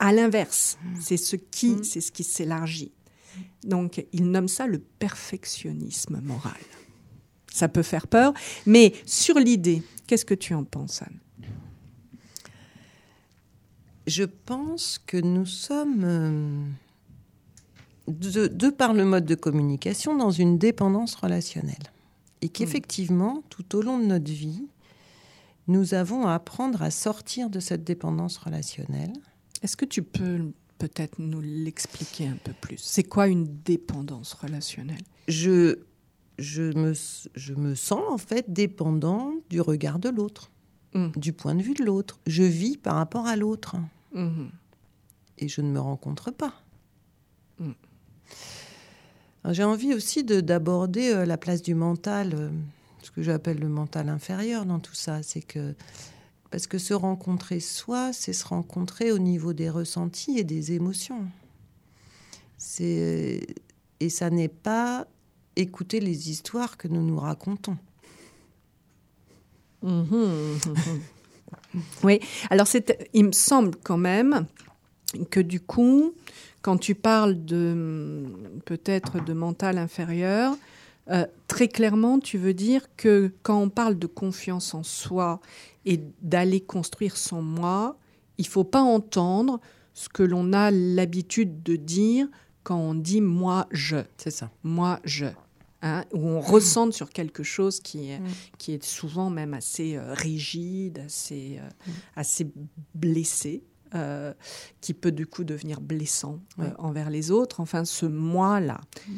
à 0.00 0.12
l'inverse, 0.12 0.78
mhm. 0.82 1.00
c'est 1.00 1.16
ce 1.16 1.36
qui, 1.36 1.76
mhm. 1.76 1.84
c'est 1.84 2.00
ce 2.00 2.10
qui 2.10 2.24
s'élargit. 2.24 2.90
Donc, 3.62 4.04
il 4.12 4.32
nomme 4.32 4.48
ça 4.48 4.66
le 4.66 4.80
perfectionnisme 4.80 6.20
moral. 6.24 6.54
Ça 7.52 7.68
peut 7.68 7.82
faire 7.84 8.08
peur, 8.08 8.34
mais 8.66 8.94
sur 9.06 9.38
l'idée, 9.38 9.82
qu'est-ce 10.08 10.24
que 10.24 10.34
tu 10.34 10.54
en 10.54 10.64
penses, 10.64 11.02
Anne? 11.02 11.20
Je 14.08 14.24
pense 14.24 15.00
que 15.04 15.16
nous 15.16 15.46
sommes 15.46 16.74
de, 18.08 18.70
par 18.70 18.94
le 18.94 19.04
mode 19.04 19.24
de 19.24 19.34
communication, 19.34 20.16
dans 20.16 20.30
une 20.30 20.58
dépendance 20.58 21.14
relationnelle. 21.14 21.92
Et 22.42 22.48
qu'effectivement, 22.48 23.42
tout 23.50 23.76
au 23.76 23.82
long 23.82 23.98
de 23.98 24.04
notre 24.04 24.30
vie, 24.30 24.66
nous 25.68 25.94
avons 25.94 26.26
à 26.26 26.34
apprendre 26.34 26.82
à 26.82 26.90
sortir 26.90 27.50
de 27.50 27.60
cette 27.60 27.82
dépendance 27.82 28.36
relationnelle. 28.36 29.12
Est-ce 29.62 29.76
que 29.76 29.84
tu 29.84 30.02
peux 30.02 30.52
peut-être 30.78 31.18
nous 31.18 31.40
l'expliquer 31.40 32.28
un 32.28 32.38
peu 32.44 32.52
plus? 32.52 32.78
C'est 32.78 33.04
quoi 33.04 33.26
une 33.26 33.46
dépendance 33.64 34.34
relationnelle? 34.34 35.02
Je, 35.26 35.80
je, 36.38 36.62
me, 36.62 36.92
je 37.34 37.54
me 37.54 37.74
sens 37.74 38.02
en 38.08 38.18
fait 38.18 38.52
dépendant 38.52 39.32
du 39.50 39.60
regard 39.60 39.98
de 39.98 40.10
l'autre, 40.10 40.50
mmh. 40.94 41.08
du 41.16 41.32
point 41.32 41.54
de 41.54 41.62
vue 41.62 41.74
de 41.74 41.84
l'autre. 41.84 42.20
Je 42.26 42.44
vis 42.44 42.76
par 42.76 42.94
rapport 42.94 43.26
à 43.26 43.34
l'autre. 43.34 43.76
Mmh. 44.12 44.46
Et 45.38 45.48
je 45.48 45.62
ne 45.62 45.70
me 45.70 45.80
rencontre 45.80 46.30
pas. 46.30 46.54
J'ai 49.50 49.64
envie 49.64 49.94
aussi 49.94 50.24
d'aborder 50.24 51.10
euh, 51.10 51.24
la 51.24 51.36
place 51.36 51.62
du 51.62 51.74
mental, 51.74 52.34
euh, 52.34 52.50
ce 53.02 53.10
que 53.10 53.22
j'appelle 53.22 53.58
le 53.58 53.68
mental 53.68 54.08
inférieur 54.08 54.66
dans 54.66 54.80
tout 54.80 54.94
ça. 54.94 55.22
C'est 55.22 55.42
que 55.42 55.74
parce 56.50 56.66
que 56.66 56.78
se 56.78 56.94
rencontrer 56.94 57.60
soi, 57.60 58.12
c'est 58.12 58.32
se 58.32 58.46
rencontrer 58.46 59.12
au 59.12 59.18
niveau 59.18 59.52
des 59.52 59.70
ressentis 59.70 60.38
et 60.38 60.44
des 60.44 60.72
émotions. 60.72 61.26
C'est 62.58 63.46
et 64.00 64.10
ça 64.10 64.30
n'est 64.30 64.48
pas 64.48 65.06
écouter 65.54 66.00
les 66.00 66.30
histoires 66.30 66.76
que 66.76 66.88
nous 66.88 67.02
nous 67.02 67.18
racontons. 67.18 67.78
Mhm. 69.82 70.58
oui, 72.02 72.20
alors 72.50 72.66
il 73.12 73.24
me 73.24 73.32
semble 73.32 73.76
quand 73.82 73.96
même 73.96 74.46
que 75.30 75.40
du 75.40 75.60
coup, 75.60 76.14
quand 76.66 76.78
tu 76.78 76.96
parles 76.96 77.44
de 77.44 78.26
peut-être 78.64 79.24
de 79.24 79.32
mental 79.32 79.78
inférieur, 79.78 80.56
euh, 81.08 81.24
très 81.46 81.68
clairement, 81.68 82.18
tu 82.18 82.38
veux 82.38 82.54
dire 82.54 82.88
que 82.96 83.32
quand 83.44 83.62
on 83.62 83.68
parle 83.68 83.96
de 83.96 84.08
confiance 84.08 84.74
en 84.74 84.82
soi 84.82 85.40
et 85.84 86.00
d'aller 86.22 86.60
construire 86.60 87.16
son 87.16 87.40
moi, 87.40 87.96
il 88.36 88.48
faut 88.48 88.64
pas 88.64 88.80
entendre 88.80 89.60
ce 89.94 90.08
que 90.08 90.24
l'on 90.24 90.52
a 90.52 90.72
l'habitude 90.72 91.62
de 91.62 91.76
dire 91.76 92.26
quand 92.64 92.80
on 92.80 92.94
dit 92.96 93.20
moi 93.20 93.68
je. 93.70 93.98
C'est 94.16 94.32
ça. 94.32 94.50
Moi 94.64 94.98
je. 95.04 95.26
Hein, 95.82 96.04
où 96.12 96.18
on 96.18 96.40
ressent 96.40 96.90
sur 96.90 97.10
quelque 97.10 97.44
chose 97.44 97.78
qui 97.78 98.10
est, 98.10 98.18
mm. 98.18 98.26
qui 98.58 98.72
est 98.72 98.82
souvent 98.82 99.30
même 99.30 99.54
assez 99.54 99.96
euh, 99.96 100.14
rigide, 100.14 100.98
assez, 101.06 101.60
euh, 101.60 101.68
mm. 101.86 101.92
assez 102.16 102.52
blessé. 102.96 103.62
Euh, 103.96 104.32
qui 104.80 104.94
peut 104.94 105.12
du 105.12 105.26
coup 105.26 105.44
devenir 105.44 105.80
blessant 105.80 106.38
euh, 106.60 106.70
envers 106.78 107.10
les 107.10 107.30
autres. 107.30 107.60
Enfin, 107.60 107.84
ce 107.84 108.06
moi-là. 108.06 108.80
Mm. 109.08 109.12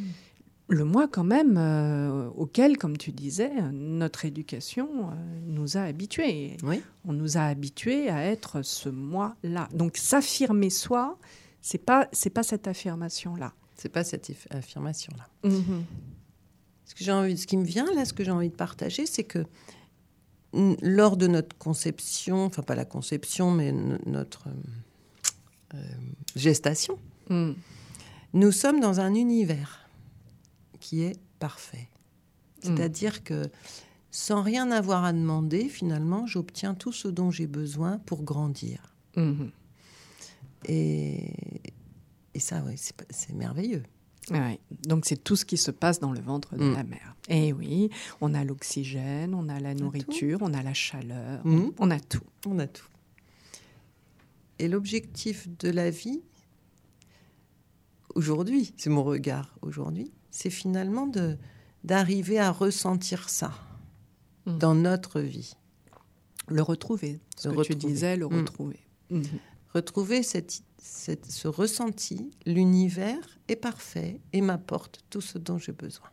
Le 0.70 0.84
moi 0.84 1.08
quand 1.08 1.24
même 1.24 1.56
euh, 1.56 2.28
auquel, 2.36 2.76
comme 2.76 2.96
tu 2.96 3.12
disais, 3.12 3.50
notre 3.72 4.24
éducation 4.24 5.10
nous 5.46 5.76
a 5.76 5.80
habitués. 5.80 6.56
On 7.06 7.12
nous 7.12 7.38
a 7.38 7.42
habitués 7.42 8.08
à 8.08 8.24
être 8.24 8.62
ce 8.62 8.88
moi-là. 8.88 9.68
Donc 9.72 9.96
s'affirmer 9.96 10.70
soi, 10.70 11.18
c'est 11.62 11.78
pas 11.78 12.08
c'est 12.12 12.30
pas 12.30 12.42
cette 12.42 12.68
affirmation-là. 12.68 13.52
C'est 13.76 13.88
pas 13.88 14.04
cette 14.04 14.30
affirmation-là. 14.50 15.28
Mm-hmm. 15.48 15.82
Ce 16.84 16.94
que 16.94 17.04
j'ai 17.04 17.12
envie, 17.12 17.36
ce 17.36 17.46
qui 17.46 17.56
me 17.56 17.64
vient 17.64 17.86
là, 17.94 18.04
ce 18.04 18.12
que 18.12 18.24
j'ai 18.24 18.30
envie 18.30 18.50
de 18.50 18.54
partager, 18.54 19.06
c'est 19.06 19.24
que 19.24 19.44
lors 20.52 21.16
de 21.16 21.26
notre 21.26 21.56
conception, 21.58 22.44
enfin 22.44 22.62
pas 22.62 22.74
la 22.74 22.84
conception, 22.84 23.50
mais 23.50 23.72
notre 24.06 24.48
euh, 24.48 25.74
euh, 25.74 25.78
gestation, 26.36 26.98
hmm. 27.28 27.52
nous 28.32 28.52
sommes 28.52 28.80
dans 28.80 29.00
un 29.00 29.14
univers 29.14 29.88
qui 30.80 31.02
est 31.02 31.18
parfait. 31.38 31.88
Hmm. 32.64 32.76
C'est-à-dire 32.76 33.24
que 33.24 33.50
sans 34.10 34.42
rien 34.42 34.70
avoir 34.70 35.04
à 35.04 35.12
demander, 35.12 35.68
finalement, 35.68 36.26
j'obtiens 36.26 36.74
tout 36.74 36.92
ce 36.92 37.08
dont 37.08 37.30
j'ai 37.30 37.46
besoin 37.46 37.98
pour 37.98 38.22
grandir. 38.22 38.94
Hmm. 39.16 39.48
Et, 40.64 41.32
et, 42.34 42.40
ça, 42.40 42.62
oui, 42.66 42.74
c'est 43.10 43.34
merveilleux. 43.34 43.82
Donc 44.84 45.04
c'est 45.06 45.22
tout 45.22 45.36
ce 45.36 45.44
qui 45.44 45.56
se 45.56 45.70
passe 45.70 46.00
dans 46.00 46.12
le 46.12 46.20
ventre 46.20 46.56
de 46.56 46.64
mm. 46.64 46.74
la 46.74 46.84
mère. 46.84 47.16
Et 47.28 47.52
oui, 47.52 47.90
on 48.20 48.34
a 48.34 48.44
l'oxygène, 48.44 49.34
on 49.34 49.48
a 49.48 49.60
la 49.60 49.74
nourriture, 49.74 50.38
on 50.40 50.54
a 50.54 50.62
la 50.62 50.74
chaleur, 50.74 51.46
mm. 51.46 51.72
on 51.78 51.90
a 51.90 52.00
tout. 52.00 52.22
On 52.46 52.58
a 52.58 52.66
tout. 52.66 52.88
Et 54.58 54.68
l'objectif 54.68 55.48
de 55.58 55.70
la 55.70 55.90
vie, 55.90 56.20
aujourd'hui, 58.14 58.72
c'est 58.76 58.90
mon 58.90 59.04
regard 59.04 59.56
aujourd'hui, 59.62 60.12
c'est 60.30 60.50
finalement 60.50 61.06
de 61.06 61.36
d'arriver 61.84 62.40
à 62.40 62.50
ressentir 62.50 63.28
ça 63.28 63.52
mm. 64.46 64.58
dans 64.58 64.74
notre 64.74 65.20
vie. 65.20 65.54
Le 66.48 66.62
retrouver, 66.62 67.20
ce 67.36 67.48
que 67.48 67.62
tu 67.62 67.74
disais, 67.74 68.16
le 68.16 68.26
retrouver. 68.26 68.80
Retrouver 69.74 70.22
cette 70.22 70.62
ce 70.80 71.48
ressenti, 71.48 72.30
l'univers 72.46 73.38
est 73.48 73.56
parfait 73.56 74.20
et 74.32 74.40
m'apporte 74.40 75.00
tout 75.10 75.20
ce 75.20 75.38
dont 75.38 75.58
j'ai 75.58 75.72
besoin. 75.72 76.08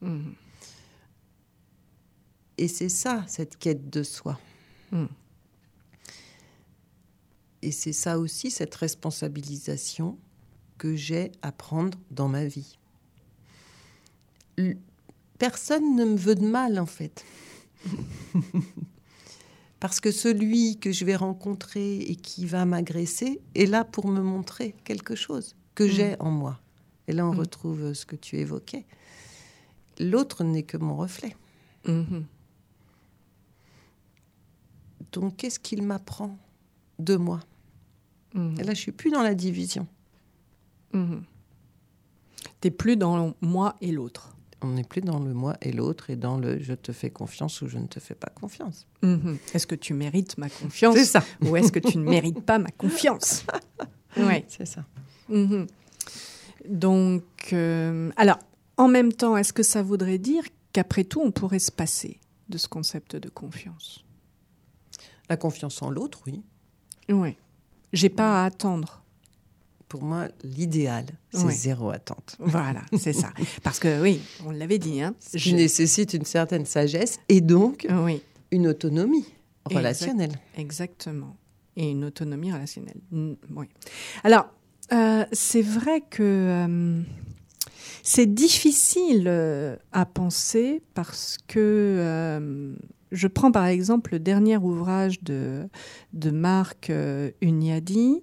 Mm. 0.00 0.32
Et 2.58 2.68
c'est 2.68 2.88
ça, 2.88 3.24
cette 3.26 3.56
quête 3.56 3.88
de 3.90 4.02
soi. 4.02 4.38
Mm. 4.90 5.06
Et 7.62 7.72
c'est 7.72 7.92
ça 7.92 8.18
aussi, 8.18 8.50
cette 8.50 8.74
responsabilisation 8.74 10.18
que 10.78 10.96
j'ai 10.96 11.30
à 11.42 11.52
prendre 11.52 11.98
dans 12.10 12.28
ma 12.28 12.44
vie. 12.44 12.78
Personne 15.38 15.96
ne 15.96 16.04
me 16.04 16.16
veut 16.16 16.34
de 16.34 16.46
mal, 16.46 16.78
en 16.78 16.86
fait. 16.86 17.24
Parce 19.82 19.98
que 19.98 20.12
celui 20.12 20.78
que 20.78 20.92
je 20.92 21.04
vais 21.04 21.16
rencontrer 21.16 21.96
et 21.96 22.14
qui 22.14 22.46
va 22.46 22.64
m'agresser 22.64 23.40
est 23.56 23.66
là 23.66 23.84
pour 23.84 24.06
me 24.06 24.20
montrer 24.20 24.76
quelque 24.84 25.16
chose 25.16 25.56
que 25.74 25.82
mm. 25.82 25.88
j'ai 25.88 26.16
en 26.20 26.30
moi. 26.30 26.60
Et 27.08 27.12
là, 27.12 27.26
on 27.26 27.34
mm. 27.34 27.38
retrouve 27.40 27.92
ce 27.92 28.06
que 28.06 28.14
tu 28.14 28.38
évoquais. 28.38 28.86
L'autre 29.98 30.44
n'est 30.44 30.62
que 30.62 30.76
mon 30.76 30.94
reflet. 30.94 31.34
Mm-hmm. 31.86 32.22
Donc, 35.10 35.36
qu'est-ce 35.38 35.58
qu'il 35.58 35.82
m'apprend 35.82 36.38
de 37.00 37.16
moi? 37.16 37.40
Mm-hmm. 38.36 38.60
Et 38.60 38.62
là, 38.62 38.74
je 38.74 38.80
suis 38.80 38.92
plus 38.92 39.10
dans 39.10 39.24
la 39.24 39.34
division. 39.34 39.88
Mm-hmm. 40.94 41.22
Tu 42.60 42.68
n'es 42.68 42.70
plus 42.70 42.96
dans 42.96 43.34
moi 43.40 43.74
et 43.80 43.90
l'autre 43.90 44.36
on 44.64 44.68
n'est 44.68 44.84
plus 44.84 45.00
dans 45.00 45.18
le 45.18 45.32
moi 45.32 45.56
et 45.62 45.72
l'autre 45.72 46.10
et 46.10 46.16
dans 46.16 46.38
le 46.38 46.60
je 46.62 46.74
te 46.74 46.92
fais 46.92 47.10
confiance 47.10 47.62
ou 47.62 47.68
je 47.68 47.78
ne 47.78 47.86
te 47.86 48.00
fais 48.00 48.14
pas 48.14 48.30
confiance. 48.34 48.86
Mhm. 49.02 49.38
Est-ce 49.54 49.66
que 49.66 49.74
tu 49.74 49.94
mérites 49.94 50.38
ma 50.38 50.48
confiance 50.48 50.94
C'est 50.96 51.04
ça. 51.04 51.24
Ou 51.42 51.56
est-ce 51.56 51.72
que 51.72 51.78
tu 51.78 51.98
ne 51.98 52.04
mérites 52.04 52.40
pas 52.44 52.58
ma 52.58 52.70
confiance 52.70 53.44
Oui, 54.16 54.44
c'est 54.48 54.66
ça. 54.66 54.84
Mhm. 55.28 55.66
Donc, 56.68 57.24
euh, 57.52 58.10
alors, 58.16 58.38
en 58.76 58.88
même 58.88 59.12
temps, 59.12 59.36
est-ce 59.36 59.52
que 59.52 59.62
ça 59.62 59.82
voudrait 59.82 60.18
dire 60.18 60.44
qu'après 60.72 61.04
tout, 61.04 61.20
on 61.20 61.30
pourrait 61.30 61.58
se 61.58 61.72
passer 61.72 62.20
de 62.48 62.58
ce 62.58 62.68
concept 62.68 63.16
de 63.16 63.28
confiance? 63.28 64.04
La 65.28 65.36
confiance 65.36 65.82
en 65.82 65.90
l'autre, 65.90 66.20
oui. 66.26 66.42
Oui. 67.08 67.36
J'ai 67.92 68.08
pas 68.08 68.42
à 68.42 68.46
attendre 68.46 69.01
pour 69.92 70.04
moi, 70.04 70.28
l'idéal, 70.42 71.04
c'est 71.34 71.50
zéro 71.50 71.90
attente. 71.90 72.36
Voilà, 72.38 72.80
c'est 72.98 73.12
ça. 73.12 73.30
Parce 73.62 73.78
que 73.78 74.00
oui, 74.00 74.22
on 74.46 74.50
l'avait 74.50 74.78
dit. 74.78 75.02
Hein, 75.02 75.14
je 75.34 75.54
nécessite 75.54 76.14
une 76.14 76.24
certaine 76.24 76.64
sagesse 76.64 77.18
et 77.28 77.42
donc 77.42 77.86
oui. 77.90 78.22
une 78.52 78.68
autonomie 78.68 79.26
relationnelle. 79.66 80.32
exactement. 80.56 81.36
Et 81.76 81.90
une 81.90 82.06
autonomie 82.06 82.50
relationnelle. 82.50 83.02
Oui. 83.12 83.66
Alors, 84.24 84.46
euh, 84.94 85.26
c'est 85.30 85.60
vrai 85.60 86.00
que 86.00 86.22
euh, 86.22 87.02
c'est 88.02 88.32
difficile 88.32 89.26
euh, 89.26 89.76
à 89.92 90.06
penser 90.06 90.80
parce 90.94 91.36
que 91.48 92.74
je 93.10 93.26
prends 93.28 93.52
par 93.52 93.66
exemple 93.66 94.12
le 94.12 94.20
dernier 94.20 94.56
ouvrage 94.56 95.22
de, 95.22 95.68
de 96.14 96.30
Marc 96.30 96.90
Uniadi. 97.42 98.22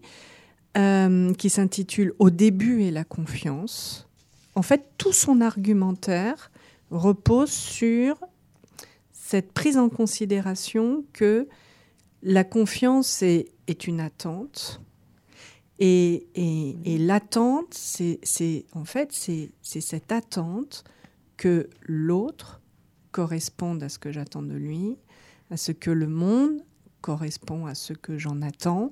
Euh, 0.77 1.33
qui 1.33 1.49
s'intitule 1.49 2.13
Au 2.19 2.29
début 2.29 2.83
et 2.83 2.91
la 2.91 3.03
confiance. 3.03 4.07
En 4.55 4.61
fait, 4.61 4.91
tout 4.97 5.13
son 5.13 5.41
argumentaire 5.41 6.51
repose 6.91 7.51
sur 7.51 8.19
cette 9.11 9.51
prise 9.53 9.77
en 9.77 9.89
considération 9.89 11.05
que 11.13 11.47
la 12.23 12.43
confiance 12.43 13.21
est, 13.21 13.51
est 13.67 13.87
une 13.87 13.99
attente. 13.99 14.81
Et, 15.79 16.27
et, 16.35 16.75
et 16.83 16.97
l'attente, 16.97 17.73
c'est 17.73 18.65
en 18.73 18.83
fait, 18.83 19.13
c'est 19.13 19.81
cette 19.81 20.11
attente 20.11 20.83
que 21.37 21.69
l'autre 21.81 22.59
corresponde 23.11 23.81
à 23.81 23.89
ce 23.89 23.97
que 23.97 24.11
j'attends 24.11 24.41
de 24.41 24.55
lui, 24.55 24.97
à 25.51 25.57
ce 25.57 25.71
que 25.71 25.89
le 25.89 26.07
monde 26.07 26.61
correspond 27.01 27.65
à 27.65 27.75
ce 27.75 27.93
que 27.93 28.17
j'en 28.17 28.41
attends, 28.41 28.91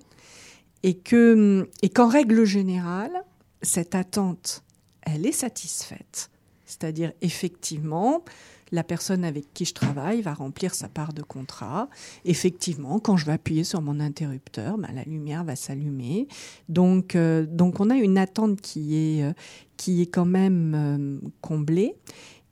et 0.83 0.95
que 0.95 1.69
et 1.81 1.89
qu'en 1.89 2.07
règle 2.07 2.45
générale, 2.45 3.23
cette 3.61 3.95
attente, 3.95 4.63
elle 5.01 5.25
est 5.25 5.31
satisfaite. 5.31 6.29
C'est-à-dire 6.65 7.13
effectivement, 7.21 8.23
la 8.71 8.83
personne 8.83 9.23
avec 9.23 9.53
qui 9.53 9.65
je 9.65 9.73
travaille 9.73 10.21
va 10.21 10.33
remplir 10.33 10.75
sa 10.75 10.89
part 10.89 11.13
de 11.13 11.21
contrat. 11.21 11.89
Effectivement, 12.25 12.99
quand 12.99 13.17
je 13.17 13.25
vais 13.25 13.31
appuyer 13.33 13.63
sur 13.63 13.81
mon 13.81 13.99
interrupteur, 13.99 14.77
ben, 14.77 14.89
la 14.93 15.03
lumière 15.03 15.43
va 15.43 15.55
s'allumer. 15.55 16.27
Donc, 16.69 17.15
euh, 17.15 17.45
donc 17.45 17.79
on 17.79 17.89
a 17.89 17.95
une 17.95 18.17
attente 18.17 18.61
qui 18.61 18.95
est, 18.95 19.23
euh, 19.23 19.33
qui 19.77 20.01
est 20.01 20.07
quand 20.07 20.25
même 20.25 20.73
euh, 20.75 21.29
comblée 21.41 21.95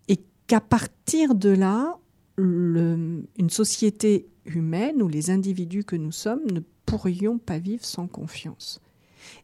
et 0.07 0.19
qu'à 0.47 0.61
partir 0.61 1.36
de 1.36 1.49
là, 1.49 1.97
une 2.38 3.49
société 3.49 4.28
humaine 4.45 5.01
ou 5.01 5.07
les 5.07 5.30
individus 5.30 5.86
que 5.86 5.95
nous 5.95 6.11
sommes 6.11 6.41
ne 6.51 6.59
pourrions 6.86 7.38
pas 7.38 7.59
vivre 7.59 7.86
sans 7.86 8.07
confiance. 8.07 8.81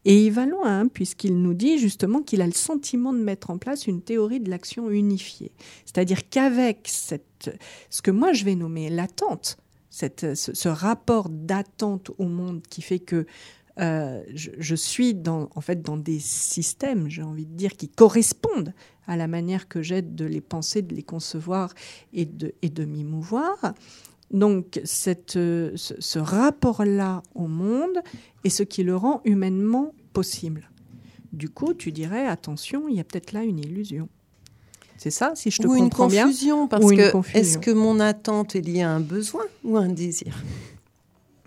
Et 0.05 0.25
il 0.25 0.31
va 0.31 0.45
loin, 0.45 0.81
hein, 0.81 0.87
puisqu'il 0.87 1.41
nous 1.41 1.53
dit 1.53 1.77
justement 1.77 2.21
qu'il 2.21 2.41
a 2.41 2.45
le 2.45 2.53
sentiment 2.53 3.13
de 3.13 3.19
mettre 3.19 3.49
en 3.49 3.57
place 3.57 3.87
une 3.87 4.01
théorie 4.01 4.39
de 4.39 4.49
l'action 4.49 4.89
unifiée. 4.89 5.51
C'est-à-dire 5.85 6.29
qu'avec 6.29 6.87
cette, 6.87 7.51
ce 7.89 8.01
que 8.01 8.11
moi 8.11 8.33
je 8.33 8.45
vais 8.45 8.55
nommer 8.55 8.89
l'attente, 8.89 9.57
ce, 9.89 10.67
rapport 10.69 11.29
d'attente 11.29 12.11
au 12.17 12.25
monde 12.25 12.61
qui 12.69 12.81
fait 12.81 12.99
que 12.99 13.25
euh, 13.79 14.21
je, 14.33 14.75
suis 14.75 15.13
dans, 15.13 15.49
en 15.55 15.61
fait 15.61 15.81
dans 15.81 15.97
des 15.97 16.19
systèmes, 16.19 17.09
j'ai 17.09 17.23
envie 17.23 17.45
de 17.45 17.55
dire, 17.55 17.75
qui 17.75 17.89
correspondent 17.89 18.73
à 19.07 19.17
la 19.17 19.27
manière 19.27 19.67
que 19.67 19.81
j'ai 19.81 20.01
de 20.01 20.25
les 20.25 20.41
penser, 20.41 20.81
de 20.81 20.93
les 20.95 21.03
concevoir 21.03 21.73
et 22.13 22.25
de, 22.25 22.53
et 22.61 22.69
de 22.69 22.85
m'y 22.85 23.03
mouvoir. 23.03 23.73
Donc 24.31 24.79
cette, 24.85 25.33
ce, 25.33 26.19
rapport-là 26.19 27.21
au 27.35 27.47
monde 27.47 28.01
est 28.43 28.49
ce 28.49 28.63
qui 28.63 28.83
le 28.83 28.95
rend 28.95 29.21
humainement 29.25 29.93
possible. 30.13 30.69
Du 31.33 31.49
coup, 31.49 31.73
tu 31.73 31.91
dirais, 31.91 32.25
attention, 32.27 32.87
il 32.87 32.95
y 32.95 32.99
a 32.99 33.03
peut-être 33.03 33.31
là 33.33 33.43
une 33.43 33.59
illusion. 33.59 34.09
C'est 34.97 35.09
ça, 35.09 35.31
si 35.35 35.49
je 35.49 35.57
te 35.57 35.67
ou 35.67 35.75
comprends 35.75 36.09
une 36.09 36.21
confusion, 36.21 36.67
Parce 36.67 36.91
que 36.91 37.37
est-ce 37.37 37.57
que 37.57 37.71
mon 37.71 37.99
attente 37.99 38.55
est 38.55 38.61
liée 38.61 38.83
à 38.83 38.91
un 38.91 38.99
besoin 38.99 39.43
ou 39.63 39.77
à 39.77 39.81
un 39.81 39.89
désir? 39.89 40.35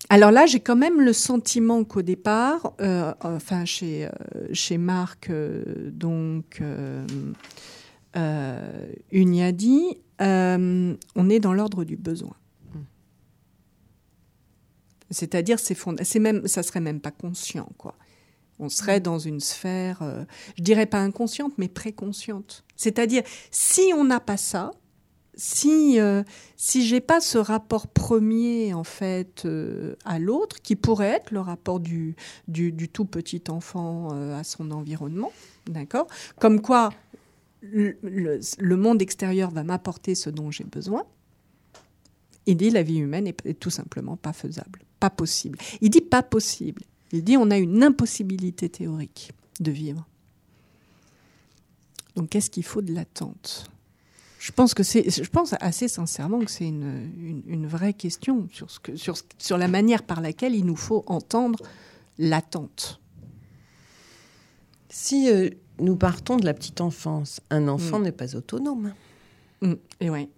Alors 0.09 0.31
là, 0.31 0.47
j'ai 0.47 0.61
quand 0.61 0.77
même 0.77 1.01
le 1.01 1.13
sentiment 1.13 1.85
qu'au 1.85 2.03
départ, 2.03 2.75
euh, 2.81 3.13
enfin 3.21 3.65
chez, 3.65 4.07
euh, 4.07 4.11
chez 4.53 4.77
Marc, 4.77 5.31
euh, 5.31 5.91
donc 5.91 6.63
Uniadi, 9.13 9.99
on 10.21 11.31
est 11.31 11.41
dans 11.41 11.53
l'ordre 11.53 11.85
du 11.85 11.97
besoin. 11.97 12.35
C'est-à-dire, 15.15 15.59
c'est 15.59 15.77
c'est 16.03 16.19
même, 16.19 16.47
ça 16.47 16.63
serait 16.63 16.81
même 16.81 17.01
pas 17.01 17.11
conscient, 17.11 17.69
quoi. 17.79 17.95
On 18.59 18.69
serait 18.69 19.01
dans 19.01 19.19
une 19.19 19.41
sphère, 19.41 20.03
euh, 20.03 20.25
je 20.57 20.63
dirais 20.63 20.87
pas 20.87 20.99
inconsciente, 20.99 21.55
mais 21.59 21.69
préconsciente. 21.69 22.65
C'est-à-dire, 22.77 23.23
si 23.51 23.93
on 23.97 24.05
n'a 24.05 24.21
pas 24.21 24.37
ça, 24.37 24.71
si 25.37 25.99
euh, 25.99 26.23
si 26.57 26.87
j'ai 26.87 27.01
pas 27.01 27.21
ce 27.21 27.39
rapport 27.39 27.89
premier 27.89 28.73
en 28.73 28.85
fait 28.85 29.45
euh, 29.45 29.97
à 30.05 30.21
l'autre, 30.21 30.63
qui 30.63 30.77
pourrait 30.77 31.09
être 31.09 31.33
le 31.33 31.41
rapport 31.41 31.81
du 31.81 32.15
du, 32.47 32.89
tout 32.89 33.05
petit 33.05 33.43
enfant 33.49 34.11
à 34.11 34.45
son 34.45 34.71
environnement, 34.71 35.33
d'accord, 35.67 36.07
comme 36.39 36.61
quoi 36.61 36.91
le, 37.63 38.77
monde 38.77 39.03
extérieur 39.03 39.51
va 39.51 39.65
m'apporter 39.65 40.15
ce 40.15 40.31
dont 40.31 40.51
j'ai 40.51 40.65
besoin. 40.65 41.05
Il 42.47 42.57
dit 42.57 42.71
la 42.71 42.83
vie 42.83 42.99
humaine 42.99 43.27
est 43.27 43.59
tout 43.59 43.71
simplement 43.71 44.17
pas 44.17 44.33
faisable 44.33 44.81
pas 45.05 45.11
possible. 45.11 45.59
Il 45.83 45.91
dit 45.91 46.01
pas 46.01 46.23
possible. 46.23 46.83
Il 47.13 47.23
dit 47.23 47.37
on 47.37 47.51
a 47.51 47.59
une 47.59 47.83
impossibilité 47.83 48.71
théorique 48.71 49.33
de 49.61 49.71
vivre. 49.71 50.07
Donc 52.17 52.31
qu'est-ce 52.31 52.49
qu'il 52.49 52.65
faut 52.65 52.81
de 52.81 52.95
l'attente? 52.95 53.71
Je 54.39 54.51
pense 54.51 54.73
que 54.73 54.83
c'est, 54.83 55.11
je 55.11 55.29
pense 55.29 55.55
assez 55.61 55.89
sincèrement 55.89 56.41
que 56.41 56.51
c'est 56.51 56.67
une, 56.67 57.43
une, 57.47 57.67
vraie 57.67 57.93
question 57.93 58.49
sur, 58.51 58.71
ce 58.71 58.81
que, 58.81 58.97
sur, 58.97 59.17
sur 59.37 59.59
la 59.59 59.69
manière 59.69 60.03
par 60.03 60.23
laquelle 60.23 60.55
il 60.55 60.65
nous 60.65 60.77
faut 60.77 61.05
entendre 61.07 61.59
l'attente. 62.19 63.01
Si 64.89 65.31
euh, 65.31 65.51
nous 65.81 65.97
partons 65.97 66.37
de 66.39 66.47
la 66.47 66.55
petite 66.55 66.81
enfance, 66.81 67.41
un 67.51 67.69
enfant 67.69 67.99
mm. 67.99 68.03
n'est 68.05 68.13
pas 68.13 68.37
autonome. 68.37 68.95
Mm. 69.61 69.75
Et 70.01 70.09
ouais. 70.09 70.29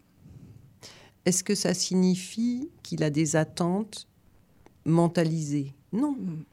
Est-ce 1.26 1.44
que 1.44 1.54
ça 1.54 1.74
signifie 1.74 2.70
qu'il 2.82 3.02
a 3.02 3.10
des 3.10 3.36
attentes 3.36 4.08
mentalisé. 4.86 5.74
Non. 5.92 6.12
Mm. 6.12 6.44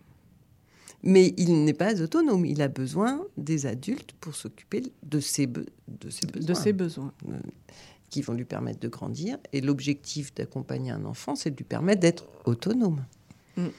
Mais 1.03 1.33
il 1.37 1.63
n'est 1.63 1.73
pas 1.73 2.01
autonome. 2.01 2.45
Il 2.45 2.61
a 2.61 2.67
besoin 2.67 3.21
des 3.37 3.65
adultes 3.65 4.13
pour 4.19 4.35
s'occuper 4.35 4.83
de 5.03 5.19
ses, 5.19 5.47
de 5.47 6.09
ses 6.09 6.27
besoins. 6.27 6.47
De 6.47 6.53
ses 6.53 6.73
besoins. 6.73 7.13
Euh, 7.29 7.39
qui 8.09 8.21
vont 8.21 8.33
lui 8.33 8.45
permettre 8.45 8.79
de 8.79 8.87
grandir. 8.87 9.37
Et 9.53 9.61
l'objectif 9.61 10.33
d'accompagner 10.33 10.91
un 10.91 11.05
enfant, 11.05 11.35
c'est 11.35 11.51
de 11.51 11.57
lui 11.57 11.63
permettre 11.63 12.01
d'être 12.01 12.25
autonome. 12.45 13.03
Mm, 13.57 13.63
mm. 13.63 13.71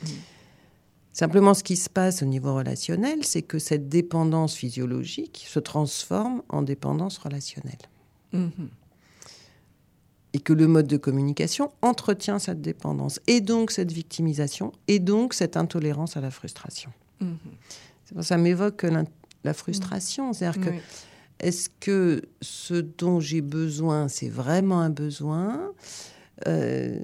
Simplement, 1.12 1.54
ce 1.54 1.62
qui 1.62 1.76
se 1.76 1.88
passe 1.88 2.22
au 2.22 2.26
niveau 2.26 2.54
relationnel, 2.54 3.24
c'est 3.24 3.42
que 3.42 3.60
cette 3.60 3.88
dépendance 3.88 4.54
physiologique 4.54 5.44
se 5.48 5.60
transforme 5.60 6.42
en 6.48 6.62
dépendance 6.62 7.18
relationnelle. 7.18 7.78
Et 10.34 10.40
que 10.40 10.52
le 10.52 10.66
mode 10.66 10.88
de 10.88 10.96
communication 10.96 11.72
entretient 11.80 12.38
cette 12.40 12.60
dépendance 12.60 13.20
et 13.28 13.40
donc 13.40 13.70
cette 13.70 13.92
victimisation 13.92 14.72
et 14.88 14.98
donc 14.98 15.32
cette 15.32 15.56
intolérance 15.56 16.16
à 16.16 16.20
la 16.20 16.30
frustration. 16.30 16.92
Mhm. 17.20 17.38
Ça 18.20 18.36
m'évoque 18.36 18.84
la, 19.44 19.54
frustration, 19.54 20.32
c'est-à-dire 20.32 20.60
que 20.60 20.70
est-ce 21.38 21.68
que 21.80 22.22
ce 22.42 22.74
dont 22.74 23.20
j'ai 23.20 23.40
besoin, 23.40 24.08
c'est 24.08 24.28
vraiment 24.28 24.80
un 24.80 24.90
besoin 24.90 25.72
euh, 26.46 26.98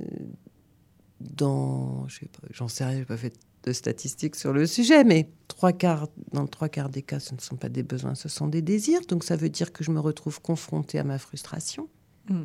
Dans, 1.21 2.07
j'en 2.51 2.69
sais 2.69 2.85
rien, 2.85 2.99
n'ai 2.99 3.05
pas 3.05 3.17
fait 3.17 3.35
de 3.63 3.73
statistiques 3.73 4.37
sur 4.37 4.53
le 4.53 4.67
sujet, 4.67 5.05
mais 5.05 5.31
trois 5.49 5.73
quarts, 5.73 6.09
dans 6.33 6.47
trois 6.47 6.69
quarts 6.69 6.89
des 6.89 7.03
cas, 7.03 7.21
ce 7.21 7.35
ne 7.35 7.41
sont 7.41 7.57
pas 7.57 7.69
des 7.69 7.83
besoins, 7.83 8.15
ce 8.15 8.29
sont 8.29 8.49
des 8.49 8.63
désirs. 8.63 9.01
Donc 9.09 9.23
ça 9.25 9.37
veut 9.37 9.51
dire 9.51 9.73
que 9.73 9.85
je 9.85 9.91
me 9.91 10.01
retrouve 10.01 10.41
confrontée 10.41 10.99
à 10.99 11.05
ma 11.05 11.19
frustration. 11.19 11.89
Mm. 12.29 12.45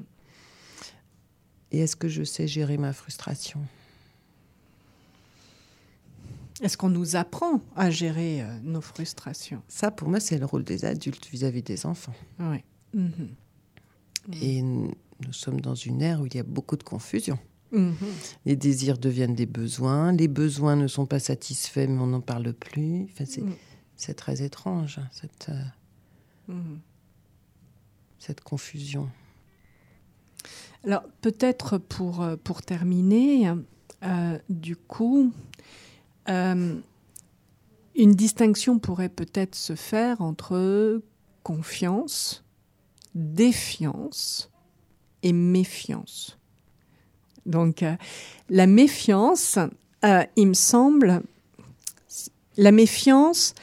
Et 1.72 1.80
est-ce 1.80 1.95
que 1.95 2.07
je 2.07 2.24
sais 2.24 2.47
gérer 2.47 2.78
ma 2.78 2.93
frustration? 2.93 3.59
Est-ce 6.61 6.78
qu'on 6.78 6.89
nous 6.89 7.16
apprend 7.16 7.61
à 7.76 7.89
gérer 7.89 8.41
euh, 8.41 8.59
nos 8.63 8.82
frustrations? 8.82 9.61
Ça, 9.68 9.91
pour 9.91 10.07
moi, 10.07 10.20
c'est 10.20 10.38
le 10.38 10.45
rôle 10.45 10.63
des 10.63 10.86
adultes 10.86 11.28
vis-à-vis 11.28 11.63
des 11.63 11.86
enfants. 11.86 12.13
Oui. 12.39 12.63
Mhm. 12.93 13.30
Et 14.41 14.61
nous 14.61 14.93
sommes 15.32 15.61
dans 15.61 15.76
une 15.76 16.01
ère 16.01 16.22
où 16.22 16.26
il 16.26 16.36
y 16.36 16.39
a 16.39 16.43
beaucoup 16.43 16.78
de 16.78 16.84
confusion. 16.84 17.38
Mhm. 17.72 17.95
Les 18.45 18.55
désirs 18.55 18.97
deviennent 18.97 19.36
des 19.36 19.45
besoins, 19.45 20.13
les 20.13 20.30
besoins 20.30 20.78
ne 20.78 20.88
sont 20.88 21.05
pas 21.05 21.20
satisfaits, 21.20 21.88
mais 21.89 21.99
on 21.99 22.07
n'en 22.07 22.22
parle 22.22 22.53
plus. 22.53 23.03
Enfin, 23.11 23.26
c'est, 23.26 23.41
mhm. 23.41 24.16
très 24.16 24.41
étrange, 24.41 24.99
hein, 24.99 25.09
cette, 25.11 25.49
euh, 25.49 26.53
cette 28.18 28.41
confusion. 28.41 29.09
Alors 30.86 31.03
peut-être 31.21 31.79
pour, 31.79 32.21
euh, 32.21 32.36
pour 32.41 32.61
terminer, 32.61 33.51
euh, 34.03 34.38
du 34.49 34.75
coup, 34.75 35.31
euh, 36.29 36.75
une 37.95 38.11
distinction 38.11 38.77
pourrait 38.77 39.09
peut-être 39.09 39.55
se 39.55 39.73
faire 39.73 40.21
entre 40.21 41.01
confiance, 41.41 42.43
défiance 43.15 44.51
et 45.23 45.33
méfiance. 45.33 46.38
Donc 47.47 47.83
la 48.49 48.67
méfiance, 48.67 49.57
il 50.36 50.47
me 50.47 50.53
semble, 50.53 51.21
la 52.57 52.71
méfiance, 52.71 53.53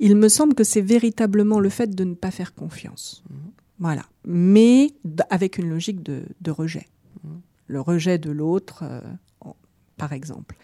il 0.00 0.16
me 0.16 0.28
semble 0.28 0.54
que 0.54 0.64
c'est 0.64 0.82
véritablement 0.82 1.58
le 1.58 1.70
fait 1.70 1.94
de 1.94 2.04
ne 2.04 2.14
pas 2.14 2.30
faire 2.30 2.54
confiance. 2.54 3.22
Mmh. 3.28 3.34
Voilà. 3.78 4.02
Mais 4.26 4.92
avec 5.30 5.56
une 5.56 5.70
logique 5.70 6.02
de, 6.02 6.50
rejet. 6.50 6.88
Le 7.68 7.80
rejet 7.80 8.18
de 8.18 8.30
l'autre, 8.30 8.82
euh, 8.82 9.00
par 9.96 10.12
exemple. 10.12 10.56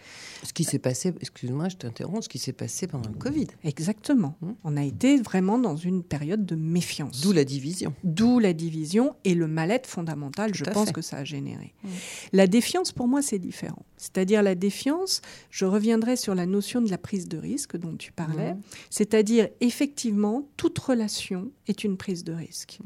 Ce 0.42 0.52
qui 0.52 0.64
s'est 0.64 0.78
passé, 0.78 1.14
excuse-moi, 1.20 1.68
je 1.68 1.76
t'interromps, 1.76 2.24
ce 2.24 2.28
qui 2.28 2.38
s'est 2.38 2.52
passé 2.52 2.86
pendant 2.86 3.08
le 3.08 3.16
Covid. 3.16 3.46
Exactement. 3.64 4.36
Mmh. 4.40 4.50
On 4.64 4.76
a 4.76 4.84
été 4.84 5.16
vraiment 5.20 5.58
dans 5.58 5.76
une 5.76 6.02
période 6.02 6.44
de 6.44 6.54
méfiance. 6.54 7.20
D'où 7.22 7.32
la 7.32 7.44
division. 7.44 7.94
D'où 8.04 8.38
la 8.38 8.52
division 8.52 9.14
et 9.24 9.34
le 9.34 9.46
mal-être 9.46 9.86
fondamental, 9.86 10.54
je 10.54 10.64
pense, 10.64 10.92
que 10.92 11.00
ça 11.00 11.18
a 11.18 11.24
généré. 11.24 11.74
Mmh. 11.82 11.88
La 12.32 12.46
défiance, 12.46 12.92
pour 12.92 13.08
moi, 13.08 13.22
c'est 13.22 13.38
différent. 13.38 13.84
C'est-à-dire 13.96 14.42
la 14.42 14.54
défiance, 14.54 15.22
je 15.50 15.64
reviendrai 15.64 16.16
sur 16.16 16.34
la 16.34 16.46
notion 16.46 16.80
de 16.80 16.90
la 16.90 16.98
prise 16.98 17.28
de 17.28 17.38
risque 17.38 17.76
dont 17.76 17.96
tu 17.96 18.12
parlais. 18.12 18.54
Mmh. 18.54 18.60
C'est-à-dire, 18.90 19.48
effectivement, 19.60 20.48
toute 20.56 20.78
relation 20.78 21.52
est 21.68 21.84
une 21.84 21.96
prise 21.96 22.24
de 22.24 22.32
risque. 22.32 22.80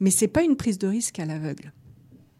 Mais 0.00 0.10
c'est 0.10 0.28
pas 0.28 0.42
une 0.42 0.56
prise 0.56 0.78
de 0.78 0.86
risque 0.86 1.18
à 1.18 1.24
l'aveugle. 1.24 1.72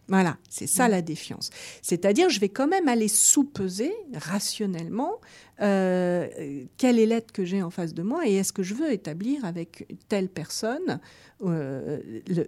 Voilà, 0.08 0.38
c'est 0.48 0.66
ça 0.66 0.88
la 0.88 1.02
défiance. 1.02 1.50
C'est-à-dire, 1.82 2.30
je 2.30 2.40
vais 2.40 2.48
quand 2.48 2.66
même 2.66 2.88
aller 2.88 3.08
sous-peser 3.08 3.92
rationnellement 4.14 5.20
euh, 5.60 6.64
quelle 6.78 6.98
est 6.98 7.04
l'être 7.04 7.30
que 7.30 7.44
j'ai 7.44 7.62
en 7.62 7.68
face 7.68 7.92
de 7.92 8.02
moi 8.02 8.26
et 8.26 8.36
est-ce 8.36 8.54
que 8.54 8.62
je 8.62 8.72
veux 8.72 8.90
établir 8.90 9.44
avec 9.44 9.86
telle 10.08 10.30
personne 10.30 10.98
euh, 11.44 12.00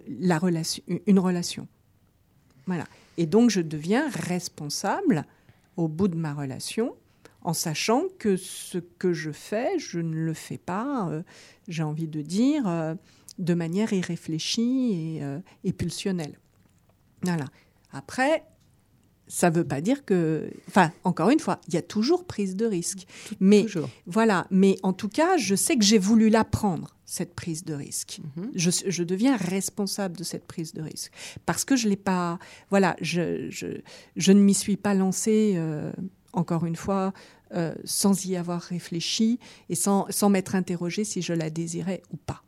la 0.07 0.39
relation, 0.39 0.83
une 1.05 1.19
relation. 1.19 1.67
Voilà. 2.65 2.85
Et 3.17 3.27
donc, 3.27 3.51
je 3.51 3.61
deviens 3.61 4.09
responsable 4.09 5.25
au 5.77 5.87
bout 5.87 6.07
de 6.07 6.17
ma 6.17 6.33
relation 6.33 6.95
en 7.43 7.53
sachant 7.53 8.03
que 8.17 8.37
ce 8.37 8.79
que 8.79 9.13
je 9.13 9.31
fais, 9.31 9.77
je 9.77 9.99
ne 9.99 10.15
le 10.15 10.33
fais 10.33 10.57
pas, 10.57 11.09
euh, 11.09 11.21
j'ai 11.67 11.83
envie 11.83 12.07
de 12.07 12.23
dire, 12.23 12.95
de 13.37 13.53
manière 13.53 13.93
irréfléchie 13.93 15.19
et, 15.19 15.21
et 15.63 15.73
pulsionnelle. 15.73 16.39
Voilà. 17.23 17.45
Après, 17.91 18.43
ça 19.27 19.49
ne 19.49 19.55
veut 19.55 19.63
pas 19.63 19.81
dire 19.81 20.05
que. 20.05 20.51
Enfin, 20.67 20.91
encore 21.03 21.29
une 21.29 21.39
fois, 21.39 21.59
il 21.67 21.73
y 21.73 21.77
a 21.77 21.81
toujours 21.81 22.25
prise 22.25 22.55
de 22.55 22.65
risque. 22.65 23.07
Mais 23.39 23.65
voilà. 24.05 24.47
Mais 24.51 24.77
en 24.83 24.93
tout 24.93 25.09
cas, 25.09 25.37
je 25.37 25.55
sais 25.55 25.77
que 25.77 25.83
j'ai 25.83 25.97
voulu 25.97 26.29
la 26.29 26.43
prendre 26.43 26.95
cette 27.05 27.33
prise 27.35 27.65
de 27.65 27.73
risque. 27.73 28.21
Mhm. 28.35 28.51
je, 28.55 29.03
deviens 29.03 29.35
responsable 29.35 30.17
de 30.17 30.23
cette 30.23 30.45
prise 30.45 30.73
de 30.73 30.81
risque 30.81 31.11
parce 31.45 31.65
que 31.65 31.75
je 31.75 31.89
l'ai 31.89 31.97
pas. 31.97 32.39
Voilà, 32.69 32.95
je, 33.01 33.49
je, 33.49 34.31
ne 34.31 34.39
m'y 34.39 34.53
suis 34.53 34.77
pas 34.77 34.93
lancée. 34.93 35.53
Euh, 35.55 35.91
encore 36.33 36.65
une 36.65 36.75
fois, 36.75 37.13
euh, 37.53 37.73
sans 37.83 38.25
y 38.25 38.35
avoir 38.35 38.61
réfléchi 38.61 39.39
et 39.69 39.75
sans, 39.75 40.05
sans 40.09 40.29
m'être 40.29 40.55
interrogée 40.55 41.03
si 41.03 41.21
je 41.21 41.33
la 41.33 41.49
désirais 41.49 42.01
ou 42.13 42.17
pas. 42.17 42.43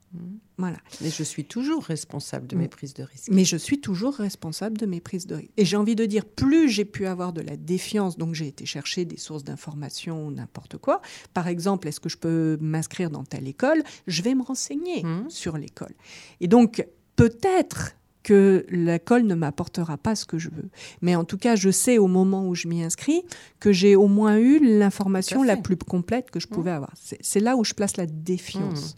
Voilà. 0.57 0.77
Mais 1.01 1.09
je 1.09 1.23
suis 1.23 1.45
toujours 1.45 1.83
responsable 1.83 2.47
de 2.47 2.55
mes 2.55 2.65
mm. 2.65 2.69
prises 2.69 2.93
de 2.93 3.03
risque. 3.03 3.29
Mais 3.31 3.45
je 3.45 3.57
suis 3.57 3.81
toujours 3.81 4.13
responsable 4.15 4.77
de 4.77 4.85
mes 4.85 5.01
prises 5.01 5.25
de 5.25 5.35
risque. 5.35 5.51
Et 5.57 5.65
j'ai 5.65 5.77
envie 5.77 5.95
de 5.95 6.05
dire, 6.05 6.25
plus 6.25 6.69
j'ai 6.69 6.85
pu 6.85 7.05
avoir 7.05 7.33
de 7.33 7.41
la 7.41 7.57
défiance, 7.57 8.17
donc 8.17 8.35
j'ai 8.35 8.47
été 8.47 8.65
chercher 8.65 9.05
des 9.05 9.17
sources 9.17 9.43
d'informations 9.43 10.27
ou 10.27 10.31
n'importe 10.31 10.77
quoi. 10.77 11.01
Par 11.33 11.47
exemple, 11.47 11.87
est-ce 11.87 11.99
que 11.99 12.09
je 12.09 12.17
peux 12.17 12.57
m'inscrire 12.61 13.09
dans 13.09 13.23
telle 13.23 13.47
école? 13.47 13.83
Je 14.07 14.21
vais 14.21 14.35
me 14.35 14.43
renseigner 14.43 15.03
mm. 15.03 15.29
sur 15.29 15.57
l'école. 15.57 15.93
Et 16.39 16.47
donc, 16.47 16.85
peut-être 17.15 17.95
que 18.23 18.65
l'école 18.69 19.23
ne 19.23 19.35
m'apportera 19.35 19.97
pas 19.97 20.15
ce 20.15 20.25
que 20.25 20.39
je 20.39 20.49
veux. 20.49 20.69
Mais 21.01 21.15
en 21.15 21.25
tout 21.25 21.37
cas, 21.37 21.55
je 21.55 21.69
sais 21.69 21.97
au 21.97 22.07
moment 22.07 22.47
où 22.47 22.55
je 22.55 22.67
m'y 22.67 22.81
inscris 22.81 23.21
que 23.59 23.71
j'ai 23.71 23.95
au 23.95 24.07
moins 24.07 24.37
eu 24.37 24.59
l'information 24.59 25.43
la 25.43 25.57
plus 25.57 25.75
complète 25.75 26.31
que 26.31 26.39
je 26.39 26.47
pouvais 26.47 26.71
mm. 26.71 26.75
avoir. 26.75 26.93
C'est 26.95 27.39
là 27.41 27.55
où 27.57 27.63
je 27.63 27.73
place 27.73 27.97
la 27.97 28.05
défiance. 28.05 28.95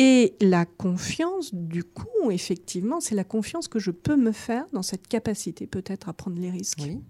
Et 0.00 0.36
la 0.40 0.64
confiance, 0.64 1.52
du 1.52 1.82
coup, 1.82 2.30
effectivement, 2.30 3.00
c'est 3.00 3.16
la 3.16 3.24
confiance 3.24 3.66
que 3.66 3.80
je 3.80 3.90
peux 3.90 4.14
me 4.14 4.30
faire 4.30 4.64
dans 4.72 4.84
cette 4.84 5.08
capacité 5.08 5.66
peut-être 5.66 6.08
à 6.08 6.12
prendre 6.12 6.38
les 6.38 6.50
risques. 6.50 6.82
Oui. 6.84 7.00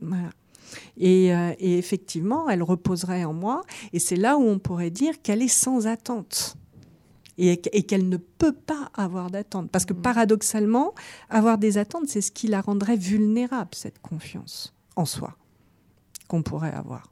Voilà. 0.00 0.30
Et, 0.96 1.34
euh, 1.34 1.54
et, 1.58 1.76
effectivement, 1.76 2.48
elle 2.48 2.62
reposerait 2.62 3.24
en 3.24 3.32
moi. 3.32 3.62
Et 3.92 3.98
c'est 3.98 4.14
là 4.14 4.38
où 4.38 4.42
on 4.42 4.60
pourrait 4.60 4.90
dire 4.90 5.20
qu'elle 5.22 5.42
est 5.42 5.48
sans 5.48 5.88
attente. 5.88 6.56
Et, 7.36 7.60
et 7.72 7.82
qu'elle 7.82 8.08
ne 8.08 8.16
peut 8.16 8.54
pas 8.54 8.92
avoir 8.94 9.32
d'attente. 9.32 9.68
Parce 9.72 9.84
que 9.84 9.92
mm. 9.92 10.02
paradoxalement, 10.02 10.94
avoir 11.30 11.58
des 11.58 11.78
attentes, 11.78 12.06
c'est 12.06 12.20
ce 12.20 12.30
qui 12.30 12.46
la 12.46 12.60
rendrait 12.60 12.96
vulnérable, 12.96 13.70
cette 13.72 13.98
confiance 13.98 14.72
en 14.94 15.04
soi 15.04 15.36
qu'on 16.28 16.44
pourrait 16.44 16.72
avoir 16.72 17.10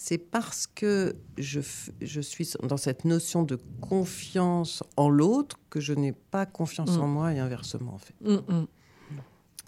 c'est 0.00 0.18
parce 0.18 0.68
que 0.68 1.16
je, 1.38 1.58
je, 2.00 2.20
suis 2.20 2.52
dans 2.62 2.76
cette 2.76 3.04
notion 3.04 3.42
de 3.42 3.58
confiance 3.80 4.84
en 4.96 5.08
l'autre 5.08 5.58
que 5.70 5.80
je 5.80 5.92
n'ai 5.92 6.12
pas 6.12 6.46
confiance 6.46 6.90
en 6.98 7.08
mm. 7.08 7.12
moi 7.12 7.32
et 7.34 7.40
inversement 7.40 7.94
en 7.94 7.98
fait. 7.98 8.14
Mm, 8.20 8.60
mm. 8.60 8.66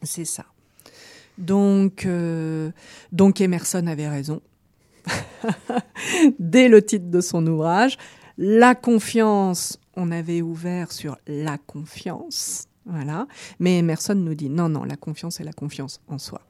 C'est 0.04 0.24
ça. 0.24 0.46
Donc, 1.36 2.06
euh, 2.06 2.70
donc 3.10 3.40
Emerson 3.40 3.84
avait 3.88 4.08
raison. 4.08 4.40
Dès 6.38 6.68
le 6.68 6.80
titre 6.80 7.10
de 7.10 7.20
son 7.20 7.44
ouvrage, 7.48 7.98
la 8.38 8.76
confiance, 8.76 9.80
on 9.96 10.12
avait 10.12 10.42
ouvert 10.42 10.92
sur 10.92 11.18
la 11.26 11.58
confiance. 11.58 12.68
Voilà. 12.86 13.26
Mais 13.58 13.78
Emerson 13.78 14.14
nous 14.14 14.36
dit 14.36 14.48
non, 14.48 14.68
non, 14.68 14.84
la 14.84 14.96
confiance, 14.96 15.34
c'est 15.38 15.44
la 15.44 15.52
confiance 15.52 16.00
en 16.06 16.18
soi. 16.18 16.40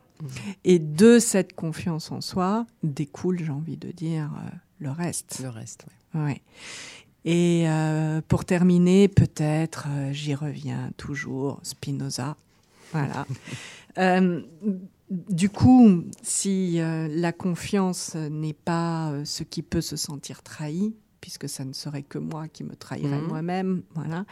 Et 0.64 0.78
de 0.78 1.18
cette 1.18 1.54
confiance 1.54 2.10
en 2.10 2.20
soi 2.20 2.66
découle, 2.82 3.38
j'ai 3.42 3.50
envie 3.50 3.76
de 3.76 3.90
dire, 3.90 4.30
euh, 4.36 4.50
le 4.78 4.90
reste. 4.90 5.40
Le 5.42 5.48
reste, 5.48 5.86
oui. 6.14 6.20
Ouais. 6.20 6.42
Et 7.24 7.68
euh, 7.68 8.20
pour 8.26 8.44
terminer, 8.44 9.08
peut-être, 9.08 9.86
euh, 9.90 10.12
j'y 10.12 10.34
reviens 10.34 10.90
toujours, 10.96 11.60
Spinoza. 11.62 12.36
Voilà. 12.92 13.26
du 15.10 15.48
coup, 15.48 16.04
si 16.22 16.78
la 16.78 17.32
confiance 17.32 18.14
n'est 18.14 18.52
pas 18.52 19.12
ce 19.24 19.44
qui 19.44 19.62
peut 19.62 19.80
se 19.80 19.96
sentir 19.96 20.42
trahi, 20.42 20.92
puisque 21.20 21.48
ça 21.48 21.64
ne 21.64 21.72
serait 21.72 22.02
que 22.02 22.18
moi 22.18 22.48
qui 22.48 22.64
me 22.64 22.74
trahirais 22.74 23.20
mhm. 23.20 23.28
moi-même. 23.28 23.82
Voilà. 23.94 24.24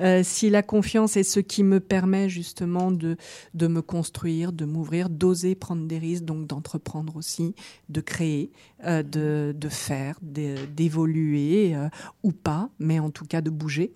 Euh, 0.00 0.22
si 0.24 0.50
la 0.50 0.62
confiance 0.62 1.16
est 1.16 1.22
ce 1.22 1.40
qui 1.40 1.64
me 1.64 1.80
permet 1.80 2.28
justement 2.28 2.90
de, 2.90 3.16
de 3.54 3.66
me 3.66 3.82
construire, 3.82 4.52
de 4.52 4.64
m'ouvrir, 4.64 5.08
d'oser 5.10 5.54
prendre 5.54 5.86
des 5.86 5.98
risques, 5.98 6.24
donc 6.24 6.46
d'entreprendre 6.46 7.16
aussi, 7.16 7.54
de 7.88 8.00
créer, 8.00 8.52
euh, 8.84 9.02
de, 9.02 9.54
de, 9.56 9.68
faire, 9.68 10.18
d'évoluer 10.22 11.74
euh, 11.74 11.88
ou 12.22 12.32
pas, 12.32 12.70
mais 12.78 12.98
en 12.98 13.10
tout 13.10 13.24
cas 13.24 13.40
de 13.40 13.50
bouger. 13.50 13.92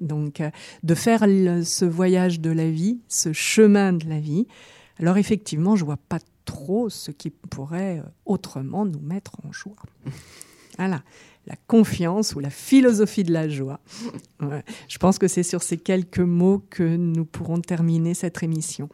Donc 0.00 0.42
de 0.82 0.94
faire 0.96 1.20
ce 1.20 1.84
voyage 1.84 2.40
de 2.40 2.50
la 2.50 2.68
vie, 2.68 2.98
ce 3.06 3.32
chemin 3.32 3.92
de 3.92 4.08
la 4.08 4.18
vie. 4.18 4.48
Alors 4.98 5.16
effectivement, 5.16 5.76
je 5.76 5.84
vois 5.84 5.96
pas 5.96 6.18
trop 6.44 6.90
ce 6.90 7.12
qui 7.12 7.30
pourrait 7.30 8.02
autrement 8.24 8.84
nous 8.84 8.98
mettre 8.98 9.36
en 9.44 9.52
joie. 9.52 9.76
Voilà 10.80 11.02
la 11.46 11.56
confiance 11.66 12.34
ou 12.34 12.40
la 12.40 12.50
philosophie 12.50 13.24
de 13.24 13.32
la 13.32 13.48
joie. 13.48 13.80
je 14.88 14.98
pense 14.98 15.18
que 15.18 15.28
c'est 15.28 15.42
sur 15.42 15.62
ces 15.62 15.78
quelques 15.78 16.20
mots 16.20 16.62
que 16.70 16.96
nous 16.96 17.24
pourrons 17.24 17.60
terminer 17.60 18.14
cette 18.14 18.42
émission. 18.42 18.88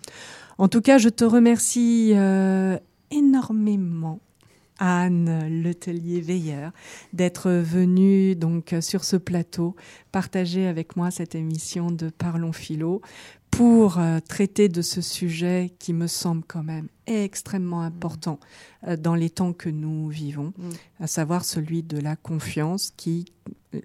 En 0.58 0.68
tout 0.68 0.80
cas, 0.80 0.98
je 0.98 1.08
te 1.08 1.24
remercie 1.24 2.12
euh, 2.14 2.78
énormément 3.10 4.20
Anne 4.78 5.62
Letellier 5.62 6.20
Veilleur 6.20 6.72
d'être 7.12 7.50
venue 7.50 8.36
donc 8.36 8.74
sur 8.80 9.04
ce 9.04 9.16
plateau 9.16 9.74
partager 10.12 10.66
avec 10.66 10.96
moi 10.96 11.10
cette 11.10 11.34
émission 11.34 11.90
de 11.90 12.10
Parlons 12.10 12.52
Philo 12.52 13.00
pour 13.56 13.98
euh, 13.98 14.20
traiter 14.20 14.68
de 14.68 14.82
ce 14.82 15.00
sujet 15.00 15.72
qui 15.78 15.94
me 15.94 16.06
semble 16.08 16.42
quand 16.46 16.62
même 16.62 16.88
extrêmement 17.06 17.80
important 17.80 18.38
euh, 18.86 18.98
dans 18.98 19.14
les 19.14 19.30
temps 19.30 19.54
que 19.54 19.70
nous 19.70 20.08
vivons, 20.08 20.52
mm. 20.58 20.70
à 21.00 21.06
savoir 21.06 21.44
celui 21.44 21.82
de 21.82 21.98
la 21.98 22.16
confiance 22.16 22.92
qui, 22.98 23.24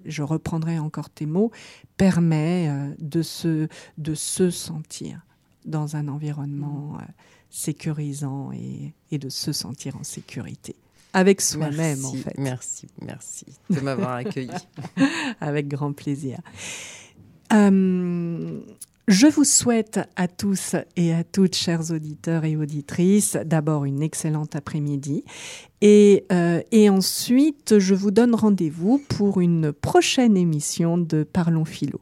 je 0.04 0.22
reprendrai 0.22 0.78
encore 0.78 1.08
tes 1.08 1.24
mots, 1.24 1.50
permet 1.96 2.68
euh, 2.68 2.94
de, 2.98 3.22
se, 3.22 3.68
de 3.96 4.14
se 4.14 4.50
sentir 4.50 5.24
dans 5.64 5.96
un 5.96 6.08
environnement 6.08 6.98
mm. 6.98 7.06
sécurisant 7.48 8.52
et, 8.52 8.92
et 9.10 9.18
de 9.18 9.30
se 9.30 9.52
sentir 9.52 9.96
en 9.96 10.04
sécurité 10.04 10.76
avec 11.14 11.42
soi-même 11.42 12.04
en 12.06 12.12
fait. 12.12 12.38
Merci, 12.38 12.88
merci 13.02 13.46
de 13.68 13.80
m'avoir 13.80 14.12
accueilli. 14.16 14.50
avec 15.40 15.68
grand 15.68 15.92
plaisir. 15.92 16.40
Euh, 17.52 18.60
je 19.08 19.26
vous 19.26 19.44
souhaite 19.44 20.00
à 20.14 20.28
tous 20.28 20.76
et 20.96 21.12
à 21.12 21.24
toutes, 21.24 21.56
chers 21.56 21.90
auditeurs 21.90 22.44
et 22.44 22.56
auditrices, 22.56 23.36
d'abord 23.44 23.84
une 23.84 24.00
excellente 24.00 24.54
après-midi 24.54 25.24
et, 25.84 26.24
euh, 26.30 26.62
et, 26.70 26.88
ensuite, 26.88 27.80
je 27.80 27.94
vous 27.96 28.12
donne 28.12 28.36
rendez-vous 28.36 29.02
pour 29.08 29.40
une 29.40 29.72
prochaine 29.72 30.36
émission 30.36 30.96
de 30.96 31.24
Parlons 31.24 31.64
Philo. 31.64 32.00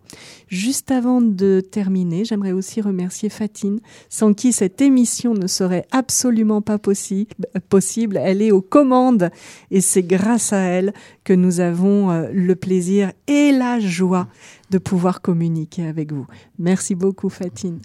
Juste 0.48 0.90
avant 0.90 1.22
de 1.22 1.62
terminer, 1.62 2.26
j'aimerais 2.26 2.52
aussi 2.52 2.82
remercier 2.82 3.30
Fatine, 3.30 3.80
sans 4.10 4.34
qui 4.34 4.52
cette 4.52 4.82
émission 4.82 5.32
ne 5.32 5.46
serait 5.46 5.86
absolument 5.92 6.60
pas 6.60 6.76
possible. 6.76 7.34
possible. 7.70 8.18
Elle 8.22 8.42
est 8.42 8.52
aux 8.52 8.60
commandes 8.60 9.30
et 9.70 9.80
c'est 9.80 10.02
grâce 10.02 10.52
à 10.52 10.58
elle 10.58 10.92
que 11.24 11.32
nous 11.32 11.60
avons 11.60 12.10
euh, 12.10 12.28
le 12.34 12.56
plaisir 12.56 13.12
et 13.28 13.50
la 13.50 13.80
joie 13.80 14.28
de 14.68 14.76
pouvoir 14.76 15.22
communiquer 15.22 15.86
avec 15.86 16.12
vous. 16.12 16.26
Merci 16.58 16.94
beaucoup, 16.94 17.30
Fatine. 17.30 17.80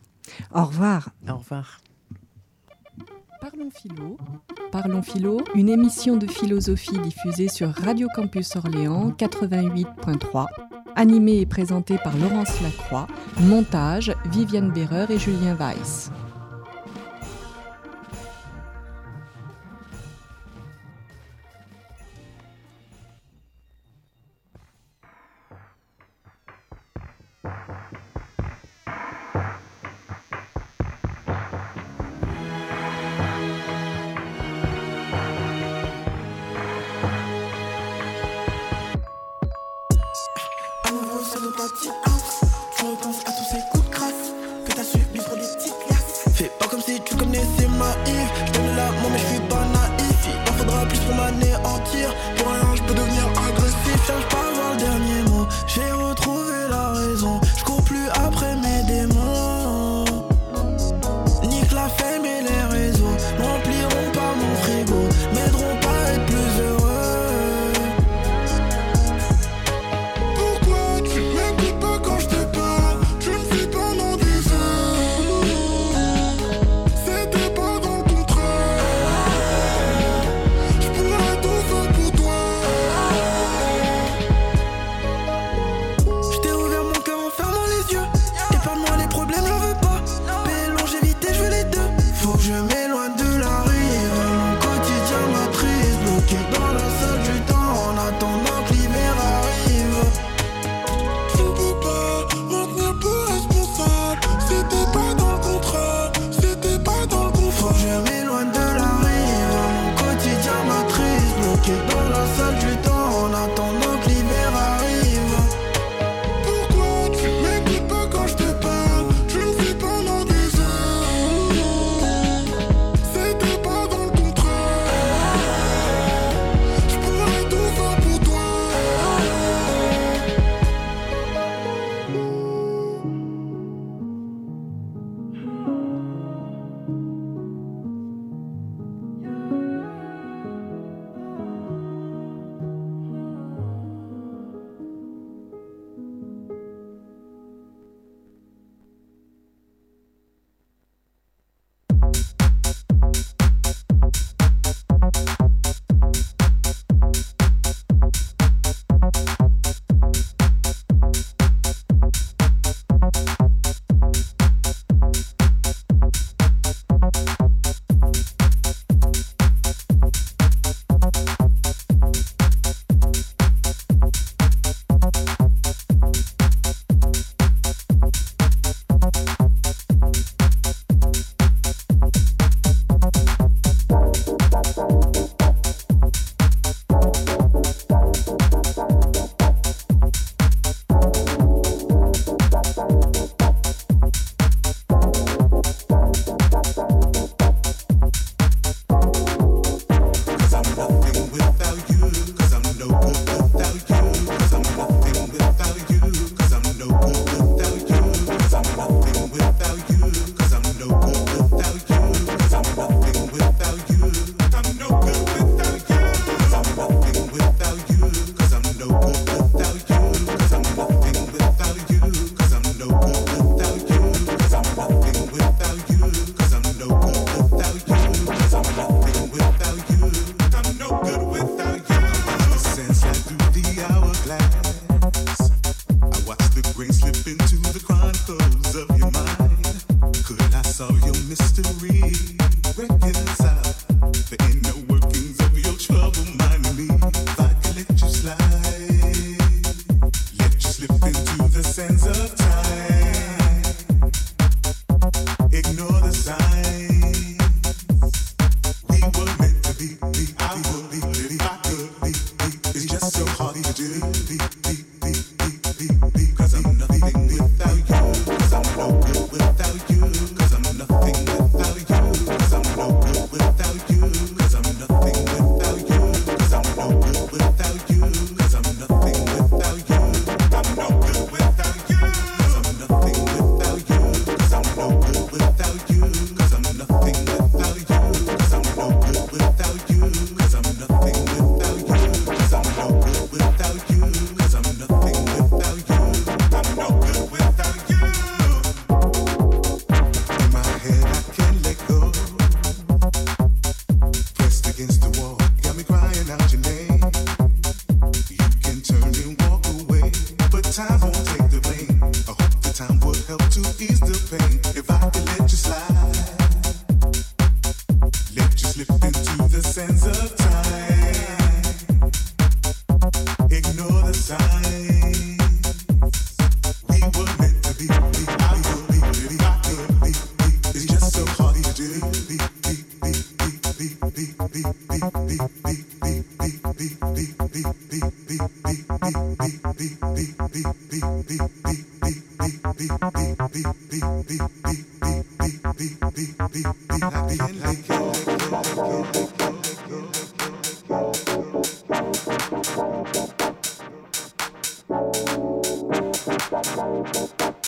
Au 0.53 0.65
revoir. 0.65 1.11
Au 1.29 1.37
revoir. 1.37 1.79
Parlons 4.71 5.01
philo. 5.03 5.37
Une 5.53 5.69
émission 5.69 6.17
de 6.17 6.25
philosophie 6.25 6.97
diffusée 6.97 7.47
sur 7.47 7.69
Radio 7.69 8.07
Campus 8.15 8.55
Orléans 8.55 9.11
88.3, 9.11 10.47
animée 10.95 11.41
et 11.41 11.45
présentée 11.45 11.99
par 12.03 12.17
Laurence 12.17 12.59
Lacroix, 12.61 13.05
montage 13.41 14.15
Viviane 14.31 14.71
Berreur 14.71 15.11
et 15.11 15.19
Julien 15.19 15.53
Weiss. 15.53 16.09
you 41.85 42.14